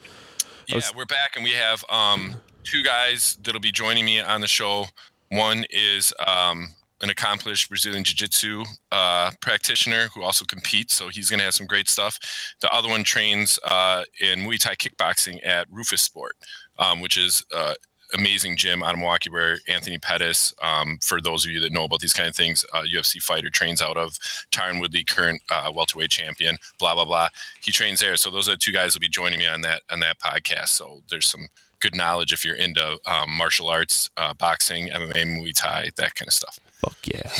[0.66, 4.40] Yeah, was- we're back and we have um two guys that'll be joining me on
[4.40, 4.86] the show.
[5.32, 6.68] One is um
[7.02, 11.66] an accomplished Brazilian Jiu-Jitsu uh, practitioner who also competes, so he's going to have some
[11.66, 12.16] great stuff.
[12.60, 16.30] The other one trains uh, in Muay Thai kickboxing at Roufusport,
[16.78, 17.74] um, which is uh,
[18.14, 21.84] amazing gym out of Milwaukee where Anthony Pettis, um, for those of you that know
[21.84, 24.16] about these kind of things, uh, UFC fighter trains out of
[24.52, 27.28] Tyron Woodley, current uh, welterweight champion, blah blah blah.
[27.62, 29.82] He trains there, so those are the two guys will be joining me on that
[29.90, 30.68] on that podcast.
[30.68, 31.48] So there's some
[31.82, 36.28] good knowledge if you're into um, martial arts, uh, boxing, MMA, Muay Thai, that kind
[36.28, 36.58] of stuff.
[36.80, 37.30] fuck yeah,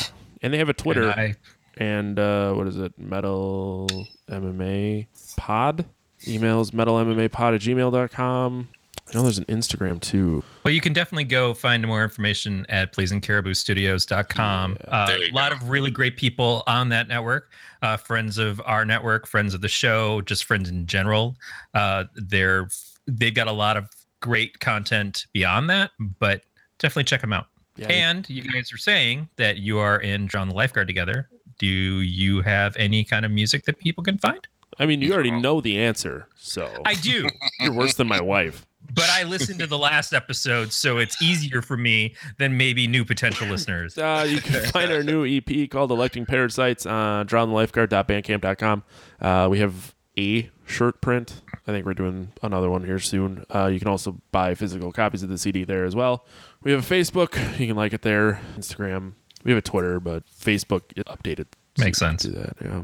[0.41, 1.35] and they have a Twitter And I,
[1.77, 2.93] and uh, what is it?
[2.99, 3.87] Metal
[4.29, 5.07] MMA
[5.37, 5.85] Pod.
[6.25, 8.69] Emails metalmmapod at gmail.com.
[9.09, 10.41] I know there's an Instagram too.
[10.63, 14.77] well, you can definitely go find more information at blazingcariboustudios.com.
[14.87, 15.57] Uh, There a lot go.
[15.57, 17.51] of really great people on that network.
[17.81, 21.35] Uh, friends of our network, friends of the show, just friends in general.
[21.73, 22.67] Uh, they're
[23.07, 23.89] they've got a lot of
[24.23, 26.43] great content beyond that, but
[26.79, 27.47] definitely check them out.
[27.75, 31.27] Yeah, And you guys are saying that you are in Drown the Lifeguard together.
[31.59, 34.47] Do you have any kind of music that people can find?
[34.79, 37.27] I mean, you already know the answer, so I do,
[37.59, 38.65] you're worse than my wife.
[38.93, 43.05] but I listened to the last episode, so it's easier for me than maybe new
[43.05, 43.97] potential listeners.
[43.97, 48.83] Uh, you can find our new EP called Electing Parasites on drownlifeguard.bandcamp.com.
[49.21, 51.41] Uh, we have a shirt print.
[51.67, 53.45] I think we're doing another one here soon.
[53.53, 56.25] Uh, you can also buy physical copies of the CD there as well.
[56.63, 57.33] We have a Facebook.
[57.59, 58.41] You can like it there.
[58.57, 59.13] Instagram.
[59.43, 61.47] We have a Twitter, but Facebook is updated.
[61.75, 62.23] so Makes sense.
[62.23, 62.83] Do that, yeah.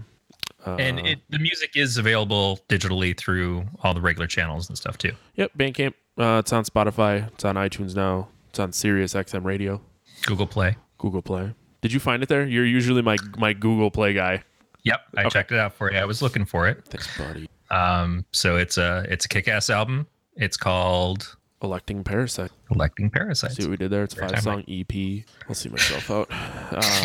[0.66, 4.98] Uh, and it, the music is available digitally through all the regular channels and stuff
[4.98, 5.14] too.
[5.36, 5.94] Yep, Bandcamp.
[6.18, 7.28] Uh, it's on Spotify.
[7.30, 8.28] It's on iTunes now.
[8.50, 9.80] It's on Sirius XM Radio,
[10.26, 10.76] Google Play.
[10.98, 11.54] Google Play.
[11.82, 12.46] Did you find it there?
[12.46, 14.44] You're usually my my Google Play guy.
[14.84, 15.30] Yep, I Okay.
[15.30, 15.98] checked it out for you.
[15.98, 16.84] I was looking for it.
[16.86, 17.50] Thanks, buddy.
[17.70, 20.08] Um, so it's a it's a kick-ass album.
[20.36, 22.52] It's called Electing Parasite.
[22.72, 23.52] Electing Parasite.
[23.52, 24.04] See what we did there?
[24.04, 25.26] It's a five song EP.
[25.48, 26.32] I'll see myself out.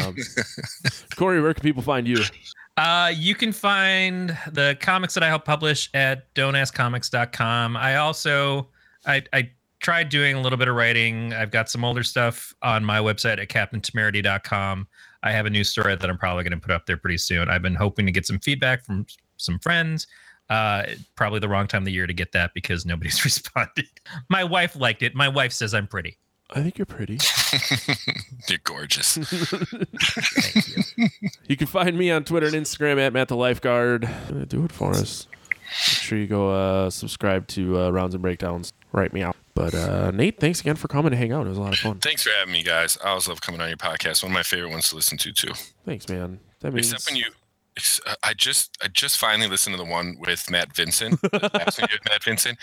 [0.07, 0.15] Um,
[1.17, 2.23] Corey, where can people find you?
[2.77, 7.77] Uh, you can find the comics that I help publish at don'taskcomics.com.
[7.77, 8.69] I also
[9.07, 11.35] I I tried doing a little bit of writing.
[11.35, 14.89] I've got some older stuff on my website at captaintemerity.com.
[15.25, 17.49] I have a new story that I'm probably going to put up there pretty soon.
[17.49, 19.07] I've been hoping to get some feedback from
[19.39, 20.07] some friends.
[20.51, 20.85] Uh,
[21.17, 23.89] probably the wrong time of the year to get that because nobody's responded.
[24.29, 25.15] My wife liked it.
[25.15, 26.19] My wife says I'm pretty.
[26.51, 27.19] I think you're pretty.
[28.49, 29.17] You're gorgeous.
[29.17, 31.09] Thank you.
[31.49, 34.07] You can find me on Twitter and Instagram at Matt the Lifeguard.
[34.49, 35.27] Do it for us.
[35.63, 38.75] Make sure you go uh, subscribe to uh, Rounds and Breakdowns.
[38.93, 39.37] Write me out.
[39.55, 41.47] But uh, Nate, thanks again for coming to hang out.
[41.47, 41.99] It was a lot of fun.
[42.01, 42.99] Thanks for having me, guys.
[43.05, 44.23] I always love coming on your podcast.
[44.23, 45.53] One of my favorite ones to listen to too.
[45.85, 46.41] Thanks, man.
[46.61, 47.27] That means Except when you,
[48.07, 51.21] uh, I just, I just finally listened to the one with Matt Vincent.
[51.23, 52.59] the last one with Matt Vincent.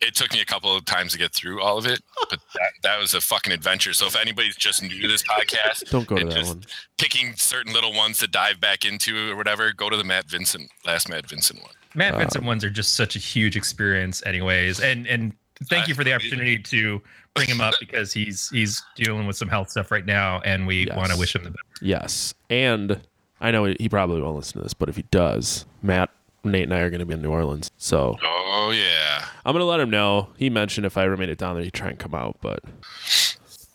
[0.00, 2.00] It took me a couple of times to get through all of it,
[2.30, 3.92] but that, that was a fucking adventure.
[3.92, 6.64] So if anybody's just new to this podcast, don't go to that just one.
[6.98, 10.70] picking certain little ones to dive back into or whatever, go to the Matt Vincent,
[10.86, 11.72] last Matt Vincent one.
[11.94, 14.80] Matt Um, Vincent ones are just such a huge experience, anyways.
[14.80, 15.34] And and
[15.68, 17.00] thank you for the opportunity to
[17.34, 20.86] bring him up because he's he's dealing with some health stuff right now, and we
[20.86, 20.96] Yes.
[20.96, 21.62] want to wish him the best.
[21.80, 22.34] Yes.
[22.50, 23.00] And
[23.40, 26.10] I know he probably won't listen to this, but if he does, Matt,
[26.44, 27.70] Nate, and I are going to be in New Orleans.
[27.78, 30.28] So Oh yeah, I'm going to let him know.
[30.36, 32.36] He mentioned if I ever made it down there, he'd try and come out.
[32.40, 32.60] But,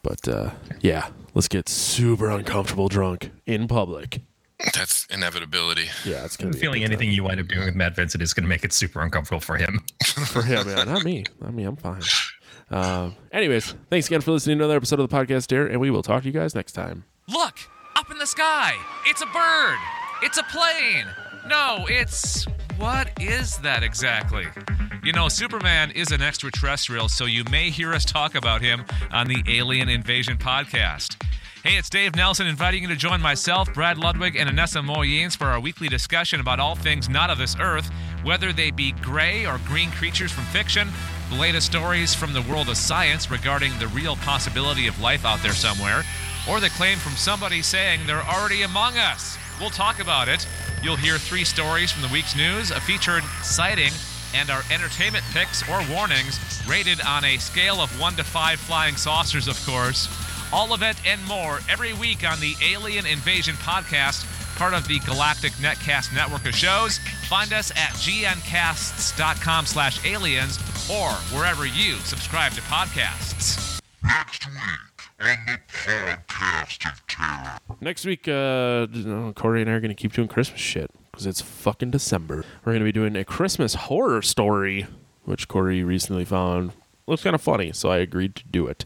[0.03, 0.51] but uh,
[0.81, 4.21] yeah, let's get super uncomfortable drunk in public.
[4.73, 5.89] That's inevitability.
[6.03, 6.93] Yeah, it's going I'm be feeling good time.
[6.93, 9.39] anything you wind up doing with Matt Vincent is going to make it super uncomfortable
[9.39, 9.81] for him.
[10.05, 10.87] for him, man.
[10.87, 11.25] Not me.
[11.41, 11.63] Not me.
[11.63, 12.01] I'm fine.
[12.69, 15.89] Um, anyways, thanks again for listening to another episode of the podcast here, and we
[15.89, 17.05] will talk to you guys next time.
[17.29, 17.59] Look,
[17.95, 18.73] up in the sky.
[19.05, 19.77] It's a bird.
[20.23, 21.05] It's a plane.
[21.47, 22.45] No, it's.
[22.77, 24.45] What is that exactly?
[25.03, 29.27] You know, Superman is an extraterrestrial, so you may hear us talk about him on
[29.27, 31.15] the Alien Invasion podcast.
[31.67, 35.47] Hey, it's Dave Nelson inviting you to join myself, Brad Ludwig, and Anessa Moyens for
[35.47, 37.89] our weekly discussion about all things not of this earth,
[38.23, 40.87] whether they be gray or green creatures from fiction,
[41.29, 45.43] the latest stories from the world of science regarding the real possibility of life out
[45.43, 46.03] there somewhere,
[46.49, 49.37] or the claim from somebody saying they're already among us.
[49.59, 50.47] We'll talk about it.
[50.81, 53.91] You'll hear three stories from the week's news, a featured sighting,
[54.33, 58.95] and our entertainment picks or warnings, rated on a scale of 1 to 5 flying
[58.95, 60.07] saucers, of course.
[60.53, 64.25] All of it and more every week on the Alien Invasion podcast,
[64.57, 66.99] part of the Galactic Netcast network of shows.
[67.27, 70.57] Find us at gncasts.com slash aliens
[70.89, 73.81] or wherever you subscribe to podcasts.
[74.03, 74.57] Next week
[75.19, 77.57] on the podcast of terror.
[77.81, 78.87] Next week, uh,
[79.33, 82.45] Corey and I are going to keep doing Christmas shit because it's fucking December.
[82.63, 84.87] We're going to be doing a Christmas horror story,
[85.25, 86.71] which Corey recently found
[87.07, 88.85] looks kind of funny, so I agreed to do it.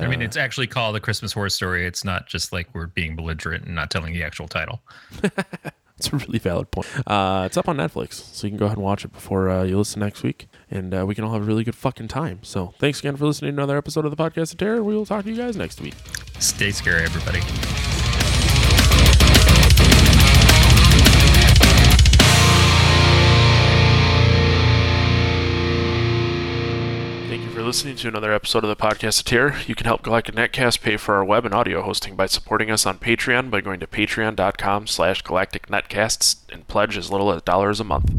[0.00, 1.86] I mean, Uh, it's actually called a Christmas horror story.
[1.86, 4.82] It's not just like we're being belligerent and not telling the actual title.
[5.98, 6.88] It's a really valid point.
[7.06, 9.62] Uh, it's up on Netflix, so you can go ahead and watch it before uh,
[9.62, 12.40] you listen next week, and uh, we can all have a really good fucking time.
[12.42, 14.82] So thanks again for listening to another episode of the Podcast of Terror.
[14.82, 15.94] We will talk to you guys next week.
[16.40, 17.91] Stay scary, everybody.
[27.72, 29.56] Listening to another episode of the Podcast Terror.
[29.66, 32.84] You can help Galactic Netcast pay for our web and audio hosting by supporting us
[32.84, 37.84] on Patreon by going to patreon.com slash galacticnetcasts and pledge as little as dollars a
[37.84, 38.12] month.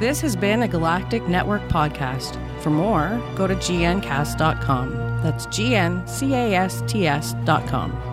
[0.00, 2.62] This has been a Galactic Netcast podcast.
[2.62, 5.20] For more, go to gncast.com.
[5.22, 8.11] That's G N C A S T S.com.